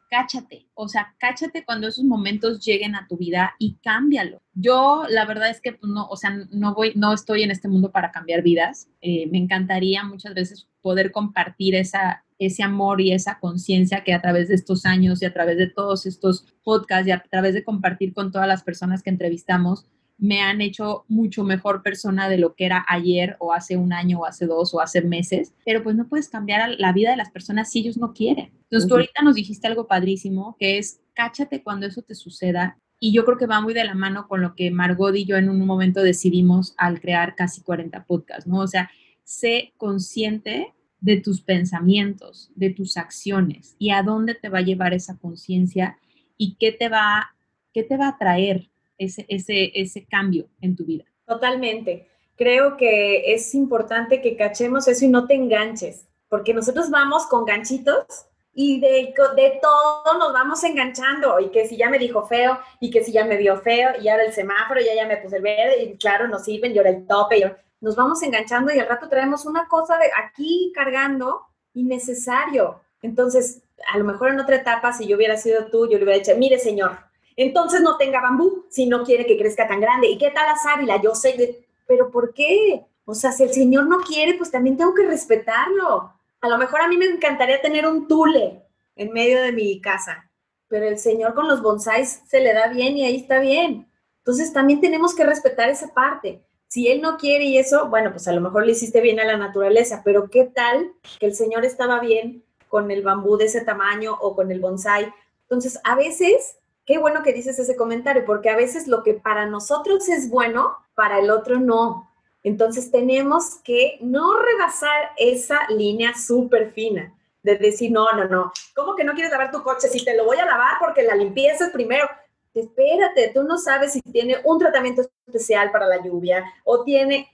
cáchate, 0.09 0.67
o 0.75 0.87
sea, 0.87 1.15
cáchate 1.17 1.65
cuando 1.65 1.87
esos 1.87 2.03
momentos 2.03 2.63
lleguen 2.63 2.95
a 2.95 3.07
tu 3.07 3.17
vida 3.17 3.55
y 3.59 3.75
cámbialo. 3.83 4.41
Yo, 4.53 5.05
la 5.09 5.25
verdad 5.25 5.49
es 5.49 5.61
que 5.61 5.73
pues, 5.73 5.91
no, 5.91 6.07
o 6.07 6.15
sea, 6.15 6.37
no 6.51 6.73
voy, 6.73 6.93
no 6.95 7.13
estoy 7.13 7.43
en 7.43 7.51
este 7.51 7.67
mundo 7.67 7.91
para 7.91 8.11
cambiar 8.11 8.41
vidas. 8.41 8.89
Eh, 9.01 9.27
me 9.27 9.37
encantaría 9.37 10.03
muchas 10.03 10.33
veces 10.33 10.67
poder 10.81 11.11
compartir 11.11 11.75
esa, 11.75 12.24
ese 12.39 12.63
amor 12.63 13.01
y 13.01 13.11
esa 13.11 13.39
conciencia 13.39 14.03
que 14.03 14.13
a 14.13 14.21
través 14.21 14.49
de 14.49 14.55
estos 14.55 14.85
años 14.85 15.21
y 15.21 15.25
a 15.25 15.33
través 15.33 15.57
de 15.57 15.67
todos 15.67 16.05
estos 16.05 16.45
podcasts 16.63 17.07
y 17.07 17.11
a 17.11 17.23
través 17.29 17.53
de 17.53 17.63
compartir 17.63 18.13
con 18.13 18.31
todas 18.31 18.47
las 18.47 18.63
personas 18.63 19.03
que 19.03 19.09
entrevistamos, 19.09 19.85
me 20.17 20.41
han 20.41 20.61
hecho 20.61 21.05
mucho 21.07 21.43
mejor 21.43 21.83
persona 21.83 22.29
de 22.29 22.37
lo 22.37 22.55
que 22.55 22.65
era 22.65 22.85
ayer 22.87 23.35
o 23.39 23.53
hace 23.53 23.77
un 23.77 23.91
año 23.91 24.19
o 24.19 24.25
hace 24.25 24.45
dos 24.45 24.73
o 24.73 24.79
hace 24.79 25.01
meses, 25.01 25.53
pero 25.65 25.83
pues 25.83 25.95
no 25.95 26.07
puedes 26.07 26.29
cambiar 26.29 26.75
la 26.77 26.93
vida 26.93 27.11
de 27.11 27.17
las 27.17 27.31
personas 27.31 27.71
si 27.71 27.79
ellos 27.79 27.97
no 27.97 28.13
quieren. 28.13 28.51
Entonces 28.63 28.87
tú 28.87 28.95
ahorita 28.95 29.23
nos 29.23 29.35
dijiste 29.35 29.67
algo 29.67 29.87
padrísimo, 29.87 30.55
que 30.59 30.77
es 30.77 31.01
cáchate 31.13 31.63
cuando 31.63 31.85
eso 31.85 32.01
te 32.01 32.15
suceda. 32.15 32.77
Y 32.99 33.11
yo 33.11 33.25
creo 33.25 33.37
que 33.37 33.45
va 33.45 33.59
muy 33.59 33.73
de 33.73 33.83
la 33.83 33.93
mano 33.93 34.27
con 34.27 34.41
lo 34.41 34.55
que 34.55 34.71
Margot 34.71 35.15
y 35.15 35.25
yo 35.25 35.35
en 35.35 35.49
un 35.49 35.65
momento 35.65 36.01
decidimos 36.01 36.73
al 36.77 37.01
crear 37.01 37.35
casi 37.35 37.61
40 37.61 38.05
podcasts, 38.05 38.47
¿no? 38.47 38.59
O 38.59 38.67
sea, 38.67 38.89
sé 39.23 39.73
consciente 39.77 40.73
de 41.05 41.17
tus 41.17 41.39
pensamientos, 41.41 42.49
de 42.55 42.71
tus 42.71 42.97
acciones 42.97 43.75
y 43.77 43.91
a 43.91 44.01
dónde 44.01 44.33
te 44.33 44.49
va 44.49 44.57
a 44.57 44.63
llevar 44.63 44.91
esa 44.95 45.19
conciencia 45.19 45.99
y 46.35 46.55
qué 46.55 46.71
te 46.71 46.89
va, 46.89 47.35
qué 47.71 47.83
te 47.83 47.95
va 47.95 48.07
a 48.07 48.17
traer 48.17 48.71
ese, 48.97 49.23
ese, 49.29 49.71
ese 49.79 50.03
cambio 50.05 50.47
en 50.61 50.75
tu 50.75 50.83
vida. 50.83 51.05
Totalmente. 51.27 52.07
Creo 52.35 52.75
que 52.75 53.35
es 53.35 53.53
importante 53.53 54.19
que 54.19 54.35
cachemos 54.35 54.87
eso 54.87 55.05
y 55.05 55.09
no 55.09 55.27
te 55.27 55.35
enganches, 55.35 56.07
porque 56.27 56.55
nosotros 56.55 56.89
vamos 56.89 57.27
con 57.27 57.45
ganchitos 57.45 58.25
y 58.55 58.79
de, 58.79 59.13
de, 59.35 59.59
todo 59.61 60.17
nos 60.17 60.33
vamos 60.33 60.63
enganchando, 60.63 61.39
y 61.39 61.49
que 61.49 61.67
si 61.67 61.75
ya 61.77 61.89
me 61.89 61.99
dijo 61.99 62.25
feo, 62.25 62.57
y 62.79 62.89
que 62.89 63.03
si 63.03 63.11
ya 63.11 63.25
me 63.25 63.35
vio 63.35 63.57
feo, 63.57 63.91
y 64.01 64.07
ahora 64.07 64.23
el 64.23 64.31
semáforo, 64.31 64.79
ya 64.79 64.95
ya 64.95 65.05
me 65.05 65.17
puse 65.17 65.35
el 65.35 65.43
verde, 65.43 65.83
y 65.83 65.97
claro, 65.97 66.29
nos 66.29 66.45
sirven, 66.45 66.73
y 66.73 66.77
ahora 66.77 66.91
el 66.91 67.05
tope, 67.05 67.37
y 67.37 67.43
nos 67.85 67.95
vamos 67.95 68.23
enganchando 68.23 68.73
y 68.73 68.79
al 68.79 68.87
rato 68.87 69.07
traemos 69.07 69.45
una 69.45 69.67
cosa 69.67 69.99
de 69.99 70.07
aquí 70.17 70.71
cargando 70.73 71.43
innecesario. 71.75 72.81
Entonces, 73.03 73.61
a 73.93 73.99
lo 73.99 74.05
mejor 74.05 74.31
en 74.31 74.39
otra 74.39 74.55
etapa, 74.55 74.91
si 74.91 75.05
yo 75.05 75.15
hubiera 75.15 75.37
sido 75.37 75.67
tú, 75.67 75.87
yo 75.87 75.99
le 75.99 76.03
hubiera 76.03 76.17
dicho, 76.17 76.35
mire 76.35 76.57
señor, 76.57 76.97
entonces 77.35 77.81
no 77.81 77.95
tenga 77.97 78.21
bambú 78.21 78.65
si 78.71 78.87
no 78.87 79.03
quiere 79.03 79.27
que 79.27 79.37
crezca 79.37 79.67
tan 79.67 79.81
grande. 79.81 80.07
¿Y 80.07 80.17
qué 80.17 80.31
tal 80.31 80.47
la 80.47 80.55
sábila? 80.55 80.99
Yo 80.99 81.13
sé, 81.13 81.63
pero 81.85 82.09
¿por 82.09 82.33
qué? 82.33 82.83
O 83.05 83.13
sea, 83.13 83.31
si 83.31 83.43
el 83.43 83.53
señor 83.53 83.85
no 83.85 83.99
quiere, 83.99 84.33
pues 84.33 84.49
también 84.49 84.77
tengo 84.77 84.95
que 84.95 85.05
respetarlo. 85.05 86.11
A 86.41 86.49
lo 86.49 86.57
mejor 86.57 86.81
a 86.81 86.87
mí 86.87 86.97
me 86.97 87.05
encantaría 87.05 87.61
tener 87.61 87.85
un 87.85 88.07
tule 88.07 88.63
en 88.95 89.13
medio 89.13 89.43
de 89.43 89.51
mi 89.51 89.79
casa, 89.79 90.31
pero 90.67 90.87
el 90.87 90.97
señor 90.97 91.35
con 91.35 91.47
los 91.47 91.61
bonsáis 91.61 92.23
se 92.25 92.39
le 92.39 92.51
da 92.51 92.67
bien 92.67 92.97
y 92.97 93.05
ahí 93.05 93.17
está 93.17 93.37
bien. 93.37 93.87
Entonces 94.17 94.51
también 94.51 94.81
tenemos 94.81 95.13
que 95.13 95.23
respetar 95.23 95.69
esa 95.69 95.93
parte. 95.93 96.43
Si 96.67 96.87
él 96.87 97.01
no 97.01 97.17
quiere 97.17 97.45
y 97.45 97.57
eso, 97.57 97.87
bueno, 97.89 98.11
pues 98.11 98.27
a 98.27 98.33
lo 98.33 98.41
mejor 98.41 98.65
le 98.65 98.73
hiciste 98.73 99.01
bien 99.01 99.19
a 99.19 99.25
la 99.25 99.37
naturaleza, 99.37 100.01
pero 100.03 100.29
¿qué 100.29 100.45
tal 100.45 100.91
que 101.19 101.25
el 101.25 101.35
señor 101.35 101.63
estaba 101.63 101.99
bien 101.99 102.43
con 102.67 102.91
el 102.91 103.03
bambú 103.03 103.37
de 103.37 103.45
ese 103.45 103.61
tamaño 103.61 104.17
o 104.19 104.35
con 104.35 104.51
el 104.51 104.59
bonsai? 104.59 105.13
Entonces, 105.43 105.79
a 105.83 105.95
veces, 105.95 106.57
qué 106.85 106.97
bueno 106.97 107.23
que 107.23 107.33
dices 107.33 107.59
ese 107.59 107.75
comentario, 107.75 108.25
porque 108.25 108.49
a 108.49 108.55
veces 108.55 108.87
lo 108.87 109.03
que 109.03 109.13
para 109.13 109.45
nosotros 109.45 110.09
es 110.09 110.29
bueno, 110.29 110.75
para 110.95 111.19
el 111.19 111.29
otro 111.29 111.59
no. 111.59 112.09
Entonces 112.43 112.91
tenemos 112.91 113.55
que 113.63 113.97
no 114.01 114.37
rebasar 114.37 115.11
esa 115.17 115.67
línea 115.69 116.13
súper 116.15 116.71
fina 116.73 117.11
de 117.41 117.57
decir, 117.57 117.91
no, 117.91 118.11
no, 118.13 118.25
no, 118.25 118.51
¿cómo 118.75 118.95
que 118.95 119.03
no 119.03 119.13
quieres 119.13 119.31
lavar 119.31 119.51
tu 119.51 119.63
coche? 119.63 119.87
Si 119.87 120.03
te 120.03 120.15
lo 120.15 120.25
voy 120.25 120.37
a 120.37 120.45
lavar 120.45 120.77
porque 120.79 121.03
la 121.03 121.15
limpieza 121.15 121.65
es 121.65 121.71
primero. 121.71 122.07
Espérate, 122.55 123.31
tú 123.33 123.43
no 123.43 123.57
sabes 123.57 123.91
si 123.91 124.01
tiene 124.01 124.37
un 124.45 124.57
tratamiento 124.57 125.01
especial 125.27 125.71
para 125.71 125.87
la 125.87 126.01
lluvia 126.01 126.45
o 126.63 126.83
tiene, 126.83 127.29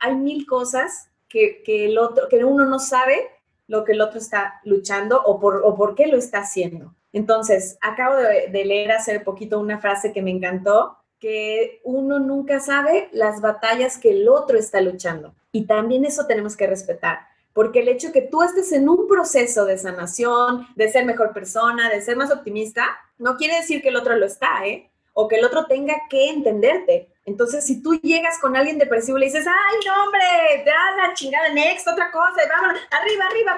hay 0.00 0.16
mil 0.16 0.44
cosas 0.44 1.08
que, 1.28 1.62
el 1.66 1.96
otro, 1.98 2.28
que 2.28 2.44
uno 2.44 2.66
no 2.66 2.80
sabe 2.80 3.30
lo 3.68 3.84
que 3.84 3.92
el 3.92 4.00
otro 4.00 4.18
está 4.18 4.60
luchando 4.64 5.22
o 5.24 5.38
por, 5.38 5.62
o 5.64 5.76
por 5.76 5.94
qué 5.94 6.08
lo 6.08 6.16
está 6.16 6.40
haciendo. 6.40 6.94
Entonces, 7.12 7.78
acabo 7.80 8.16
de, 8.16 8.48
de 8.48 8.64
leer 8.64 8.90
hace 8.90 9.20
poquito 9.20 9.60
una 9.60 9.78
frase 9.78 10.12
que 10.12 10.22
me 10.22 10.32
encantó, 10.32 10.98
que 11.20 11.80
uno 11.84 12.18
nunca 12.18 12.58
sabe 12.58 13.08
las 13.12 13.40
batallas 13.40 13.98
que 13.98 14.10
el 14.10 14.28
otro 14.28 14.58
está 14.58 14.80
luchando. 14.80 15.34
Y 15.52 15.66
también 15.66 16.04
eso 16.04 16.26
tenemos 16.26 16.56
que 16.56 16.66
respetar, 16.66 17.20
porque 17.56 17.80
el 17.80 17.88
hecho 17.88 18.12
que 18.12 18.20
tú 18.20 18.42
estés 18.42 18.70
en 18.72 18.86
un 18.86 19.08
proceso 19.08 19.64
de 19.64 19.78
sanación, 19.78 20.66
de 20.76 20.90
ser 20.90 21.06
mejor 21.06 21.32
persona, 21.32 21.88
de 21.88 22.02
ser 22.02 22.14
más 22.14 22.30
optimista, 22.30 22.86
no 23.16 23.38
quiere 23.38 23.56
decir 23.56 23.80
que 23.80 23.88
el 23.88 23.96
otro 23.96 24.14
lo 24.14 24.26
está, 24.26 24.66
¿eh? 24.66 24.90
O 25.14 25.26
que 25.26 25.36
el 25.36 25.44
otro 25.46 25.64
tenga 25.64 25.94
que 26.10 26.28
entenderte. 26.28 27.08
Entonces, 27.24 27.64
si 27.64 27.82
tú 27.82 27.94
llegas 27.94 28.38
con 28.40 28.56
alguien 28.56 28.76
depresivo 28.76 29.16
y 29.16 29.20
le 29.20 29.26
dices, 29.28 29.46
ay, 29.46 29.78
no, 29.86 30.04
hombre, 30.04 30.20
da 30.66 31.06
la 31.08 31.14
chingada, 31.14 31.48
next, 31.48 31.88
otra 31.88 32.10
cosa, 32.12 32.44
y 32.44 32.48
vámonos, 32.50 32.78
arriba, 32.90 33.24
arriba, 33.24 33.56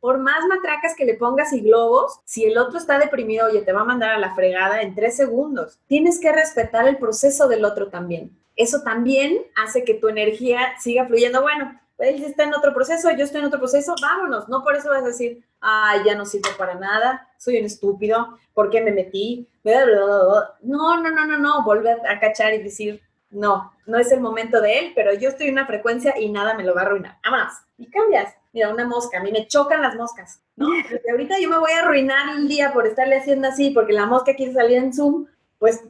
por 0.00 0.16
más 0.16 0.46
matracas 0.46 0.96
que 0.96 1.04
le 1.04 1.12
pongas 1.12 1.52
y 1.52 1.60
globos, 1.60 2.18
si 2.24 2.46
el 2.46 2.56
otro 2.56 2.78
está 2.78 2.98
deprimido, 2.98 3.46
oye, 3.46 3.60
te 3.60 3.74
va 3.74 3.82
a 3.82 3.84
mandar 3.84 4.12
a 4.12 4.18
la 4.18 4.34
fregada 4.34 4.80
en 4.80 4.94
tres 4.94 5.16
segundos. 5.16 5.78
Tienes 5.86 6.18
que 6.18 6.32
respetar 6.32 6.88
el 6.88 6.96
proceso 6.96 7.46
del 7.46 7.66
otro 7.66 7.90
también. 7.90 8.34
Eso 8.56 8.80
también 8.82 9.38
hace 9.54 9.84
que 9.84 9.92
tu 9.92 10.08
energía 10.08 10.74
siga 10.80 11.06
fluyendo. 11.06 11.42
Bueno, 11.42 11.78
él 11.98 12.22
está 12.24 12.44
en 12.44 12.54
otro 12.54 12.72
proceso, 12.74 13.10
yo 13.10 13.24
estoy 13.24 13.40
en 13.40 13.46
otro 13.46 13.58
proceso, 13.58 13.94
vámonos. 14.00 14.48
No 14.48 14.62
por 14.62 14.76
eso 14.76 14.90
vas 14.90 15.02
a 15.02 15.08
decir, 15.08 15.44
ay, 15.60 16.00
ya 16.04 16.14
no 16.14 16.24
sirvo 16.24 16.50
para 16.58 16.74
nada, 16.74 17.28
soy 17.38 17.58
un 17.58 17.66
estúpido, 17.66 18.38
¿por 18.54 18.70
qué 18.70 18.80
me 18.80 18.92
metí? 18.92 19.48
No, 19.64 21.00
no, 21.00 21.10
no, 21.10 21.26
no, 21.26 21.38
no, 21.38 21.64
volver 21.64 21.98
a 22.08 22.18
cachar 22.18 22.54
y 22.54 22.62
decir, 22.62 23.00
no, 23.30 23.72
no 23.86 23.98
es 23.98 24.10
el 24.12 24.20
momento 24.20 24.60
de 24.60 24.78
él, 24.78 24.92
pero 24.94 25.12
yo 25.14 25.28
estoy 25.28 25.46
en 25.46 25.54
una 25.54 25.66
frecuencia 25.66 26.18
y 26.18 26.30
nada 26.30 26.54
me 26.54 26.64
lo 26.64 26.74
va 26.74 26.82
a 26.82 26.84
arruinar. 26.84 27.18
Vámonos. 27.22 27.52
Y 27.78 27.90
cambias 27.90 28.34
mira, 28.52 28.72
una 28.72 28.86
mosca, 28.86 29.18
a 29.18 29.22
mí 29.22 29.32
me 29.32 29.46
chocan 29.46 29.82
las 29.82 29.94
moscas, 29.96 30.40
¿no? 30.56 30.66
Porque 30.90 31.10
ahorita 31.10 31.38
yo 31.40 31.48
me 31.48 31.58
voy 31.58 31.72
a 31.72 31.80
arruinar 31.80 32.36
el 32.36 32.48
día 32.48 32.72
por 32.72 32.86
estarle 32.86 33.16
haciendo 33.16 33.48
así, 33.48 33.70
porque 33.70 33.92
la 33.92 34.06
mosca 34.06 34.34
quiere 34.34 34.52
salir 34.52 34.78
en 34.78 34.92
Zoom, 34.92 35.26
pues, 35.58 35.82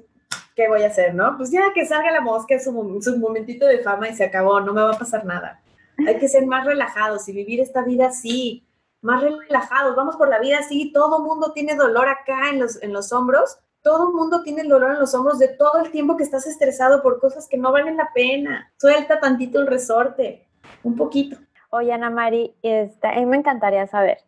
¿qué 0.55 0.69
voy 0.69 0.83
a 0.83 0.89
hacer, 0.89 1.15
no? 1.15 1.37
Pues 1.37 1.51
ya 1.51 1.73
que 1.75 1.87
salga 1.87 2.11
la 2.11 2.21
mosca, 2.21 2.55
es 2.55 2.65
su, 2.65 2.99
su 3.01 3.19
momentito 3.19 3.67
de 3.67 3.79
fama 3.79 4.09
y 4.09 4.15
se 4.15 4.25
acabó, 4.25 4.61
no 4.61 4.73
me 4.73 4.83
va 4.83 4.93
a 4.93 4.99
pasar 4.99 5.25
nada. 5.25 5.62
Hay 6.07 6.19
que 6.19 6.29
ser 6.29 6.47
más 6.47 6.65
relajados 6.65 7.29
y 7.29 7.33
vivir 7.33 7.61
esta 7.61 7.83
vida 7.83 8.07
así, 8.07 8.67
más 9.03 9.23
relajados, 9.23 9.97
vamos 9.97 10.17
por 10.17 10.29
la 10.29 10.39
vida 10.39 10.59
así, 10.59 10.93
todo 10.93 11.23
mundo 11.23 11.53
tiene 11.53 11.75
dolor 11.75 12.09
acá 12.09 12.51
en 12.51 12.61
los, 12.61 12.83
en 12.83 12.93
los 12.93 13.13
hombros, 13.13 13.59
todo 13.83 14.09
el 14.09 14.15
mundo 14.15 14.43
tiene 14.43 14.63
el 14.63 14.69
dolor 14.69 14.93
en 14.93 15.01
los 15.01 15.13
hombros 15.15 15.41
de 15.41 15.49
todo 15.49 15.81
el 15.85 15.91
tiempo 15.91 16.17
que 16.17 16.23
estás 16.23 16.47
estresado 16.47 17.03
por 17.03 17.19
cosas 17.19 17.49
que 17.49 17.59
no 17.59 17.73
valen 17.73 17.97
la 17.97 18.11
pena. 18.15 18.73
Suelta 18.77 19.19
tantito 19.19 19.61
el 19.61 19.67
resorte, 19.67 20.47
un 20.85 20.95
poquito. 20.95 21.37
Oye, 21.71 21.93
Ana 21.93 22.11
Mari, 22.11 22.55
este, 22.63 23.09
a 23.09 23.15
mí 23.17 23.27
me 23.27 23.37
encantaría 23.37 23.87
saber, 23.89 24.19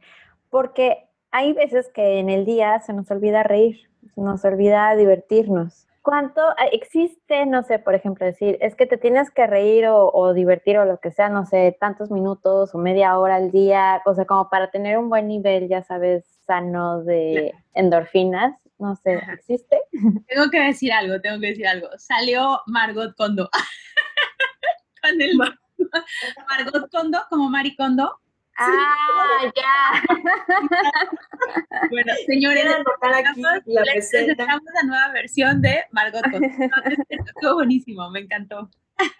porque 0.50 1.08
hay 1.30 1.52
veces 1.52 1.88
que 1.94 2.18
en 2.18 2.30
el 2.30 2.44
día 2.44 2.80
se 2.80 2.92
nos 2.92 3.10
olvida 3.10 3.42
reír, 3.44 3.88
se 4.14 4.20
nos 4.20 4.44
olvida 4.44 4.94
divertirnos. 4.96 5.86
¿Cuánto 6.04 6.42
existe, 6.70 7.46
no 7.46 7.62
sé, 7.62 7.78
por 7.78 7.94
ejemplo, 7.94 8.26
decir, 8.26 8.58
es 8.60 8.74
que 8.74 8.84
te 8.84 8.98
tienes 8.98 9.30
que 9.30 9.46
reír 9.46 9.86
o, 9.88 10.34
divertir 10.34 10.76
o 10.76 10.84
lo 10.84 11.00
que 11.00 11.10
sea, 11.10 11.30
no 11.30 11.46
sé, 11.46 11.74
tantos 11.80 12.10
minutos 12.10 12.74
o 12.74 12.78
media 12.78 13.18
hora 13.18 13.36
al 13.36 13.50
día, 13.50 14.02
o 14.04 14.14
sea, 14.14 14.26
como 14.26 14.50
para 14.50 14.70
tener 14.70 14.98
un 14.98 15.08
buen 15.08 15.28
nivel, 15.28 15.66
ya 15.66 15.82
sabes, 15.82 16.26
sano 16.46 17.02
de 17.04 17.54
endorfinas? 17.72 18.54
No 18.78 18.96
sé, 18.96 19.18
¿existe? 19.32 19.80
Tengo 20.28 20.50
que 20.50 20.60
decir 20.60 20.92
algo, 20.92 21.18
tengo 21.22 21.40
que 21.40 21.46
decir 21.46 21.66
algo. 21.66 21.88
Salió 21.96 22.60
Margot 22.66 23.16
Kondo 23.16 23.48
con 25.02 25.22
el 25.22 25.38
Margot 26.48 26.90
Kondo, 26.90 27.18
como 27.30 27.48
Mari 27.48 27.74
Kondo. 27.76 28.20
Ah, 28.56 29.52
ya. 29.54 30.02
bueno, 31.90 32.12
señores, 32.26 32.66
aquí 32.66 33.42
la 33.66 33.82
presentamos 33.82 34.62
la 34.74 34.82
nueva 34.84 35.08
versión 35.12 35.60
de 35.60 35.84
Margot. 35.90 36.22
Estuvo 37.08 37.54
buenísimo, 37.54 38.10
me 38.10 38.20
encantó. 38.20 38.70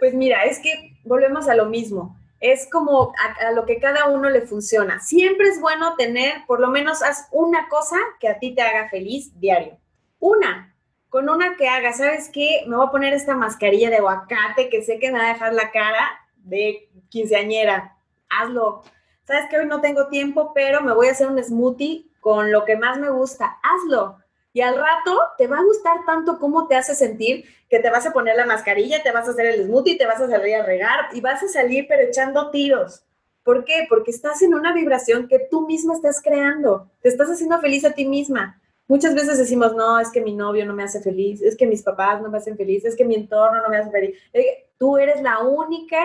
Pues 0.00 0.14
mira, 0.14 0.44
es 0.44 0.58
que 0.58 0.96
volvemos 1.04 1.48
a 1.48 1.54
lo 1.54 1.66
mismo. 1.66 2.16
Es 2.40 2.68
como 2.70 3.12
a, 3.18 3.48
a, 3.48 3.52
lo 3.52 3.66
que 3.66 3.78
cada 3.78 4.06
uno 4.06 4.30
le 4.30 4.42
funciona. 4.42 5.00
Siempre 5.00 5.48
es 5.48 5.60
bueno 5.60 5.96
tener, 5.96 6.46
por 6.46 6.60
lo 6.60 6.68
menos 6.68 7.02
haz 7.02 7.28
una 7.32 7.68
cosa 7.68 7.96
que 8.20 8.28
a 8.28 8.38
ti 8.38 8.54
te 8.54 8.62
haga 8.62 8.88
feliz 8.88 9.38
diario. 9.38 9.76
Una, 10.20 10.74
con 11.08 11.28
una 11.28 11.56
que 11.56 11.68
haga, 11.68 11.92
¿sabes 11.92 12.30
qué? 12.32 12.64
Me 12.66 12.76
voy 12.76 12.86
a 12.86 12.90
poner 12.90 13.12
esta 13.12 13.34
mascarilla 13.34 13.90
de 13.90 13.96
aguacate 13.96 14.68
que 14.70 14.82
sé 14.82 14.98
que 14.98 15.10
me 15.10 15.18
va 15.18 15.26
a 15.26 15.32
dejar 15.32 15.52
la 15.54 15.70
cara 15.70 16.20
de 16.36 16.88
quinceañera. 17.08 17.97
Hazlo. 18.30 18.82
¿Sabes 19.24 19.44
que 19.50 19.58
Hoy 19.58 19.66
no 19.66 19.80
tengo 19.80 20.08
tiempo, 20.08 20.52
pero 20.54 20.80
me 20.80 20.94
voy 20.94 21.08
a 21.08 21.12
hacer 21.12 21.28
un 21.28 21.42
smoothie 21.42 22.10
con 22.20 22.50
lo 22.50 22.64
que 22.64 22.76
más 22.76 22.98
me 22.98 23.10
gusta. 23.10 23.58
Hazlo. 23.62 24.18
Y 24.52 24.60
al 24.60 24.76
rato 24.76 25.20
te 25.36 25.46
va 25.46 25.58
a 25.58 25.64
gustar 25.64 26.04
tanto 26.06 26.38
cómo 26.38 26.66
te 26.66 26.74
hace 26.74 26.94
sentir 26.94 27.44
que 27.68 27.78
te 27.78 27.90
vas 27.90 28.06
a 28.06 28.12
poner 28.12 28.36
la 28.36 28.46
mascarilla, 28.46 29.02
te 29.02 29.12
vas 29.12 29.28
a 29.28 29.32
hacer 29.32 29.46
el 29.46 29.66
smoothie, 29.66 29.98
te 29.98 30.06
vas 30.06 30.20
a 30.20 30.28
salir 30.28 30.54
a 30.54 30.64
regar 30.64 31.08
y 31.12 31.20
vas 31.20 31.42
a 31.42 31.48
salir 31.48 31.86
pero 31.88 32.02
echando 32.02 32.50
tiros. 32.50 33.04
¿Por 33.42 33.64
qué? 33.64 33.86
Porque 33.88 34.10
estás 34.10 34.42
en 34.42 34.54
una 34.54 34.72
vibración 34.72 35.28
que 35.28 35.38
tú 35.50 35.66
misma 35.66 35.94
estás 35.94 36.20
creando. 36.22 36.90
Te 37.02 37.08
estás 37.08 37.30
haciendo 37.30 37.60
feliz 37.60 37.84
a 37.84 37.92
ti 37.92 38.06
misma. 38.06 38.60
Muchas 38.86 39.14
veces 39.14 39.36
decimos, 39.36 39.74
no, 39.74 40.00
es 40.00 40.10
que 40.10 40.22
mi 40.22 40.34
novio 40.34 40.64
no 40.64 40.72
me 40.72 40.82
hace 40.82 41.00
feliz, 41.00 41.42
es 41.42 41.56
que 41.56 41.66
mis 41.66 41.82
papás 41.82 42.22
no 42.22 42.30
me 42.30 42.38
hacen 42.38 42.56
feliz, 42.56 42.86
es 42.86 42.96
que 42.96 43.04
mi 43.04 43.14
entorno 43.14 43.60
no 43.62 43.68
me 43.68 43.76
hace 43.76 43.90
feliz. 43.90 44.18
Eh, 44.32 44.70
tú 44.78 44.96
eres 44.96 45.20
la 45.22 45.40
única 45.40 45.98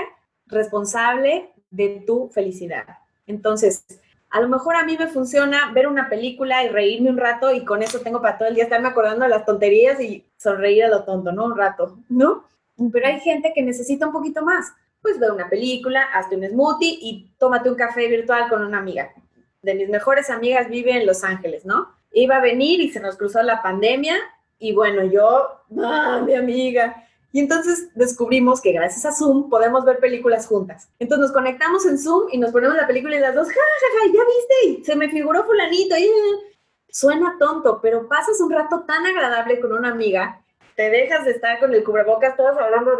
responsable 0.47 1.52
de 1.73 2.03
tu 2.05 2.29
felicidad. 2.29 2.85
Entonces, 3.27 3.85
a 4.29 4.39
lo 4.41 4.47
mejor 4.47 4.75
a 4.75 4.85
mí 4.85 4.95
me 4.97 5.07
funciona 5.07 5.71
ver 5.73 5.87
una 5.87 6.09
película 6.09 6.63
y 6.63 6.69
reírme 6.69 7.09
un 7.09 7.17
rato 7.17 7.53
y 7.53 7.65
con 7.65 7.83
eso 7.83 7.99
tengo 7.99 8.21
para 8.21 8.37
todo 8.37 8.47
el 8.47 8.55
día 8.55 8.63
estarme 8.63 8.87
acordando 8.87 9.23
de 9.23 9.29
las 9.29 9.45
tonterías 9.45 9.99
y 9.99 10.25
sonreír 10.37 10.85
a 10.85 10.89
lo 10.89 11.03
tonto, 11.03 11.31
¿no? 11.31 11.45
Un 11.45 11.57
rato, 11.57 11.99
¿no? 12.09 12.45
Pero 12.91 13.07
hay 13.07 13.19
gente 13.19 13.51
que 13.53 13.61
necesita 13.61 14.07
un 14.07 14.13
poquito 14.13 14.43
más. 14.43 14.73
Pues 15.01 15.19
ve 15.19 15.29
una 15.29 15.49
película, 15.49 16.03
hazte 16.13 16.37
un 16.37 16.47
smoothie 16.47 16.97
y 17.01 17.31
tómate 17.37 17.69
un 17.69 17.75
café 17.75 18.07
virtual 18.07 18.47
con 18.49 18.63
una 18.63 18.79
amiga. 18.79 19.11
De 19.61 19.75
mis 19.75 19.89
mejores 19.89 20.29
amigas 20.29 20.69
vive 20.69 20.97
en 20.97 21.05
Los 21.05 21.23
Ángeles, 21.23 21.65
¿no? 21.65 21.89
iba 22.13 22.37
a 22.37 22.41
venir 22.41 22.79
y 22.79 22.89
se 22.89 22.99
nos 22.99 23.17
cruzó 23.17 23.41
la 23.43 23.61
pandemia 23.61 24.15
y 24.59 24.73
bueno, 24.73 25.03
yo, 25.03 25.61
ah, 25.83 26.21
mi 26.25 26.35
amiga. 26.35 27.07
Y 27.33 27.41
entonces 27.41 27.89
descubrimos 27.95 28.61
que 28.61 28.71
gracias 28.71 29.05
a 29.05 29.11
Zoom 29.11 29.49
podemos 29.49 29.83
ver 29.83 29.99
películas 29.99 30.47
juntas. 30.47 30.87
Entonces 30.99 31.23
nos 31.23 31.33
conectamos 31.33 31.85
en 31.85 31.97
Zoom 31.97 32.27
y 32.31 32.37
nos 32.37 32.51
ponemos 32.51 32.77
la 32.77 32.87
película 32.87 33.17
y 33.17 33.19
las 33.19 33.35
dos, 33.35 33.49
ja, 33.49 33.53
ja, 33.53 33.99
ja, 33.99 34.05
ya 34.05 34.21
viste, 34.23 34.81
y 34.81 34.85
se 34.85 34.95
me 34.95 35.09
figuró 35.09 35.43
fulanito. 35.43 35.97
Y, 35.97 36.09
suena 36.89 37.35
tonto, 37.39 37.79
pero 37.81 38.07
pasas 38.07 38.39
un 38.39 38.51
rato 38.51 38.83
tan 38.87 39.05
agradable 39.05 39.59
con 39.59 39.73
una 39.73 39.89
amiga, 39.89 40.41
te 40.75 40.89
dejas 40.89 41.25
de 41.25 41.31
estar 41.31 41.59
con 41.59 41.73
el 41.73 41.83
cubrebocas, 41.83 42.37
todos 42.37 42.55
hablando, 42.57 42.91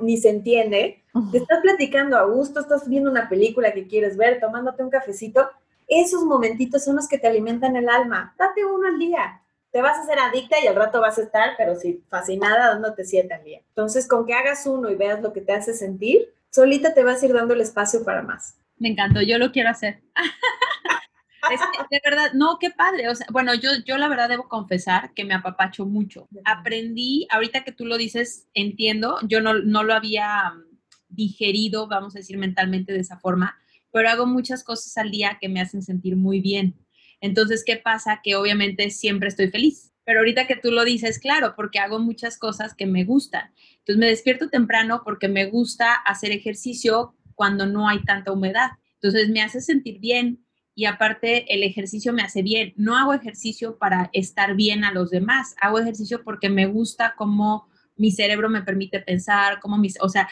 ni 0.00 0.16
se 0.16 0.28
entiende. 0.28 1.02
Te 1.30 1.38
estás 1.38 1.60
platicando 1.62 2.18
a 2.18 2.24
gusto, 2.24 2.60
estás 2.60 2.88
viendo 2.88 3.10
una 3.10 3.28
película 3.28 3.72
que 3.72 3.86
quieres 3.86 4.16
ver, 4.16 4.40
tomándote 4.40 4.82
un 4.82 4.90
cafecito 4.90 5.48
esos 5.94 6.24
momentitos 6.24 6.84
son 6.84 6.96
los 6.96 7.08
que 7.08 7.18
te 7.18 7.26
alimentan 7.26 7.76
el 7.76 7.88
alma. 7.88 8.34
Date 8.38 8.64
uno 8.64 8.88
al 8.88 8.98
día. 8.98 9.41
Te 9.72 9.80
vas 9.80 9.96
a 9.96 10.02
hacer 10.02 10.18
adicta 10.18 10.56
y 10.62 10.66
al 10.66 10.76
rato 10.76 11.00
vas 11.00 11.18
a 11.18 11.22
estar, 11.22 11.54
pero 11.56 11.74
sí, 11.74 12.04
fascinada 12.08 12.68
dándote 12.68 13.04
siete 13.04 13.34
al 13.34 13.42
día. 13.42 13.60
Entonces, 13.68 14.06
con 14.06 14.26
que 14.26 14.34
hagas 14.34 14.66
uno 14.66 14.90
y 14.90 14.94
veas 14.94 15.22
lo 15.22 15.32
que 15.32 15.40
te 15.40 15.52
hace 15.52 15.72
sentir, 15.74 16.28
solita 16.50 16.94
te 16.94 17.02
vas 17.02 17.22
a 17.22 17.26
ir 17.26 17.32
dando 17.32 17.54
el 17.54 17.62
espacio 17.62 18.04
para 18.04 18.22
más. 18.22 18.58
Me 18.76 18.90
encantó, 18.90 19.22
yo 19.22 19.38
lo 19.38 19.50
quiero 19.50 19.70
hacer. 19.70 20.02
de 21.90 22.00
verdad, 22.04 22.32
no, 22.34 22.58
qué 22.58 22.70
padre. 22.70 23.08
O 23.08 23.14
sea, 23.14 23.26
bueno, 23.30 23.54
yo, 23.54 23.70
yo 23.86 23.96
la 23.96 24.08
verdad 24.08 24.28
debo 24.28 24.48
confesar 24.48 25.12
que 25.14 25.24
me 25.24 25.34
apapacho 25.34 25.86
mucho. 25.86 26.28
Aprendí, 26.44 27.26
ahorita 27.30 27.64
que 27.64 27.72
tú 27.72 27.86
lo 27.86 27.96
dices, 27.96 28.48
entiendo, 28.54 29.18
yo 29.22 29.40
no, 29.40 29.54
no 29.54 29.82
lo 29.82 29.94
había 29.94 30.50
mm, 30.50 30.78
digerido, 31.08 31.86
vamos 31.86 32.14
a 32.14 32.18
decir, 32.18 32.38
mentalmente 32.38 32.92
de 32.92 33.00
esa 33.00 33.18
forma, 33.18 33.58
pero 33.90 34.08
hago 34.08 34.26
muchas 34.26 34.64
cosas 34.64 34.96
al 34.96 35.10
día 35.10 35.38
que 35.40 35.48
me 35.48 35.60
hacen 35.60 35.82
sentir 35.82 36.16
muy 36.16 36.40
bien. 36.40 36.74
Entonces, 37.22 37.64
¿qué 37.64 37.76
pasa? 37.76 38.20
Que 38.22 38.36
obviamente 38.36 38.90
siempre 38.90 39.28
estoy 39.28 39.48
feliz. 39.48 39.92
Pero 40.04 40.18
ahorita 40.18 40.46
que 40.46 40.56
tú 40.56 40.72
lo 40.72 40.84
dices, 40.84 41.20
claro, 41.20 41.54
porque 41.56 41.78
hago 41.78 42.00
muchas 42.00 42.36
cosas 42.36 42.74
que 42.74 42.86
me 42.86 43.04
gustan. 43.04 43.52
Entonces 43.78 43.96
me 43.98 44.08
despierto 44.08 44.50
temprano 44.50 45.02
porque 45.04 45.28
me 45.28 45.46
gusta 45.46 45.94
hacer 45.94 46.32
ejercicio 46.32 47.14
cuando 47.34 47.66
no 47.66 47.88
hay 47.88 48.02
tanta 48.02 48.32
humedad. 48.32 48.72
Entonces 48.94 49.30
me 49.30 49.42
hace 49.42 49.60
sentir 49.60 50.00
bien 50.00 50.44
y 50.74 50.86
aparte 50.86 51.54
el 51.54 51.62
ejercicio 51.62 52.12
me 52.12 52.22
hace 52.22 52.42
bien. 52.42 52.74
No 52.76 52.96
hago 52.96 53.14
ejercicio 53.14 53.78
para 53.78 54.10
estar 54.12 54.56
bien 54.56 54.84
a 54.84 54.92
los 54.92 55.10
demás, 55.10 55.54
hago 55.60 55.78
ejercicio 55.78 56.24
porque 56.24 56.48
me 56.48 56.66
gusta 56.66 57.14
cómo 57.16 57.68
mi 57.96 58.10
cerebro 58.10 58.48
me 58.48 58.62
permite 58.62 59.00
pensar, 59.00 59.60
cómo 59.60 59.78
mis, 59.78 60.00
o 60.00 60.08
sea, 60.08 60.28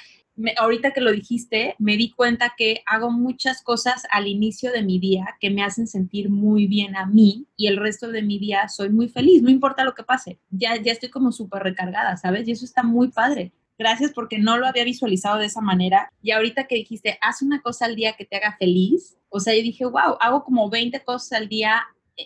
ahorita 0.58 0.92
que 0.92 1.00
lo 1.00 1.12
dijiste, 1.12 1.74
me 1.78 1.96
di 1.96 2.12
cuenta 2.12 2.54
que 2.56 2.82
hago 2.86 3.10
muchas 3.10 3.62
cosas 3.62 4.06
al 4.10 4.26
inicio 4.26 4.72
de 4.72 4.82
mi 4.82 4.98
día 4.98 5.36
que 5.40 5.50
me 5.50 5.62
hacen 5.62 5.86
sentir 5.86 6.30
muy 6.30 6.66
bien 6.66 6.96
a 6.96 7.06
mí 7.06 7.46
y 7.56 7.66
el 7.66 7.76
resto 7.76 8.08
de 8.08 8.22
mi 8.22 8.38
día 8.38 8.68
soy 8.68 8.90
muy 8.90 9.08
feliz, 9.08 9.42
no 9.42 9.50
importa 9.50 9.84
lo 9.84 9.94
que 9.94 10.02
pase, 10.02 10.38
ya, 10.50 10.76
ya 10.76 10.92
estoy 10.92 11.10
como 11.10 11.32
súper 11.32 11.62
recargada, 11.62 12.16
¿sabes? 12.16 12.46
Y 12.48 12.52
eso 12.52 12.64
está 12.64 12.82
muy 12.82 13.08
padre. 13.08 13.52
Gracias 13.78 14.12
porque 14.14 14.38
no 14.38 14.58
lo 14.58 14.66
había 14.66 14.84
visualizado 14.84 15.38
de 15.38 15.46
esa 15.46 15.62
manera. 15.62 16.12
Y 16.20 16.32
ahorita 16.32 16.64
que 16.64 16.74
dijiste, 16.74 17.18
haz 17.22 17.40
una 17.40 17.62
cosa 17.62 17.86
al 17.86 17.96
día 17.96 18.12
que 18.12 18.26
te 18.26 18.36
haga 18.36 18.56
feliz, 18.58 19.16
o 19.30 19.40
sea, 19.40 19.54
yo 19.54 19.62
dije, 19.62 19.86
wow, 19.86 20.18
hago 20.20 20.44
como 20.44 20.68
20 20.68 21.02
cosas 21.02 21.32
al 21.40 21.48
día 21.48 21.82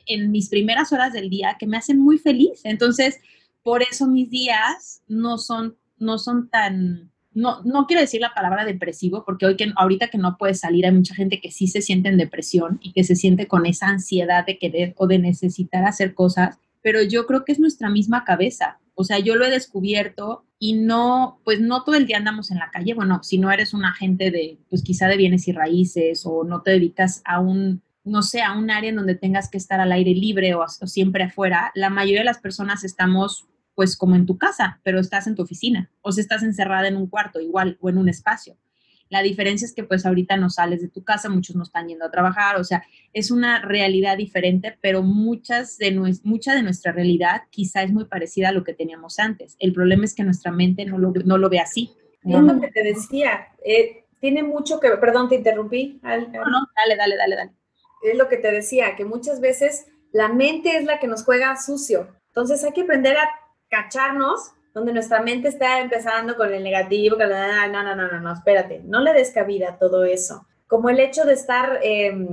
en 0.07 0.33
mis 0.33 0.49
primeras 0.49 0.93
horas 0.93 1.13
del 1.13 1.31
día 1.31 1.57
que 1.59 1.69
me 1.69 1.77
hacen 1.77 2.01
muy 2.01 2.19
feliz. 2.19 2.61
Entonces, 2.65 3.21
por 3.63 3.83
eso 3.83 4.07
mis 4.07 4.31
días 4.31 5.03
no 5.07 5.39
son, 5.39 5.77
no 5.97 6.19
son 6.19 6.49
tan, 6.49 7.13
no, 7.35 7.63
no 7.65 7.87
quiero 7.87 8.01
decir 8.01 8.21
la 8.21 8.33
palabra 8.33 8.65
depresivo, 8.65 9.25
porque 9.25 9.47
hoy 9.47 9.57
que, 9.57 9.73
ahorita 9.77 10.09
que 10.09 10.19
no 10.19 10.37
puedes 10.39 10.61
salir, 10.61 10.87
hay 10.87 10.93
mucha 10.93 11.15
gente 11.15 11.41
que 11.41 11.51
sí 11.51 11.67
se 11.67 11.83
siente 11.83 12.09
en 12.09 12.17
depresión 12.17 12.79
y 12.81 12.93
que 12.93 13.05
se 13.05 13.17
siente 13.17 13.49
con 13.49 13.67
esa 13.67 13.89
ansiedad 13.89 14.47
de 14.47 14.59
querer 14.59 14.95
o 14.97 15.07
de 15.07 15.19
necesitar 15.19 15.85
hacer 15.85 16.15
cosas, 16.15 16.59
pero 16.81 17.03
yo 17.03 17.27
creo 17.27 17.45
que 17.45 17.53
es 17.53 17.59
nuestra 17.59 17.91
misma 17.91 18.25
cabeza. 18.25 18.79
O 18.95 19.05
sea, 19.05 19.19
yo 19.19 19.35
lo 19.35 19.45
he 19.45 19.51
descubierto 19.51 20.45
y 20.59 20.75
no, 20.75 21.41
pues 21.45 21.61
no 21.61 21.83
todo 21.83 21.97
el 21.97 22.07
día 22.07 22.19
andamos 22.19 22.51
en 22.51 22.59
la 22.59 22.71
calle. 22.71 22.95
Bueno, 22.95 23.23
si 23.23 23.39
no 23.39 23.51
eres 23.51 23.75
un 23.75 23.85
agente 23.85 24.31
de, 24.31 24.59
pues 24.71 24.83
quizá 24.83 25.09
de 25.09 25.17
bienes 25.17 25.49
y 25.49 25.53
raíces 25.53 26.23
o 26.25 26.45
no 26.45 26.63
te 26.63 26.71
dedicas 26.71 27.21
a 27.25 27.41
un, 27.41 27.83
no 28.05 28.23
sé, 28.23 28.43
a 28.43 28.53
un 28.53 28.71
área 28.71 28.91
en 28.91 28.97
donde 28.97 29.17
tengas 29.17 29.51
que 29.51 29.59
estar 29.59 29.81
al 29.81 29.93
aire 29.93 30.13
libre 30.13 30.55
o, 30.55 30.63
o 30.63 30.87
siempre 30.87 31.25
afuera, 31.25 31.73
la 31.75 31.91
mayoría 31.91 32.21
de 32.21 32.27
las 32.27 32.39
personas 32.39 32.85
estamos 32.85 33.49
pues 33.75 33.97
como 33.97 34.15
en 34.17 34.27
tu 34.27 34.39
casa, 34.39 34.81
pero 34.83 35.01
estás 35.01 35.27
en 35.27 35.35
tu 35.35 35.43
oficina 35.43 35.91
o 36.01 36.13
si 36.13 36.21
estás 36.21 36.43
encerrada 36.43 36.89
en 36.89 36.97
un 36.97 37.07
cuarto 37.07 37.41
igual 37.41 37.79
o 37.81 37.89
en 37.89 37.99
un 37.99 38.09
espacio. 38.09 38.57
La 39.11 39.23
diferencia 39.23 39.67
es 39.67 39.75
que 39.75 39.85
pues 39.85 40.07
ahorita 40.07 40.37
no 40.37 40.51
sales 40.51 40.81
de 40.81 40.89
tu 40.89 41.05
casa, 41.05 41.29
muchos 41.29 41.55
no 41.57 41.63
están 41.63 41.89
yendo 41.89 42.05
a 42.05 42.11
trabajar, 42.11 42.57
o 42.57 42.65
sea, 42.65 42.85
es 43.13 43.31
una 43.31 43.61
realidad 43.61 44.17
diferente, 44.17 44.77
pero 44.81 45.03
muchas 45.03 45.77
de 45.79 45.93
mucha 46.25 46.55
de 46.55 46.63
nuestra 46.63 46.93
realidad 46.93 47.43
quizá 47.51 47.83
es 47.83 47.93
muy 47.93 48.07
parecida 48.07 48.49
a 48.49 48.53
lo 48.53 48.65
que 48.65 48.75
teníamos 48.75 49.19
antes. 49.19 49.57
El 49.59 49.73
problema 49.73 50.05
es 50.05 50.15
que 50.15 50.25
nuestra 50.25 50.51
mente 50.51 50.85
no 50.85 50.99
lo, 50.99 51.13
no 51.25 51.39
lo 51.39 51.49
ve 51.49 51.61
así. 51.61 51.93
Es 52.25 52.41
lo 52.41 52.61
que 52.61 52.69
te 52.69 52.83
decía, 52.83 53.49
eh, 53.65 54.05
tiene 54.19 54.43
mucho 54.43 54.81
que, 54.81 54.89
perdón, 54.93 55.29
te 55.29 55.35
interrumpí. 55.35 56.01
No, 56.03 56.17
no, 56.17 56.67
dale, 56.75 56.97
dale, 56.97 57.17
dale, 57.17 57.37
dale. 57.37 57.51
Es 58.03 58.17
lo 58.17 58.29
que 58.29 58.39
te 58.39 58.51
decía, 58.51 58.97
que 58.97 59.05
muchas 59.05 59.41
veces 59.41 59.87
la 60.13 60.29
mente 60.29 60.77
es 60.77 60.85
la 60.85 60.99
que 60.99 61.07
nos 61.07 61.25
juega 61.25 61.57
sucio. 61.57 62.09
Entonces 62.29 62.65
hay 62.65 62.73
que 62.73 62.83
aprender 62.83 63.17
a 63.19 63.29
cacharnos 63.75 64.53
donde 64.73 64.93
nuestra 64.93 65.21
mente 65.21 65.49
está 65.49 65.81
empezando 65.81 66.37
con 66.37 66.53
el 66.53 66.63
negativo, 66.63 67.17
que 67.17 67.27
no, 67.27 67.69
no, 67.69 67.83
no, 67.83 67.95
no, 67.95 68.21
no, 68.21 68.33
espérate, 68.33 68.81
no 68.85 69.01
le 69.01 69.13
des 69.13 69.31
cabida 69.31 69.71
a 69.71 69.79
todo 69.79 70.05
eso. 70.05 70.47
Como 70.67 70.91
el 70.91 70.99
hecho 70.99 71.25
de 71.25 71.35
estar 71.35 71.79
em, 71.83 72.29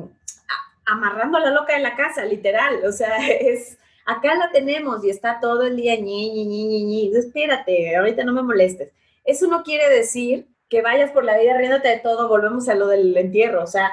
amarrando 0.85 1.37
a 1.37 1.41
la 1.41 1.51
loca 1.51 1.75
de 1.75 1.81
la 1.81 1.95
casa, 1.95 2.25
literal, 2.25 2.83
o 2.85 2.91
sea, 2.91 3.15
es, 3.27 3.77
acá 4.05 4.35
la 4.35 4.51
tenemos 4.51 5.03
y 5.03 5.09
está 5.09 5.39
todo 5.39 5.63
el 5.63 5.75
día 5.75 5.95
ñi, 5.95 6.31
ñi, 6.31 6.45
ñi, 6.45 6.83
ñi, 6.83 7.11
espérate, 7.15 7.95
ahorita 7.95 8.23
no 8.23 8.33
me 8.33 8.43
molestes. 8.43 8.91
Eso 9.23 9.47
no 9.47 9.63
quiere 9.63 9.89
decir 9.89 10.47
que 10.67 10.81
vayas 10.81 11.11
por 11.11 11.23
la 11.23 11.37
vida 11.37 11.57
riéndote 11.57 11.89
de 11.89 11.99
todo, 11.99 12.27
volvemos 12.27 12.67
a 12.69 12.75
lo 12.75 12.87
del 12.87 13.15
entierro, 13.17 13.63
o 13.63 13.67
sea, 13.67 13.91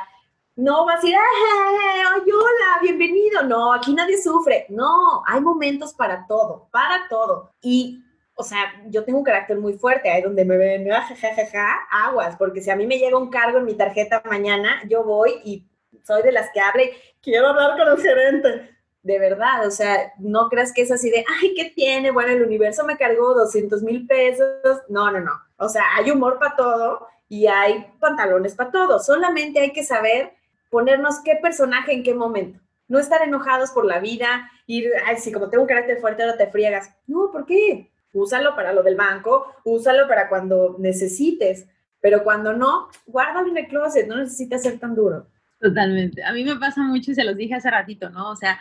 no 0.58 0.84
vas 0.84 0.96
a 0.96 1.00
decir, 1.00 1.14
¡ay, 1.16 2.00
hola, 2.32 2.78
bienvenido! 2.82 3.44
No, 3.44 3.72
aquí 3.72 3.94
nadie 3.94 4.20
sufre. 4.20 4.66
No, 4.68 5.22
hay 5.24 5.40
momentos 5.40 5.94
para 5.94 6.26
todo, 6.26 6.68
para 6.72 7.06
todo. 7.08 7.52
Y 7.62 8.02
o 8.34 8.42
sea, 8.42 8.72
yo 8.86 9.04
tengo 9.04 9.18
un 9.18 9.24
carácter 9.24 9.56
muy 9.56 9.74
fuerte, 9.74 10.10
ahí 10.10 10.20
donde 10.20 10.44
me 10.44 10.56
ven, 10.56 10.88
jajajaja, 10.88 11.86
aguas, 11.90 12.36
porque 12.36 12.60
si 12.60 12.70
a 12.70 12.76
mí 12.76 12.88
me 12.88 12.98
llega 12.98 13.18
un 13.18 13.30
cargo 13.30 13.58
en 13.58 13.66
mi 13.66 13.74
tarjeta 13.74 14.20
mañana, 14.24 14.82
yo 14.88 15.04
voy 15.04 15.40
y 15.44 15.64
soy 16.04 16.22
de 16.22 16.32
las 16.32 16.50
que 16.52 16.60
habla 16.60 16.82
y 16.82 16.90
quiero 17.22 17.48
hablar 17.48 17.76
con 17.78 17.88
el 17.88 18.02
gerente. 18.02 18.70
De 19.02 19.18
verdad, 19.20 19.64
o 19.64 19.70
sea, 19.70 20.12
no 20.18 20.48
creas 20.48 20.72
que 20.72 20.82
es 20.82 20.90
así 20.90 21.08
de, 21.08 21.24
ay, 21.40 21.54
¿qué 21.54 21.72
tiene? 21.74 22.10
Bueno, 22.10 22.32
el 22.32 22.42
universo 22.42 22.84
me 22.84 22.96
cargó 22.96 23.32
200 23.34 23.82
mil 23.82 24.08
pesos. 24.08 24.82
No, 24.88 25.10
no, 25.12 25.20
no. 25.20 25.32
O 25.56 25.68
sea, 25.68 25.84
hay 25.96 26.10
humor 26.10 26.40
para 26.40 26.56
todo 26.56 27.06
y 27.28 27.46
hay 27.46 27.86
pantalones 28.00 28.56
para 28.56 28.72
todo. 28.72 28.98
Solamente 28.98 29.60
hay 29.60 29.72
que 29.72 29.84
saber 29.84 30.37
ponernos 30.70 31.20
qué 31.24 31.38
personaje 31.40 31.92
en 31.92 32.02
qué 32.02 32.14
momento. 32.14 32.60
No 32.88 32.98
estar 32.98 33.22
enojados 33.22 33.70
por 33.70 33.84
la 33.84 34.00
vida, 34.00 34.50
ir, 34.66 34.90
ay, 35.06 35.16
sí, 35.18 35.30
como 35.32 35.50
tengo 35.50 35.62
un 35.62 35.68
carácter 35.68 36.00
fuerte, 36.00 36.22
ahora 36.22 36.36
te 36.36 36.46
friegas. 36.46 36.94
No, 37.06 37.30
¿por 37.30 37.44
qué? 37.44 37.90
úsalo 38.12 38.54
para 38.56 38.72
lo 38.72 38.82
del 38.82 38.96
banco, 38.96 39.46
úsalo 39.64 40.08
para 40.08 40.28
cuando 40.28 40.76
necesites, 40.78 41.66
pero 42.00 42.24
cuando 42.24 42.52
no, 42.52 42.88
guárdalo 43.06 43.48
en 43.48 43.58
el 43.58 43.68
closet, 43.68 44.06
no 44.06 44.16
necesita 44.16 44.58
ser 44.58 44.78
tan 44.78 44.94
duro. 44.94 45.26
Totalmente. 45.60 46.22
A 46.24 46.32
mí 46.32 46.44
me 46.44 46.56
pasa 46.56 46.82
mucho 46.82 47.10
y 47.10 47.14
se 47.14 47.24
los 47.24 47.36
dije 47.36 47.54
hace 47.54 47.70
ratito, 47.70 48.10
¿no? 48.10 48.30
O 48.30 48.36
sea, 48.36 48.58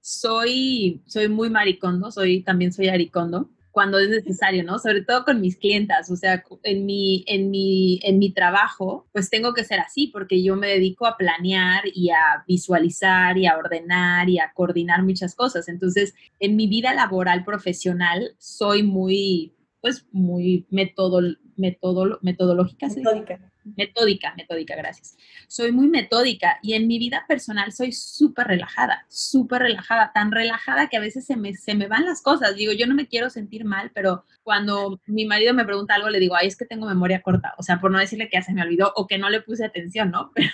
soy, 0.00 1.02
soy 1.06 1.28
muy 1.28 1.48
maricondo, 1.50 2.10
soy, 2.10 2.42
también 2.42 2.72
soy 2.72 2.88
aricondo 2.88 3.48
cuando 3.70 3.98
es 3.98 4.08
necesario, 4.08 4.64
¿no? 4.64 4.78
Sobre 4.78 5.02
todo 5.02 5.24
con 5.24 5.40
mis 5.40 5.56
clientas, 5.56 6.10
o 6.10 6.16
sea, 6.16 6.44
en 6.64 6.86
mi, 6.86 7.24
en 7.26 7.50
mi, 7.50 8.00
en 8.02 8.18
mi 8.18 8.32
trabajo, 8.32 9.08
pues 9.12 9.30
tengo 9.30 9.54
que 9.54 9.64
ser 9.64 9.80
así, 9.80 10.08
porque 10.08 10.42
yo 10.42 10.56
me 10.56 10.68
dedico 10.68 11.06
a 11.06 11.16
planear 11.16 11.84
y 11.94 12.10
a 12.10 12.44
visualizar 12.46 13.38
y 13.38 13.46
a 13.46 13.56
ordenar 13.56 14.28
y 14.28 14.38
a 14.38 14.52
coordinar 14.54 15.02
muchas 15.02 15.34
cosas. 15.34 15.68
Entonces, 15.68 16.14
en 16.38 16.56
mi 16.56 16.66
vida 16.66 16.94
laboral 16.94 17.44
profesional, 17.44 18.34
soy 18.38 18.82
muy, 18.82 19.54
pues, 19.80 20.06
muy 20.12 20.66
método, 20.70 21.20
método, 21.56 22.18
metodológica. 22.22 22.88
Metódica 22.88 23.49
metódica, 23.64 24.34
metódica, 24.36 24.76
gracias. 24.76 25.16
Soy 25.48 25.72
muy 25.72 25.88
metódica 25.88 26.58
y 26.62 26.74
en 26.74 26.86
mi 26.86 26.98
vida 26.98 27.24
personal 27.28 27.72
soy 27.72 27.92
súper 27.92 28.46
relajada, 28.46 29.06
súper 29.08 29.62
relajada, 29.62 30.12
tan 30.12 30.32
relajada 30.32 30.88
que 30.88 30.96
a 30.96 31.00
veces 31.00 31.26
se 31.26 31.36
me, 31.36 31.54
se 31.54 31.74
me 31.74 31.88
van 31.88 32.04
las 32.04 32.22
cosas. 32.22 32.56
Digo, 32.56 32.72
yo 32.72 32.86
no 32.86 32.94
me 32.94 33.08
quiero 33.08 33.30
sentir 33.30 33.64
mal, 33.64 33.90
pero 33.94 34.24
cuando 34.42 35.00
mi 35.06 35.26
marido 35.26 35.54
me 35.54 35.64
pregunta 35.64 35.94
algo, 35.94 36.10
le 36.10 36.20
digo, 36.20 36.36
ay, 36.36 36.48
es 36.48 36.56
que 36.56 36.64
tengo 36.64 36.86
memoria 36.86 37.22
corta, 37.22 37.54
o 37.58 37.62
sea, 37.62 37.80
por 37.80 37.90
no 37.90 37.98
decirle 37.98 38.28
que 38.28 38.36
ya 38.36 38.42
se 38.42 38.52
me 38.52 38.62
olvidó 38.62 38.92
o 38.96 39.06
que 39.06 39.18
no 39.18 39.30
le 39.30 39.40
puse 39.40 39.64
atención, 39.64 40.10
¿no? 40.10 40.32
Pero 40.34 40.50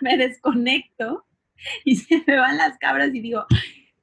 me 0.00 0.16
desconecto 0.16 1.26
y 1.84 1.96
se 1.96 2.22
me 2.26 2.36
van 2.36 2.56
las 2.56 2.78
cabras 2.78 3.14
y 3.14 3.20
digo, 3.20 3.46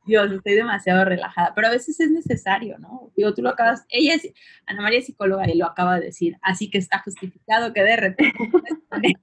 Dios, 0.05 0.31
estoy 0.31 0.55
demasiado 0.55 1.05
relajada, 1.05 1.53
pero 1.53 1.67
a 1.67 1.71
veces 1.71 1.99
es 1.99 2.09
necesario, 2.09 2.77
¿no? 2.79 3.11
Digo, 3.15 3.33
tú 3.33 3.41
lo 3.41 3.49
acabas, 3.49 3.85
ella 3.89 4.15
es, 4.15 4.27
Ana 4.65 4.81
María 4.81 4.99
es 4.99 5.05
psicóloga 5.05 5.47
y 5.49 5.57
lo 5.57 5.65
acaba 5.65 5.99
de 5.99 6.07
decir, 6.07 6.37
así 6.41 6.69
que 6.69 6.79
está 6.79 6.99
justificado 6.99 7.73
que 7.73 7.83
de 7.83 7.95
repente... 7.95 8.37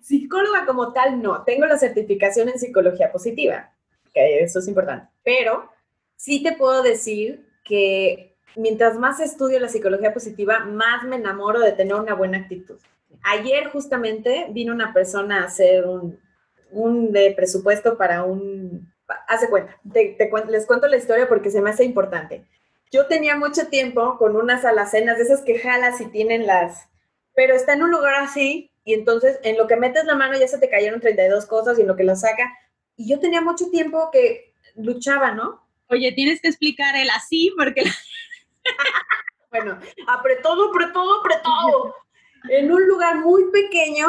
psicóloga 0.00 0.64
como 0.64 0.92
tal 0.92 1.20
no, 1.20 1.42
tengo 1.42 1.66
la 1.66 1.76
certificación 1.76 2.48
en 2.48 2.58
psicología 2.58 3.10
positiva, 3.10 3.72
eso 4.14 4.60
es 4.60 4.68
importante, 4.68 5.08
pero 5.22 5.70
sí 6.16 6.42
te 6.42 6.52
puedo 6.52 6.82
decir 6.82 7.46
que 7.64 8.36
mientras 8.56 8.98
más 8.98 9.20
estudio 9.20 9.60
la 9.60 9.68
psicología 9.68 10.14
positiva, 10.14 10.60
más 10.60 11.04
me 11.04 11.16
enamoro 11.16 11.60
de 11.60 11.72
tener 11.72 11.94
una 11.94 12.14
buena 12.14 12.38
actitud. 12.38 12.78
Ayer 13.22 13.68
justamente 13.70 14.46
vino 14.50 14.72
una 14.72 14.92
persona 14.92 15.42
a 15.42 15.46
hacer 15.46 15.86
un, 15.86 16.18
un 16.70 17.12
presupuesto 17.36 17.96
para 17.96 18.24
un... 18.24 18.92
Hace 19.26 19.48
cuenta, 19.48 19.74
les 20.48 20.66
cuento 20.66 20.86
la 20.86 20.96
historia 20.96 21.28
porque 21.28 21.50
se 21.50 21.60
me 21.60 21.70
hace 21.70 21.84
importante. 21.84 22.44
Yo 22.90 23.06
tenía 23.06 23.36
mucho 23.36 23.68
tiempo 23.68 24.16
con 24.18 24.36
unas 24.36 24.64
alacenas 24.64 25.18
de 25.18 25.24
esas 25.24 25.42
que 25.42 25.58
jalas 25.58 26.00
y 26.00 26.06
tienen 26.06 26.46
las... 26.46 26.88
Pero 27.34 27.54
está 27.54 27.74
en 27.74 27.82
un 27.82 27.90
lugar 27.90 28.14
así 28.16 28.70
y 28.84 28.94
entonces 28.94 29.38
en 29.42 29.56
lo 29.56 29.66
que 29.66 29.76
metes 29.76 30.04
la 30.04 30.16
mano 30.16 30.38
ya 30.38 30.48
se 30.48 30.58
te 30.58 30.70
cayeron 30.70 31.00
32 31.00 31.46
cosas 31.46 31.78
y 31.78 31.82
en 31.82 31.88
lo 31.88 31.96
que 31.96 32.04
lo 32.04 32.16
saca. 32.16 32.50
Y 32.96 33.08
yo 33.08 33.20
tenía 33.20 33.40
mucho 33.40 33.70
tiempo 33.70 34.10
que 34.10 34.54
luchaba, 34.76 35.32
¿no? 35.32 35.62
Oye, 35.88 36.12
tienes 36.12 36.40
que 36.40 36.48
explicar 36.48 36.96
el 36.96 37.08
así 37.10 37.52
porque... 37.56 37.84
bueno, 39.50 39.78
apretó, 40.06 40.70
apretó, 40.70 41.20
apretó. 41.20 41.94
En 42.50 42.72
un 42.72 42.86
lugar 42.86 43.16
muy 43.16 43.50
pequeño, 43.50 44.06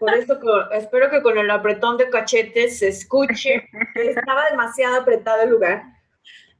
por 0.00 0.14
eso 0.14 0.38
espero 0.72 1.10
que 1.10 1.22
con 1.22 1.38
el 1.38 1.50
apretón 1.50 1.96
de 1.96 2.08
cachetes 2.10 2.78
se 2.78 2.88
escuche, 2.88 3.68
estaba 3.94 4.48
demasiado 4.50 5.00
apretado 5.00 5.42
el 5.42 5.50
lugar, 5.50 5.82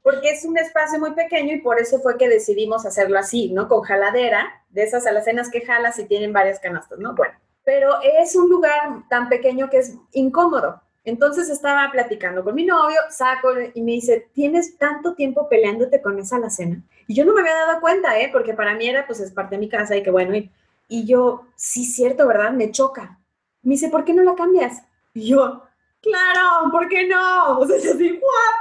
porque 0.02 0.30
es 0.30 0.44
un 0.44 0.58
espacio 0.58 0.98
muy 0.98 1.12
pequeño 1.12 1.54
y 1.54 1.60
por 1.60 1.80
eso 1.80 2.00
fue 2.00 2.18
que 2.18 2.28
decidimos 2.28 2.84
hacerlo 2.84 3.18
así, 3.18 3.50
¿no? 3.52 3.68
Con 3.68 3.82
jaladera, 3.82 4.62
de 4.70 4.82
esas 4.82 5.06
alacenas 5.06 5.50
que 5.50 5.62
jalas 5.62 5.98
y 5.98 6.06
tienen 6.06 6.32
varias 6.32 6.60
canastas, 6.60 6.98
¿no? 6.98 7.14
Bueno, 7.14 7.34
pero 7.64 8.00
es 8.02 8.36
un 8.36 8.50
lugar 8.50 9.04
tan 9.08 9.28
pequeño 9.28 9.70
que 9.70 9.78
es 9.78 9.96
incómodo. 10.12 10.80
Entonces 11.04 11.50
estaba 11.50 11.90
platicando 11.92 12.42
con 12.42 12.54
mi 12.54 12.64
novio, 12.64 12.98
saco 13.10 13.50
y 13.74 13.82
me 13.82 13.92
dice, 13.92 14.28
¿tienes 14.32 14.78
tanto 14.78 15.14
tiempo 15.14 15.48
peleándote 15.48 16.00
con 16.00 16.18
esa 16.18 16.36
alacena? 16.36 16.82
Y 17.06 17.14
yo 17.14 17.24
no 17.24 17.34
me 17.34 17.40
había 17.40 17.54
dado 17.54 17.80
cuenta, 17.80 18.18
¿eh? 18.18 18.30
Porque 18.32 18.54
para 18.54 18.74
mí 18.74 18.88
era, 18.88 19.06
pues 19.06 19.20
es 19.20 19.30
parte 19.30 19.56
de 19.56 19.60
mi 19.60 19.68
casa 19.68 19.96
y 19.96 20.02
que 20.02 20.10
bueno, 20.10 20.34
y, 20.34 20.50
y 20.88 21.06
yo, 21.06 21.46
sí, 21.56 21.84
cierto, 21.84 22.26
¿verdad? 22.26 22.52
Me 22.52 22.70
choca. 22.70 23.20
Me 23.62 23.72
dice, 23.72 23.88
¿por 23.88 24.04
qué 24.04 24.12
no 24.12 24.22
la 24.22 24.34
cambias? 24.34 24.82
Y 25.14 25.28
yo, 25.28 25.62
claro, 26.00 26.70
¿por 26.70 26.88
qué 26.88 27.06
no? 27.06 27.58
O 27.58 27.66
sea, 27.66 27.76
así, 27.76 28.10
¡guau! 28.10 28.54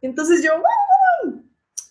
Entonces 0.00 0.42
yo, 0.42 0.52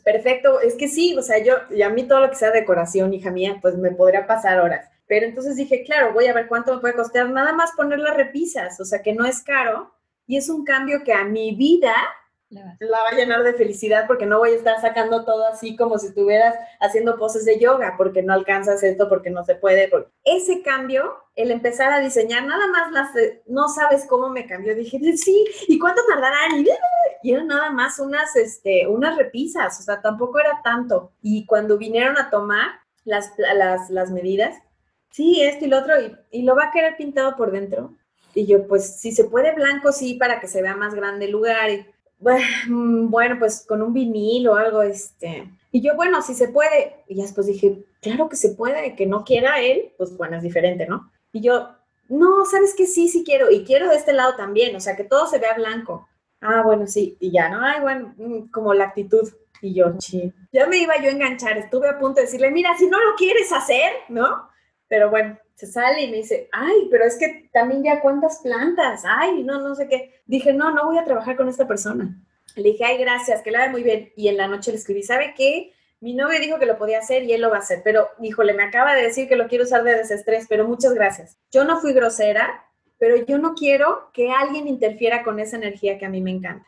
perfecto, 0.03 0.59
es 0.61 0.75
que 0.75 0.87
sí, 0.87 1.17
o 1.17 1.21
sea, 1.21 1.43
yo, 1.43 1.55
y 1.69 1.81
a 1.81 1.89
mí 1.89 2.03
todo 2.03 2.21
lo 2.21 2.29
que 2.29 2.35
sea 2.35 2.51
decoración, 2.51 3.13
hija 3.13 3.31
mía, 3.31 3.57
pues 3.61 3.75
me 3.77 3.91
podría 3.91 4.27
pasar 4.27 4.59
horas. 4.59 4.87
Pero 5.07 5.25
entonces 5.25 5.55
dije, 5.55 5.83
claro, 5.83 6.13
voy 6.13 6.27
a 6.27 6.33
ver 6.33 6.47
cuánto 6.47 6.73
me 6.73 6.79
puede 6.79 6.95
costar 6.95 7.29
nada 7.29 7.53
más 7.53 7.71
poner 7.73 7.99
las 7.99 8.15
repisas, 8.15 8.79
o 8.79 8.85
sea, 8.85 9.01
que 9.01 9.13
no 9.13 9.25
es 9.25 9.41
caro 9.41 9.93
y 10.27 10.37
es 10.37 10.49
un 10.49 10.63
cambio 10.63 11.03
que 11.03 11.13
a 11.13 11.23
mi 11.23 11.55
vida 11.55 11.93
la 12.49 13.01
va 13.01 13.09
a 13.09 13.15
llenar 13.15 13.43
de 13.43 13.53
felicidad 13.53 14.05
porque 14.07 14.25
no 14.25 14.39
voy 14.39 14.51
a 14.51 14.55
estar 14.55 14.79
sacando 14.79 15.25
todo 15.25 15.47
así 15.47 15.75
como 15.75 15.97
si 15.97 16.07
estuvieras 16.07 16.55
haciendo 16.79 17.17
poses 17.17 17.43
de 17.45 17.59
yoga 17.59 17.95
porque 17.97 18.21
no 18.21 18.33
alcanzas 18.33 18.83
esto, 18.83 19.09
porque 19.09 19.29
no 19.29 19.43
se 19.43 19.55
puede. 19.55 19.89
Ese 20.23 20.61
cambio, 20.61 21.15
el 21.35 21.51
empezar 21.51 21.91
a 21.91 21.99
diseñar, 21.99 22.45
nada 22.45 22.67
más 22.67 22.91
las, 22.91 23.09
no 23.47 23.67
sabes 23.67 24.05
cómo 24.05 24.29
me 24.29 24.45
cambió. 24.45 24.75
Dije, 24.75 24.99
sí, 25.17 25.45
¿y 25.67 25.79
cuánto 25.79 26.01
tardarán? 26.07 26.65
Y, 27.23 27.31
eran 27.31 27.47
nada 27.47 27.71
más 27.71 27.97
unas, 27.97 28.35
este, 28.35 28.87
unas 28.87 29.17
repisas, 29.17 29.79
o 29.79 29.83
sea, 29.83 30.01
tampoco 30.01 30.39
era 30.39 30.61
tanto. 30.63 31.11
Y 31.23 31.45
cuando 31.47 31.77
vinieron 31.77 32.17
a 32.17 32.29
tomar 32.29 32.67
las, 33.03 33.33
las, 33.37 33.89
las 33.89 34.11
medidas, 34.11 34.55
sí, 35.09 35.41
esto 35.41 35.65
y 35.65 35.69
lo 35.69 35.79
otro, 35.79 35.99
y, 35.99 36.15
y 36.29 36.43
lo 36.43 36.55
va 36.55 36.65
a 36.65 36.71
querer 36.71 36.95
pintado 36.97 37.35
por 37.35 37.51
dentro. 37.51 37.95
Y 38.35 38.45
yo, 38.45 38.67
pues, 38.67 38.99
si 38.99 39.11
se 39.11 39.23
puede 39.23 39.55
blanco, 39.55 39.91
sí, 39.91 40.15
para 40.15 40.39
que 40.39 40.47
se 40.47 40.61
vea 40.61 40.75
más 40.75 40.93
grande 40.93 41.25
el 41.25 41.31
lugar. 41.31 41.71
Y, 41.71 41.87
bueno, 42.67 43.35
pues 43.39 43.65
con 43.67 43.81
un 43.81 43.93
vinil 43.93 44.47
o 44.47 44.55
algo, 44.55 44.81
este. 44.81 45.51
Y 45.71 45.81
yo, 45.81 45.95
bueno, 45.95 46.21
si 46.21 46.33
se 46.33 46.47
puede. 46.47 47.03
Y 47.07 47.21
después 47.21 47.47
dije, 47.47 47.83
claro 48.01 48.29
que 48.29 48.35
se 48.35 48.49
puede, 48.49 48.95
que 48.95 49.05
no 49.05 49.23
quiera 49.23 49.61
él, 49.61 49.93
pues 49.97 50.15
bueno, 50.17 50.37
es 50.37 50.43
diferente, 50.43 50.87
¿no? 50.87 51.11
Y 51.31 51.41
yo, 51.41 51.69
no, 52.07 52.45
¿sabes 52.45 52.73
que 52.75 52.87
Sí, 52.87 53.09
sí 53.09 53.23
quiero. 53.25 53.51
Y 53.51 53.63
quiero 53.63 53.89
de 53.89 53.95
este 53.95 54.13
lado 54.13 54.35
también, 54.35 54.75
o 54.75 54.79
sea, 54.79 54.95
que 54.95 55.03
todo 55.03 55.27
se 55.27 55.39
vea 55.39 55.53
blanco. 55.55 56.07
Ah, 56.41 56.61
bueno, 56.63 56.87
sí. 56.87 57.17
Y 57.19 57.31
ya, 57.31 57.49
¿no? 57.49 57.59
Ay, 57.61 57.81
bueno, 57.81 58.13
mm, 58.17 58.51
como 58.51 58.73
la 58.73 58.85
actitud. 58.85 59.27
Y 59.61 59.73
yo, 59.73 59.93
sí. 59.99 60.31
Ya 60.51 60.67
me 60.67 60.77
iba 60.77 60.97
yo 60.97 61.09
a 61.09 61.13
enganchar, 61.13 61.57
estuve 61.57 61.89
a 61.89 61.97
punto 61.97 62.19
de 62.19 62.25
decirle, 62.25 62.51
mira, 62.51 62.77
si 62.77 62.87
no 62.87 62.99
lo 63.03 63.15
quieres 63.15 63.51
hacer, 63.51 63.91
¿no? 64.09 64.49
Pero 64.87 65.09
bueno, 65.09 65.37
se 65.55 65.67
sale 65.67 66.03
y 66.03 66.11
me 66.11 66.17
dice, 66.17 66.49
ay, 66.51 66.87
pero 66.91 67.05
es 67.05 67.17
que 67.17 67.49
también 67.53 67.83
ya 67.83 68.01
cuántas 68.01 68.39
plantas, 68.39 69.03
ay, 69.05 69.43
no, 69.43 69.61
no 69.61 69.73
sé 69.73 69.87
qué. 69.87 70.21
Dije, 70.25 70.53
no, 70.53 70.71
no 70.71 70.85
voy 70.85 70.97
a 70.97 71.05
trabajar 71.05 71.37
con 71.37 71.47
esta 71.47 71.67
persona. 71.67 72.21
Le 72.55 72.71
dije, 72.71 72.83
ay, 72.83 72.97
gracias, 72.97 73.41
que 73.41 73.51
la 73.51 73.65
ve 73.65 73.69
muy 73.69 73.83
bien. 73.83 74.11
Y 74.17 74.27
en 74.27 74.37
la 74.37 74.47
noche 74.47 74.71
le 74.71 74.77
escribí, 74.77 75.01
¿sabe 75.01 75.33
qué? 75.35 75.71
Mi 76.01 76.13
novio 76.13 76.39
dijo 76.39 76.59
que 76.59 76.65
lo 76.65 76.77
podía 76.77 76.99
hacer 76.99 77.23
y 77.23 77.33
él 77.33 77.41
lo 77.41 77.49
va 77.49 77.57
a 77.57 77.59
hacer, 77.59 77.81
pero 77.83 78.09
híjole, 78.21 78.53
me 78.53 78.63
acaba 78.63 78.93
de 78.93 79.03
decir 79.03 79.29
que 79.29 79.37
lo 79.37 79.47
quiero 79.47 79.63
usar 79.63 79.83
de 79.83 79.95
desestrés, 79.95 80.45
pero 80.47 80.67
muchas 80.67 80.93
gracias. 80.93 81.37
Yo 81.51 81.63
no 81.63 81.79
fui 81.79 81.93
grosera, 81.93 82.65
pero 82.97 83.15
yo 83.25 83.37
no 83.37 83.55
quiero 83.55 84.11
que 84.13 84.31
alguien 84.31 84.67
interfiera 84.67 85.23
con 85.23 85.39
esa 85.39 85.55
energía 85.55 85.97
que 85.97 86.05
a 86.05 86.09
mí 86.09 86.21
me 86.21 86.31
encanta. 86.31 86.67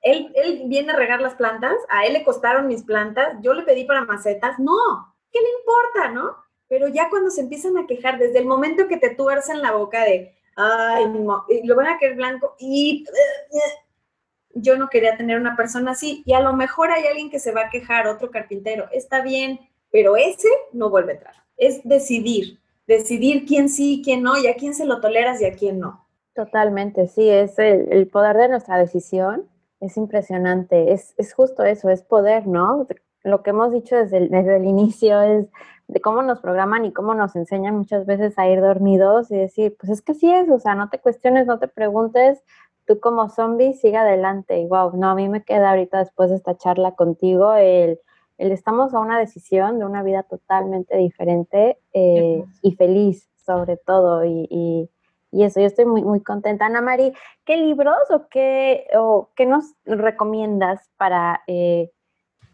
Él, 0.00 0.32
él 0.34 0.62
viene 0.66 0.92
a 0.92 0.96
regar 0.96 1.20
las 1.20 1.34
plantas, 1.34 1.74
a 1.88 2.06
él 2.06 2.12
le 2.12 2.24
costaron 2.24 2.68
mis 2.68 2.82
plantas, 2.82 3.36
yo 3.42 3.52
le 3.52 3.62
pedí 3.62 3.84
para 3.84 4.04
macetas, 4.04 4.58
no, 4.58 5.14
¿qué 5.32 5.40
le 5.40 5.48
importa, 5.60 6.10
no? 6.10 6.45
Pero 6.68 6.88
ya 6.88 7.08
cuando 7.10 7.30
se 7.30 7.42
empiezan 7.42 7.76
a 7.76 7.86
quejar, 7.86 8.18
desde 8.18 8.38
el 8.38 8.46
momento 8.46 8.88
que 8.88 8.96
te 8.96 9.14
tuercen 9.14 9.62
la 9.62 9.72
boca 9.72 10.02
de, 10.04 10.34
ay, 10.56 11.04
lo 11.64 11.76
van 11.76 11.86
a 11.86 11.98
querer 11.98 12.16
blanco, 12.16 12.56
y 12.58 13.04
yo 14.54 14.76
no 14.76 14.88
quería 14.88 15.16
tener 15.16 15.38
una 15.38 15.54
persona 15.54 15.92
así. 15.92 16.22
Y 16.24 16.32
a 16.32 16.40
lo 16.40 16.54
mejor 16.54 16.90
hay 16.90 17.06
alguien 17.06 17.30
que 17.30 17.38
se 17.38 17.52
va 17.52 17.62
a 17.62 17.70
quejar, 17.70 18.06
otro 18.06 18.30
carpintero, 18.30 18.88
está 18.92 19.22
bien, 19.22 19.60
pero 19.90 20.16
ese 20.16 20.48
no 20.72 20.90
vuelve 20.90 21.12
a 21.12 21.14
entrar. 21.16 21.34
Es 21.56 21.80
decidir, 21.84 22.58
decidir 22.86 23.44
quién 23.46 23.68
sí, 23.68 24.02
quién 24.04 24.22
no, 24.22 24.36
y 24.38 24.46
a 24.46 24.54
quién 24.54 24.74
se 24.74 24.86
lo 24.86 25.00
toleras 25.00 25.40
y 25.40 25.46
a 25.46 25.54
quién 25.54 25.78
no. 25.78 26.06
Totalmente, 26.34 27.06
sí, 27.08 27.28
es 27.28 27.58
el, 27.58 28.08
poder 28.08 28.36
de 28.36 28.48
nuestra 28.48 28.78
decisión. 28.78 29.48
Es 29.80 29.96
impresionante, 29.96 30.92
es, 30.92 31.14
es, 31.18 31.34
justo 31.34 31.62
eso, 31.62 31.90
es 31.90 32.02
poder, 32.02 32.46
¿no? 32.46 32.86
Lo 33.22 33.42
que 33.42 33.50
hemos 33.50 33.72
dicho 33.72 33.96
desde 33.96 34.28
desde 34.28 34.56
el 34.56 34.64
inicio 34.64 35.20
es 35.20 35.46
de 35.88 36.00
cómo 36.00 36.22
nos 36.22 36.40
programan 36.40 36.84
y 36.84 36.92
cómo 36.92 37.14
nos 37.14 37.36
enseñan 37.36 37.76
muchas 37.76 38.06
veces 38.06 38.38
a 38.38 38.48
ir 38.48 38.60
dormidos 38.60 39.30
y 39.30 39.36
decir, 39.36 39.76
pues 39.78 39.92
es 39.92 40.02
que 40.02 40.12
así 40.12 40.30
es, 40.32 40.48
o 40.50 40.58
sea, 40.58 40.74
no 40.74 40.88
te 40.88 40.98
cuestiones, 40.98 41.46
no 41.46 41.58
te 41.58 41.68
preguntes, 41.68 42.42
tú 42.86 43.00
como 43.00 43.28
zombie 43.28 43.74
sigue 43.74 43.96
adelante. 43.96 44.58
Y 44.58 44.66
wow, 44.66 44.96
no, 44.96 45.10
a 45.10 45.14
mí 45.14 45.28
me 45.28 45.44
queda 45.44 45.70
ahorita 45.70 45.98
después 45.98 46.30
de 46.30 46.36
esta 46.36 46.56
charla 46.56 46.92
contigo 46.92 47.54
el, 47.54 48.00
el 48.38 48.52
estamos 48.52 48.94
a 48.94 49.00
una 49.00 49.18
decisión 49.18 49.78
de 49.78 49.84
una 49.84 50.02
vida 50.02 50.22
totalmente 50.24 50.96
diferente 50.96 51.78
eh, 51.92 52.44
y 52.62 52.72
feliz 52.72 53.28
sobre 53.46 53.76
todo 53.76 54.24
y, 54.24 54.46
y, 54.50 54.90
eso, 55.44 55.60
yo 55.60 55.66
estoy 55.66 55.84
muy, 55.84 56.02
muy 56.02 56.22
contenta. 56.22 56.64
Ana 56.64 56.80
Mari, 56.80 57.12
¿qué 57.44 57.58
libros 57.58 57.98
o 58.10 58.26
qué, 58.28 58.86
o 58.98 59.28
qué 59.36 59.44
nos 59.44 59.74
recomiendas 59.84 60.90
para 60.96 61.42
eh, 61.46 61.90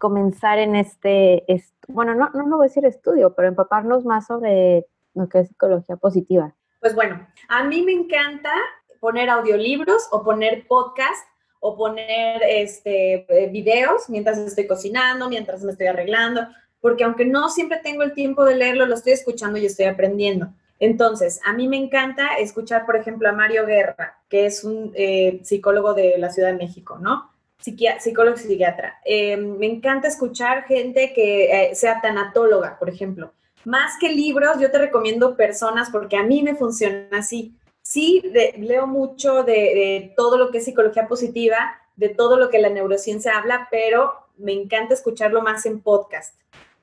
comenzar 0.02 0.58
en 0.58 0.74
este, 0.74 1.44
bueno, 1.86 2.12
no, 2.16 2.28
no, 2.34 2.44
no 2.48 2.56
voy 2.56 2.66
a 2.66 2.68
decir 2.68 2.84
estudio, 2.84 3.34
pero 3.36 3.46
empaparnos 3.46 4.04
más 4.04 4.26
sobre 4.26 4.84
lo 5.14 5.28
que 5.28 5.38
es 5.38 5.48
psicología 5.48 5.94
positiva? 5.94 6.56
Pues 6.80 6.96
bueno, 6.96 7.24
a 7.48 7.62
mí 7.62 7.82
me 7.82 7.92
encanta 7.92 8.50
poner 8.98 9.30
audiolibros 9.30 10.08
o 10.10 10.24
poner 10.24 10.66
podcast 10.66 11.24
o 11.60 11.76
poner 11.76 12.42
este, 12.42 13.26
eh, 13.28 13.48
videos 13.48 14.10
mientras 14.10 14.38
estoy 14.38 14.66
cocinando, 14.66 15.28
mientras 15.28 15.62
me 15.62 15.70
estoy 15.70 15.86
arreglando, 15.86 16.48
porque 16.80 17.04
aunque 17.04 17.24
no 17.24 17.48
siempre 17.48 17.78
tengo 17.78 18.02
el 18.02 18.12
tiempo 18.12 18.44
de 18.44 18.56
leerlo, 18.56 18.86
lo 18.86 18.96
estoy 18.96 19.12
escuchando 19.12 19.56
y 19.56 19.66
estoy 19.66 19.84
aprendiendo. 19.84 20.48
Entonces, 20.80 21.40
a 21.46 21.52
mí 21.52 21.68
me 21.68 21.76
encanta 21.76 22.38
escuchar, 22.40 22.86
por 22.86 22.96
ejemplo, 22.96 23.28
a 23.28 23.32
Mario 23.32 23.66
Guerra, 23.66 24.20
que 24.28 24.46
es 24.46 24.64
un 24.64 24.90
eh, 24.96 25.38
psicólogo 25.44 25.94
de 25.94 26.18
la 26.18 26.30
Ciudad 26.30 26.48
de 26.48 26.58
México, 26.58 26.98
¿no? 27.00 27.31
Psicólogo 27.62 28.36
y 28.36 28.40
psiquiatra. 28.40 29.00
Eh, 29.04 29.36
me 29.36 29.66
encanta 29.66 30.08
escuchar 30.08 30.64
gente 30.64 31.12
que 31.14 31.44
eh, 31.44 31.74
sea 31.74 32.00
tanatóloga, 32.00 32.78
por 32.78 32.90
ejemplo. 32.90 33.32
Más 33.64 33.96
que 34.00 34.08
libros, 34.08 34.58
yo 34.60 34.70
te 34.70 34.78
recomiendo 34.78 35.36
personas 35.36 35.88
porque 35.90 36.16
a 36.16 36.24
mí 36.24 36.42
me 36.42 36.56
funciona 36.56 37.06
así. 37.12 37.54
Sí, 37.80 38.22
leo 38.58 38.86
mucho 38.86 39.44
de, 39.44 40.12
todo 40.16 40.36
lo 40.36 40.50
que 40.50 40.58
es 40.58 40.64
psicología 40.64 41.06
positiva, 41.06 41.80
de 41.96 42.08
todo 42.08 42.36
lo 42.36 42.50
que 42.50 42.60
la 42.60 42.70
neurociencia 42.70 43.36
habla, 43.38 43.68
pero 43.70 44.12
me 44.36 44.52
encanta 44.52 44.94
escucharlo 44.94 45.42
más 45.42 45.66
en 45.66 45.80
podcast. 45.80 46.34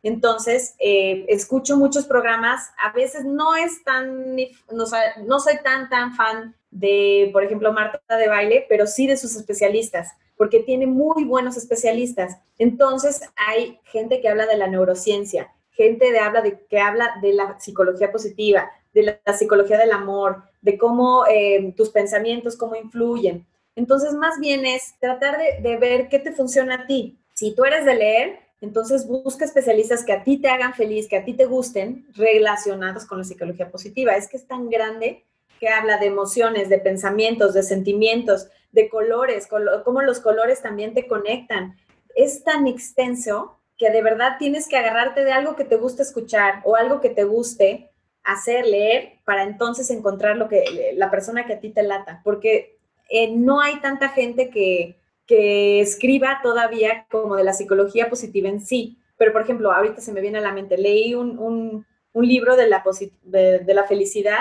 Entonces, 0.03 0.75
eh, 0.79 1.25
escucho 1.27 1.75
muchos 1.75 2.05
programas. 2.05 2.69
A 2.81 2.93
veces 2.93 3.25
no 3.25 3.55
es 3.57 3.83
tan, 3.83 4.35
no, 4.71 5.39
soy 5.39 5.57
tan, 5.63 5.89
tan 5.89 6.15
fan 6.15 6.55
de, 6.71 7.29
por 7.33 7.43
ejemplo, 7.43 7.73
Marta 7.73 8.15
de 8.15 8.29
baile, 8.29 8.65
pero 8.69 8.87
sí 8.87 9.07
de 9.07 9.17
sus 9.17 9.35
especialistas 9.35 10.13
porque 10.39 10.61
tiene 10.61 10.87
muy 10.87 11.25
buenos 11.25 11.57
especialistas. 11.57 12.37
Entonces, 12.57 13.19
hay 13.35 13.77
gente 13.83 14.21
que 14.21 14.29
habla 14.29 14.45
de 14.45 14.55
la 14.55 14.67
neurociencia, 14.67 15.53
gente 15.71 16.13
de, 16.13 16.19
habla 16.19 16.39
de, 16.39 16.65
que 16.69 16.79
habla 16.79 17.15
de 17.21 17.33
la 17.33 17.59
psicología 17.59 18.09
positiva, 18.09 18.71
de 18.93 19.19
la, 19.25 19.33
psicología 19.37 19.77
del 19.77 19.91
amor, 19.91 20.43
de 20.61 20.77
cómo 20.77 21.25
eh, 21.27 21.73
tus 21.75 21.89
pensamientos, 21.89 22.55
cómo 22.55 22.75
influyen. 22.75 23.45
Entonces, 23.75 24.13
más 24.13 24.39
bien 24.39 24.65
es 24.65 24.93
tratar 25.01 25.37
de 25.61 25.75
ver 25.75 26.07
qué 26.07 26.19
te 26.19 26.31
funciona 26.31 26.75
a 26.75 26.87
ti. 26.87 27.19
Si 27.33 27.53
tú 27.53 27.65
eres 27.65 27.83
de 27.83 27.95
leer, 27.95 28.39
entonces 28.61 29.07
busca 29.07 29.43
especialistas 29.43 30.05
que 30.05 30.13
a 30.13 30.23
ti 30.23 30.37
te 30.37 30.47
hagan 30.47 30.73
feliz, 30.73 31.09
que 31.09 31.17
a 31.17 31.25
ti 31.25 31.33
te 31.33 31.47
gusten, 31.47 32.07
relacionados 32.15 33.03
con 33.03 33.17
la 33.17 33.25
psicología 33.25 33.69
positiva. 33.69 34.15
Es 34.15 34.29
que 34.29 34.37
es 34.37 34.47
tan 34.47 34.69
grande 34.69 35.25
que 35.59 35.69
habla 35.69 35.97
de 35.97 36.07
emociones, 36.07 36.69
de 36.69 36.79
pensamientos, 36.79 37.53
de 37.53 37.63
sentimientos, 37.63 38.47
de 38.71 38.89
colores, 38.89 39.47
cómo 39.83 40.01
los 40.01 40.19
colores 40.19 40.61
también 40.61 40.93
te 40.93 41.07
conectan. 41.07 41.75
Es 42.15 42.43
tan 42.43 42.67
extenso 42.67 43.59
que 43.77 43.89
de 43.89 44.01
verdad 44.01 44.37
tienes 44.37 44.67
que 44.67 44.77
agarrarte 44.77 45.23
de 45.23 45.31
algo 45.31 45.55
que 45.55 45.63
te 45.63 45.77
guste 45.77 46.03
escuchar 46.03 46.61
o 46.65 46.75
algo 46.75 47.01
que 47.01 47.09
te 47.09 47.23
guste 47.23 47.89
hacer, 48.23 48.65
leer, 48.65 49.19
para 49.25 49.43
entonces 49.43 49.89
encontrar 49.89 50.37
lo 50.37 50.49
que 50.49 50.93
la 50.95 51.09
persona 51.09 51.45
que 51.45 51.53
a 51.53 51.59
ti 51.59 51.69
te 51.69 51.83
lata, 51.83 52.21
porque 52.23 52.77
eh, 53.09 53.31
no 53.35 53.61
hay 53.61 53.79
tanta 53.79 54.09
gente 54.09 54.49
que, 54.49 54.97
que 55.25 55.81
escriba 55.81 56.39
todavía 56.43 57.07
como 57.09 57.35
de 57.35 57.43
la 57.43 57.53
psicología 57.53 58.09
positiva 58.09 58.49
en 58.49 58.61
sí. 58.61 58.97
Pero, 59.17 59.33
por 59.33 59.41
ejemplo, 59.41 59.71
ahorita 59.71 59.99
se 59.99 60.13
me 60.13 60.21
viene 60.21 60.37
a 60.37 60.41
la 60.41 60.53
mente, 60.53 60.77
leí 60.77 61.15
un, 61.15 61.85
un 62.13 62.27
libro 62.27 62.55
de 62.55 62.67
la, 62.67 62.83
de, 63.23 63.73
la 63.73 63.83
felicidad 63.85 64.39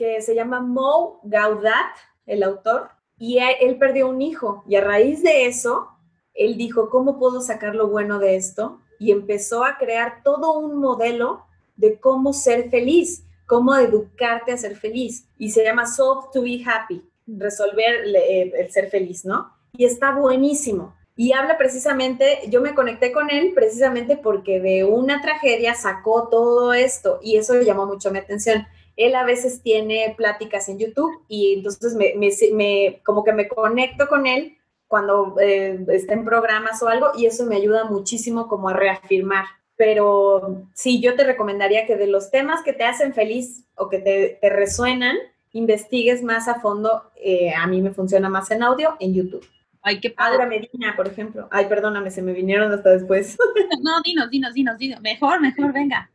que 0.00 0.22
se 0.22 0.34
llama 0.34 0.62
Mo 0.62 1.20
Gaudat, 1.24 1.94
el 2.24 2.42
autor, 2.42 2.88
y 3.18 3.36
él 3.38 3.76
perdió 3.76 4.08
un 4.08 4.22
hijo 4.22 4.64
y 4.66 4.76
a 4.76 4.80
raíz 4.80 5.22
de 5.22 5.44
eso, 5.44 5.88
él 6.32 6.56
dijo, 6.56 6.88
¿cómo 6.88 7.18
puedo 7.18 7.42
sacar 7.42 7.74
lo 7.74 7.88
bueno 7.88 8.18
de 8.18 8.36
esto? 8.36 8.80
Y 8.98 9.12
empezó 9.12 9.62
a 9.62 9.76
crear 9.76 10.22
todo 10.24 10.58
un 10.58 10.78
modelo 10.78 11.44
de 11.76 12.00
cómo 12.00 12.32
ser 12.32 12.70
feliz, 12.70 13.26
cómo 13.46 13.76
educarte 13.76 14.52
a 14.52 14.56
ser 14.56 14.74
feliz. 14.74 15.28
Y 15.36 15.50
se 15.50 15.64
llama 15.64 15.86
Solve 15.86 16.28
to 16.32 16.40
be 16.40 16.62
Happy, 16.64 17.06
resolver 17.26 18.06
eh, 18.06 18.52
el 18.58 18.70
ser 18.70 18.88
feliz, 18.88 19.26
¿no? 19.26 19.52
Y 19.74 19.84
está 19.84 20.12
buenísimo. 20.12 20.94
Y 21.14 21.34
habla 21.34 21.58
precisamente, 21.58 22.38
yo 22.48 22.62
me 22.62 22.74
conecté 22.74 23.12
con 23.12 23.28
él 23.28 23.52
precisamente 23.54 24.16
porque 24.16 24.60
de 24.60 24.84
una 24.84 25.20
tragedia 25.20 25.74
sacó 25.74 26.28
todo 26.28 26.72
esto 26.72 27.20
y 27.22 27.36
eso 27.36 27.60
llamó 27.60 27.84
mucho 27.84 28.10
mi 28.10 28.18
atención. 28.18 28.66
Él 29.00 29.14
a 29.14 29.24
veces 29.24 29.62
tiene 29.62 30.14
pláticas 30.16 30.68
en 30.68 30.78
YouTube 30.78 31.24
y 31.26 31.54
entonces 31.54 31.94
me, 31.94 32.14
me, 32.52 33.00
como 33.02 33.24
que 33.24 33.32
me 33.32 33.48
conecto 33.48 34.08
con 34.08 34.26
él 34.26 34.58
cuando 34.88 35.36
eh, 35.40 35.84
está 35.88 36.12
en 36.14 36.24
programas 36.24 36.82
o 36.82 36.88
algo 36.88 37.12
y 37.16 37.24
eso 37.24 37.46
me 37.46 37.56
ayuda 37.56 37.84
muchísimo 37.84 38.46
como 38.46 38.68
a 38.68 38.74
reafirmar. 38.74 39.46
Pero 39.76 40.66
sí, 40.74 41.00
yo 41.00 41.14
te 41.14 41.24
recomendaría 41.24 41.86
que 41.86 41.96
de 41.96 42.08
los 42.08 42.30
temas 42.30 42.62
que 42.62 42.74
te 42.74 42.84
hacen 42.84 43.14
feliz 43.14 43.64
o 43.74 43.88
que 43.88 44.00
te, 44.00 44.38
te 44.38 44.50
resuenan, 44.50 45.16
investigues 45.52 46.22
más 46.22 46.48
a 46.48 46.60
fondo. 46.60 47.10
Eh, 47.16 47.54
a 47.54 47.66
mí 47.66 47.80
me 47.80 47.92
funciona 47.92 48.28
más 48.28 48.50
en 48.50 48.62
audio 48.62 48.96
en 49.00 49.14
YouTube. 49.14 49.46
Ay, 49.80 50.00
qué 50.00 50.10
padre. 50.10 50.34
Aura 50.34 50.46
Medina, 50.46 50.94
por 50.94 51.08
ejemplo. 51.08 51.48
Ay, 51.50 51.64
perdóname, 51.66 52.10
se 52.10 52.20
me 52.20 52.34
vinieron 52.34 52.70
hasta 52.70 52.90
después. 52.90 53.38
No, 53.82 54.02
dinos, 54.02 54.28
dinos, 54.28 54.52
dinos, 54.52 54.76
dinos. 54.76 55.00
Mejor, 55.00 55.40
mejor, 55.40 55.72
venga. 55.72 56.10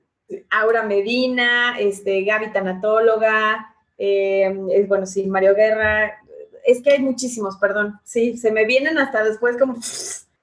Aura 0.50 0.84
Medina, 0.84 1.78
este, 1.80 2.24
Gaby 2.24 2.52
Tanatóloga, 2.52 3.76
eh, 3.98 4.54
es, 4.72 4.88
bueno, 4.88 5.06
sí, 5.06 5.26
Mario 5.26 5.56
Guerra. 5.56 6.20
Es 6.66 6.82
que 6.82 6.92
hay 6.92 7.00
muchísimos, 7.00 7.58
perdón. 7.58 8.00
Sí, 8.04 8.38
se 8.38 8.52
me 8.52 8.66
vienen 8.66 8.98
hasta 8.98 9.24
después 9.24 9.58
como... 9.58 9.76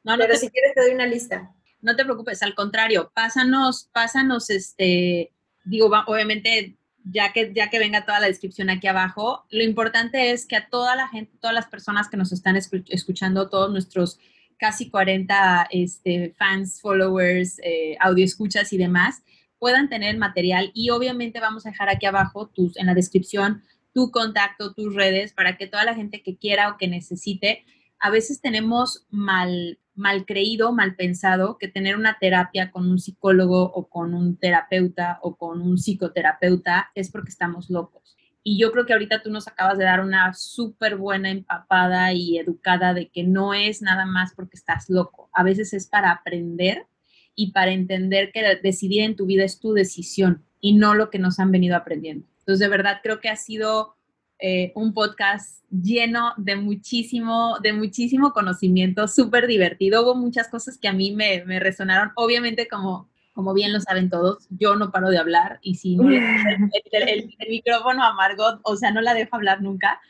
No, 0.05 0.17
no 0.17 0.19
Pero 0.19 0.37
si 0.37 0.49
quieres 0.49 0.75
te 0.75 0.83
doy 0.83 0.93
una 0.93 1.07
lista. 1.07 1.53
No 1.81 1.97
te 1.97 2.05
preocupes, 2.05 2.43
al 2.43 2.55
contrario, 2.55 3.11
pásanos, 3.15 3.89
pásanos, 3.93 4.51
este, 4.51 5.33
digo, 5.65 5.91
obviamente 6.07 6.77
ya 7.05 7.33
que, 7.33 7.53
ya 7.55 7.71
que 7.71 7.79
venga 7.79 8.05
toda 8.05 8.21
la 8.21 8.29
descripción 8.29 8.71
aquí 8.71 8.87
abajo, 8.87 9.45
lo 9.51 9.63
importante 9.63 10.31
es 10.31 10.47
que 10.47 10.57
a 10.57 10.69
toda 10.69 10.95
la 10.97 11.09
gente, 11.09 11.33
todas 11.41 11.55
las 11.55 11.67
personas 11.67 12.09
que 12.09 12.17
nos 12.17 12.33
están 12.33 12.57
escuchando, 12.57 13.49
todos 13.49 13.71
nuestros 13.71 14.19
casi 14.59 14.91
40 14.91 15.69
este, 15.71 16.35
fans, 16.39 16.81
followers, 16.81 17.59
eh, 17.65 17.97
audio 17.99 18.25
escuchas 18.25 18.73
y 18.73 18.79
demás, 18.79 19.23
puedan 19.63 19.89
tener 19.89 20.19
material 20.19 20.73
y 20.75 20.91
obviamente 20.91 21.39
vamos 21.39 21.65
a 21.65 21.71
dejar 21.71 21.89
aquí 21.89 22.05
abajo 22.05 22.49
tus, 22.49 22.77
en 22.77 22.87
la 22.87 22.95
descripción 22.95 23.63
tu 23.95 24.11
contacto, 24.11 24.75
tus 24.75 24.93
redes, 24.93 25.33
para 25.35 25.57
que 25.57 25.69
toda 25.69 25.85
la 25.85 25.95
gente 25.95 26.21
que 26.21 26.37
quiera 26.37 26.69
o 26.69 26.79
que 26.79 26.89
necesite, 26.89 27.65
a 28.01 28.11
veces 28.11 28.41
tenemos 28.41 29.07
mal 29.11 29.79
mal 29.95 30.27
creído, 30.27 30.73
mal 30.73 30.97
pensado, 30.97 31.59
que 31.59 31.69
tener 31.69 31.97
una 31.97 32.19
terapia 32.19 32.73
con 32.73 32.91
un 32.91 32.99
psicólogo 32.99 33.63
o 33.63 33.89
con 33.89 34.15
un 34.15 34.37
terapeuta 34.37 35.21
o 35.23 35.37
con 35.37 35.63
un 35.63 35.77
psicoterapeuta 35.77 36.91
es 36.97 37.13
porque 37.13 37.31
estamos 37.31 37.71
locos. 37.71 38.17
Y 38.43 38.59
yo 38.59 38.73
creo 38.73 38.85
que 38.85 38.95
ahorita 38.95 39.23
tú 39.23 39.31
nos 39.31 39.47
acabas 39.47 39.79
de 39.79 39.85
dar 39.85 40.01
una 40.01 40.35
súper 40.35 40.97
buena 40.97 41.31
empapada 41.31 42.13
y 42.13 42.37
educada 42.37 42.95
de 42.95 43.11
que 43.11 43.23
no 43.23 43.55
es 43.55 43.81
nada 43.81 44.07
más 44.07 44.33
porque 44.35 44.57
estás 44.57 44.91
loco. 44.91 45.31
A 45.33 45.45
veces 45.45 45.73
es 45.73 45.87
para 45.87 46.11
aprender 46.11 46.89
y 47.35 47.53
para 47.53 47.73
entender 47.73 48.31
que 48.33 48.43
decidir 48.63 49.03
en 49.03 49.17
tu 49.17 49.27
vida 49.27 49.45
es 49.45 49.59
tu 49.59 49.73
decisión 49.73 50.45
y 50.61 50.75
no 50.75 50.95
lo 50.95 51.11
que 51.11 51.19
nos 51.19 51.39
han 51.39 51.51
venido 51.51 51.77
aprendiendo. 51.77 52.27
Entonces, 52.41 52.61
de 52.61 52.69
verdad, 52.69 53.01
creo 53.03 53.21
que 53.21 53.29
ha 53.29 53.37
sido 53.37 53.97
eh, 54.39 54.73
un 54.75 54.93
podcast 54.93 55.63
lleno 55.71 56.35
de 56.37 56.57
muchísimo, 56.57 57.59
de 57.63 57.73
muchísimo 57.73 58.33
conocimiento, 58.33 59.07
súper 59.07 59.47
divertido. 59.47 60.03
Hubo 60.03 60.17
muchas 60.17 60.49
cosas 60.49 60.79
que 60.79 60.89
a 60.89 60.93
mí 60.93 61.13
me, 61.13 61.45
me, 61.45 61.61
resonaron. 61.61 62.11
Obviamente, 62.17 62.67
como, 62.67 63.09
como 63.33 63.55
bien 63.55 63.73
lo 63.73 63.81
saben 63.81 64.11
todos, 64.11 64.49
yo 64.51 64.75
no 64.75 64.91
paro 64.91 65.11
de 65.11 65.19
hablar 65.19 65.61
y 65.63 65.77
si 65.77 65.97
no 65.97 66.11
el, 66.11 67.37
micrófono 67.49 68.03
a 68.03 68.15
Margot, 68.15 68.61
o 68.65 68.77
sea, 68.77 68.91
no 68.91 69.01
la 69.01 69.15
dejo 69.15 69.37
hablar 69.37 69.63
nunca. 69.63 70.01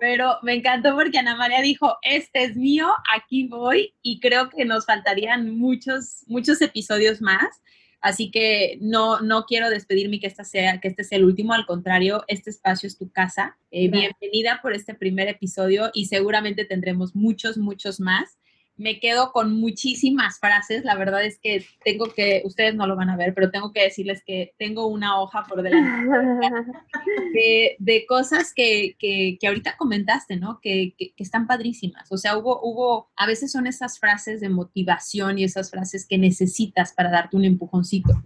Pero 0.00 0.38
me 0.42 0.54
encantó 0.54 0.94
porque 0.94 1.18
Ana 1.18 1.36
María 1.36 1.60
dijo, 1.60 1.96
este 2.02 2.44
es 2.44 2.56
mío, 2.56 2.88
aquí 3.14 3.46
voy 3.46 3.94
y 4.02 4.20
creo 4.20 4.50
que 4.50 4.64
nos 4.64 4.86
faltarían 4.86 5.56
muchos, 5.56 6.24
muchos 6.26 6.60
episodios 6.60 7.20
más. 7.20 7.62
Así 8.00 8.32
que 8.32 8.78
no, 8.80 9.20
no 9.20 9.44
quiero 9.44 9.70
despedirme 9.70 10.18
que, 10.18 10.26
esta 10.26 10.42
sea, 10.42 10.80
que 10.80 10.88
este 10.88 11.04
sea 11.04 11.18
el 11.18 11.24
último, 11.24 11.52
al 11.52 11.66
contrario, 11.66 12.24
este 12.26 12.50
espacio 12.50 12.88
es 12.88 12.98
tu 12.98 13.12
casa. 13.12 13.56
Eh, 13.70 13.88
bienvenida 13.88 14.58
por 14.60 14.74
este 14.74 14.94
primer 14.94 15.28
episodio 15.28 15.90
y 15.94 16.06
seguramente 16.06 16.64
tendremos 16.64 17.14
muchos, 17.14 17.56
muchos 17.58 18.00
más 18.00 18.38
me 18.76 18.98
quedo 18.98 19.32
con 19.32 19.52
muchísimas 19.60 20.38
frases. 20.38 20.84
La 20.84 20.94
verdad 20.96 21.24
es 21.24 21.38
que 21.38 21.64
tengo 21.84 22.06
que, 22.06 22.42
ustedes 22.44 22.74
no 22.74 22.86
lo 22.86 22.96
van 22.96 23.10
a 23.10 23.16
ver, 23.16 23.34
pero 23.34 23.50
tengo 23.50 23.72
que 23.72 23.82
decirles 23.82 24.22
que 24.24 24.54
tengo 24.58 24.86
una 24.86 25.20
hoja 25.20 25.44
por 25.48 25.62
delante 25.62 26.08
de, 27.78 28.04
cosas 28.06 28.52
que, 28.54 28.96
que, 28.98 29.38
ahorita 29.46 29.76
comentaste, 29.76 30.36
¿no? 30.36 30.58
Que, 30.60 30.94
que, 30.96 31.12
están 31.18 31.46
padrísimas. 31.46 32.10
O 32.10 32.16
sea, 32.16 32.36
hubo, 32.36 32.60
hubo, 32.62 33.10
a 33.16 33.26
veces 33.26 33.52
son 33.52 33.66
esas 33.66 33.98
frases 33.98 34.40
de 34.40 34.48
motivación 34.48 35.38
y 35.38 35.44
esas 35.44 35.70
frases 35.70 36.06
que 36.06 36.18
necesitas 36.18 36.92
para 36.92 37.10
darte 37.10 37.36
un 37.36 37.44
empujoncito. 37.44 38.22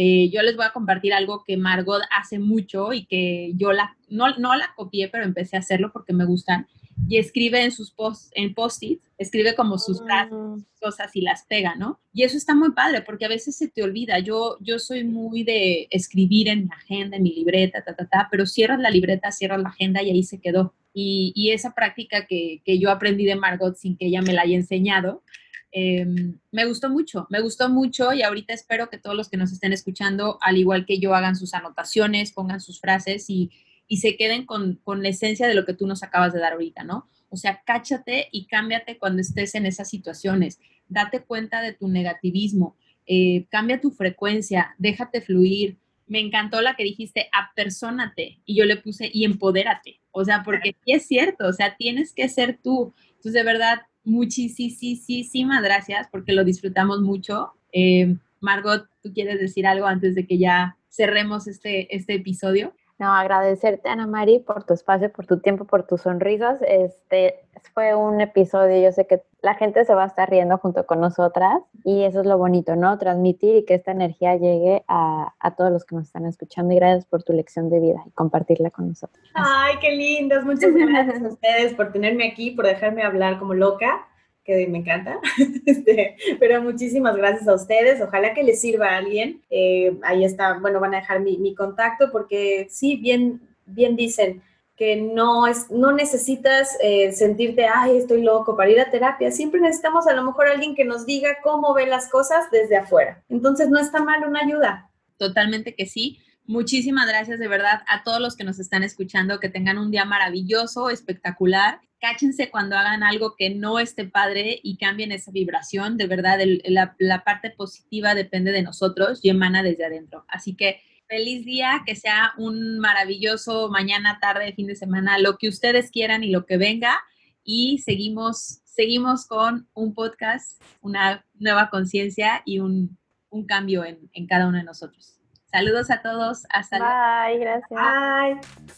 Eh, 0.00 0.30
yo 0.30 0.42
les 0.42 0.54
voy 0.54 0.64
a 0.64 0.72
compartir 0.72 1.12
algo 1.12 1.42
que 1.44 1.56
Margot 1.56 2.02
hace 2.16 2.38
mucho 2.38 2.92
y 2.92 3.04
que 3.06 3.50
yo 3.56 3.72
la, 3.72 3.96
no, 4.08 4.36
no 4.38 4.54
la 4.54 4.72
copié, 4.76 5.08
pero 5.08 5.24
empecé 5.24 5.56
a 5.56 5.58
hacerlo 5.58 5.90
porque 5.92 6.12
me 6.12 6.24
gustan 6.24 6.68
y 7.06 7.18
escribe 7.18 7.62
en 7.62 7.70
sus 7.70 7.90
post, 7.90 8.32
en 8.34 8.54
post-it, 8.54 9.00
escribe 9.18 9.54
como 9.54 9.78
sus 9.78 10.00
mm. 10.00 10.62
cosas 10.80 11.14
y 11.14 11.20
las 11.20 11.44
pega, 11.44 11.74
¿no? 11.74 12.00
Y 12.12 12.22
eso 12.22 12.36
está 12.36 12.54
muy 12.54 12.72
padre 12.72 13.02
porque 13.02 13.24
a 13.24 13.28
veces 13.28 13.56
se 13.56 13.68
te 13.68 13.82
olvida. 13.82 14.18
Yo, 14.18 14.56
yo 14.60 14.78
soy 14.78 15.04
muy 15.04 15.44
de 15.44 15.88
escribir 15.90 16.48
en 16.48 16.64
mi 16.64 16.70
agenda, 16.72 17.16
en 17.16 17.22
mi 17.22 17.34
libreta, 17.34 17.82
ta, 17.82 17.94
ta, 17.94 18.06
ta, 18.06 18.28
pero 18.30 18.46
cierras 18.46 18.80
la 18.80 18.90
libreta, 18.90 19.30
cierras 19.30 19.60
la 19.60 19.68
agenda 19.68 20.02
y 20.02 20.10
ahí 20.10 20.22
se 20.22 20.40
quedó. 20.40 20.74
Y, 20.92 21.32
y 21.34 21.50
esa 21.50 21.74
práctica 21.74 22.26
que, 22.26 22.60
que, 22.64 22.78
yo 22.78 22.90
aprendí 22.90 23.24
de 23.24 23.36
Margot 23.36 23.76
sin 23.76 23.96
que 23.96 24.06
ella 24.06 24.22
me 24.22 24.32
la 24.32 24.42
haya 24.42 24.56
enseñado, 24.56 25.22
em, 25.70 26.38
me 26.50 26.64
gustó 26.64 26.90
mucho, 26.90 27.26
me 27.30 27.40
gustó 27.40 27.68
mucho 27.68 28.12
y 28.12 28.22
ahorita 28.22 28.52
espero 28.52 28.88
que 28.90 28.98
todos 28.98 29.14
los 29.14 29.28
que 29.28 29.36
nos 29.36 29.52
estén 29.52 29.72
escuchando, 29.72 30.38
al 30.40 30.56
igual 30.56 30.86
que 30.86 30.98
yo, 30.98 31.14
hagan 31.14 31.36
sus 31.36 31.54
anotaciones, 31.54 32.32
pongan 32.32 32.60
sus 32.60 32.80
frases 32.80 33.30
y 33.30 33.50
y 33.88 33.96
se 33.96 34.16
queden 34.16 34.44
con, 34.44 34.80
la 34.84 35.08
esencia 35.08 35.48
de 35.48 35.54
lo 35.54 35.64
que 35.64 35.74
tú 35.74 35.86
nos 35.86 36.02
acabas 36.02 36.32
de 36.32 36.40
dar 36.40 36.52
ahorita, 36.52 36.84
¿no? 36.84 37.08
O 37.30 37.36
sea, 37.36 37.62
cáchate 37.64 38.28
y 38.30 38.46
cámbiate 38.46 38.98
cuando 38.98 39.20
estés 39.20 39.54
en 39.54 39.66
esas 39.66 39.88
situaciones. 39.88 40.60
Date 40.88 41.20
cuenta 41.20 41.62
de 41.62 41.72
tu 41.72 41.88
negativismo, 41.88 42.76
eh, 43.06 43.46
cambia 43.50 43.80
tu 43.80 43.90
frecuencia, 43.90 44.74
déjate 44.78 45.22
fluir. 45.22 45.78
Me 46.06 46.20
encantó 46.20 46.60
la 46.62 46.74
que 46.74 46.84
dijiste, 46.84 47.28
apersónate. 47.32 48.40
Y 48.44 48.56
yo 48.56 48.64
le 48.64 48.76
puse, 48.76 49.10
y 49.12 49.24
empodérate. 49.24 50.00
O 50.10 50.24
sea, 50.24 50.42
porque 50.42 50.76
es 50.86 51.06
cierto, 51.06 51.46
o 51.46 51.52
sea, 51.52 51.76
tienes 51.76 52.12
que 52.12 52.28
ser 52.28 52.58
tú. 52.62 52.94
Entonces, 53.08 53.32
de 53.32 53.42
verdad, 53.42 53.82
muchísimas 54.04 55.62
gracias 55.62 56.08
porque 56.10 56.32
lo 56.32 56.44
disfrutamos 56.44 57.00
mucho. 57.00 57.52
Eh, 57.72 58.16
Margot, 58.40 58.88
¿tú 59.02 59.12
quieres 59.12 59.40
decir 59.40 59.66
algo 59.66 59.86
antes 59.86 60.14
de 60.14 60.26
que 60.26 60.38
ya 60.38 60.76
cerremos 60.88 61.46
este, 61.46 61.94
este 61.94 62.14
episodio? 62.14 62.74
No, 62.98 63.14
agradecerte, 63.14 63.88
Ana 63.88 64.08
Mari, 64.08 64.40
por 64.40 64.64
tu 64.64 64.74
espacio, 64.74 65.12
por 65.12 65.24
tu 65.24 65.38
tiempo, 65.38 65.64
por 65.64 65.86
tus 65.86 66.02
sonrisas. 66.02 66.60
Este 66.62 67.38
fue 67.72 67.94
un 67.94 68.20
episodio, 68.20 68.82
yo 68.82 68.90
sé 68.90 69.06
que 69.06 69.22
la 69.40 69.54
gente 69.54 69.84
se 69.84 69.94
va 69.94 70.02
a 70.02 70.06
estar 70.08 70.28
riendo 70.28 70.58
junto 70.58 70.84
con 70.84 71.00
nosotras 71.00 71.60
y 71.84 72.02
eso 72.02 72.20
es 72.20 72.26
lo 72.26 72.38
bonito, 72.38 72.74
¿no? 72.74 72.98
Transmitir 72.98 73.54
y 73.54 73.64
que 73.64 73.74
esta 73.74 73.92
energía 73.92 74.34
llegue 74.34 74.84
a, 74.88 75.32
a 75.38 75.54
todos 75.54 75.70
los 75.70 75.84
que 75.84 75.94
nos 75.94 76.06
están 76.06 76.26
escuchando 76.26 76.72
y 76.74 76.76
gracias 76.76 77.04
por 77.06 77.22
tu 77.22 77.32
lección 77.32 77.70
de 77.70 77.78
vida 77.78 78.02
y 78.04 78.10
compartirla 78.10 78.70
con 78.70 78.88
nosotros. 78.88 79.24
Ay, 79.34 79.76
qué 79.80 79.92
lindas. 79.92 80.44
Muchas 80.44 80.72
gracias 80.74 81.22
a 81.22 81.28
ustedes 81.32 81.74
por 81.74 81.92
tenerme 81.92 82.26
aquí, 82.26 82.50
por 82.50 82.66
dejarme 82.66 83.04
hablar 83.04 83.38
como 83.38 83.54
loca 83.54 84.08
que 84.48 84.66
me 84.66 84.78
encanta. 84.78 85.20
Este, 85.66 86.16
pero 86.40 86.62
muchísimas 86.62 87.14
gracias 87.14 87.46
a 87.46 87.54
ustedes. 87.54 88.00
Ojalá 88.00 88.32
que 88.32 88.42
les 88.42 88.60
sirva 88.60 88.86
a 88.86 88.96
alguien. 88.96 89.42
Eh, 89.50 89.98
ahí 90.02 90.24
está, 90.24 90.58
bueno, 90.58 90.80
van 90.80 90.94
a 90.94 91.00
dejar 91.00 91.20
mi, 91.20 91.54
contacto 91.54 92.10
porque 92.10 92.66
sí, 92.70 92.96
bien, 92.96 93.40
bien 93.66 93.94
dicen 93.96 94.42
que 94.76 94.96
no, 94.96 95.46
es, 95.46 95.70
no 95.70 95.92
necesitas 95.92 96.78
eh, 96.80 97.12
sentirte, 97.12 97.66
ay, 97.66 97.98
estoy 97.98 98.22
loco 98.22 98.56
para 98.56 98.70
ir 98.70 98.80
a 98.80 98.90
terapia. 98.90 99.30
Siempre 99.30 99.60
necesitamos 99.60 100.06
a 100.06 100.14
lo 100.14 100.24
mejor 100.24 100.46
alguien 100.46 100.74
que 100.74 100.86
nos 100.86 101.04
diga 101.04 101.38
cómo 101.42 101.74
ve 101.74 101.86
las 101.86 102.08
cosas 102.08 102.50
desde 102.50 102.76
afuera. 102.76 103.22
Entonces 103.28 103.68
no 103.68 103.78
está 103.78 104.02
mal 104.02 104.26
una 104.26 104.40
ayuda. 104.40 104.90
Totalmente 105.18 105.74
que 105.74 105.84
sí. 105.84 106.20
Muchísimas 106.48 107.06
gracias 107.06 107.38
de 107.38 107.46
verdad 107.46 107.82
a 107.88 108.02
todos 108.02 108.22
los 108.22 108.34
que 108.34 108.42
nos 108.42 108.58
están 108.58 108.82
escuchando, 108.82 109.38
que 109.38 109.50
tengan 109.50 109.76
un 109.76 109.90
día 109.90 110.06
maravilloso, 110.06 110.88
espectacular. 110.88 111.82
Cáchense 112.00 112.48
cuando 112.48 112.74
hagan 112.74 113.02
algo 113.02 113.34
que 113.36 113.50
no 113.50 113.78
esté 113.78 114.06
padre 114.06 114.58
y 114.62 114.78
cambien 114.78 115.12
esa 115.12 115.30
vibración. 115.30 115.98
De 115.98 116.06
verdad, 116.06 116.38
la, 116.64 117.22
parte 117.22 117.50
positiva 117.50 118.14
depende 118.14 118.50
de 118.50 118.62
nosotros 118.62 119.20
y 119.22 119.28
emana 119.28 119.62
desde 119.62 119.84
adentro. 119.84 120.24
Así 120.26 120.56
que 120.56 120.80
Feliz 121.06 121.44
día, 121.46 121.82
que 121.86 121.96
sea 121.96 122.32
un 122.36 122.78
maravilloso 122.78 123.70
mañana, 123.70 124.18
tarde, 124.20 124.52
fin 124.52 124.66
de 124.66 124.76
semana, 124.76 125.18
lo 125.18 125.38
que 125.38 125.48
ustedes 125.48 125.90
quieran 125.90 126.22
y 126.22 126.30
lo 126.30 126.44
que 126.44 126.58
venga. 126.58 126.98
Y 127.42 127.78
seguimos, 127.78 128.60
seguimos 128.64 129.26
con 129.26 129.68
un 129.72 129.94
podcast, 129.94 130.62
una 130.82 131.26
nueva 131.34 131.70
conciencia 131.70 132.42
y 132.44 132.58
un, 132.58 132.98
un 133.30 133.46
cambio 133.46 133.84
en 133.86 134.26
cada 134.26 134.48
uno 134.48 134.58
de 134.58 134.64
nosotros. 134.64 135.17
Saludos 135.50 135.90
a 135.90 136.02
todos. 136.02 136.46
Hasta 136.50 136.78
luego. 136.78 136.94
Bye, 136.94 137.38
gracias. 137.38 138.68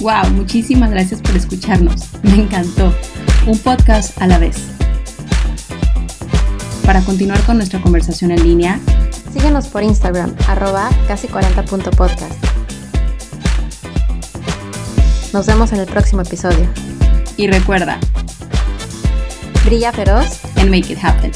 Wow, 0.00 0.30
muchísimas 0.32 0.90
gracias 0.90 1.20
por 1.20 1.36
escucharnos. 1.36 2.08
Me 2.22 2.42
encantó. 2.42 2.92
Un 3.46 3.58
podcast 3.58 4.20
a 4.20 4.26
la 4.26 4.38
vez. 4.38 4.68
Para 6.84 7.02
continuar 7.02 7.40
con 7.44 7.56
nuestra 7.58 7.80
conversación 7.80 8.32
en 8.32 8.42
línea, 8.42 8.80
síguenos 9.32 9.68
por 9.68 9.82
Instagram, 9.82 10.34
arroba 10.48 10.90
casi 11.06 11.28
40.podcast. 11.28 12.49
Nos 15.32 15.46
vemos 15.46 15.72
en 15.72 15.78
el 15.78 15.86
próximo 15.86 16.22
episodio. 16.22 16.68
Y 17.36 17.46
recuerda, 17.46 18.00
brilla 19.64 19.92
feroz 19.92 20.40
and 20.56 20.70
make 20.70 20.92
it 20.92 20.98
happen. 21.00 21.30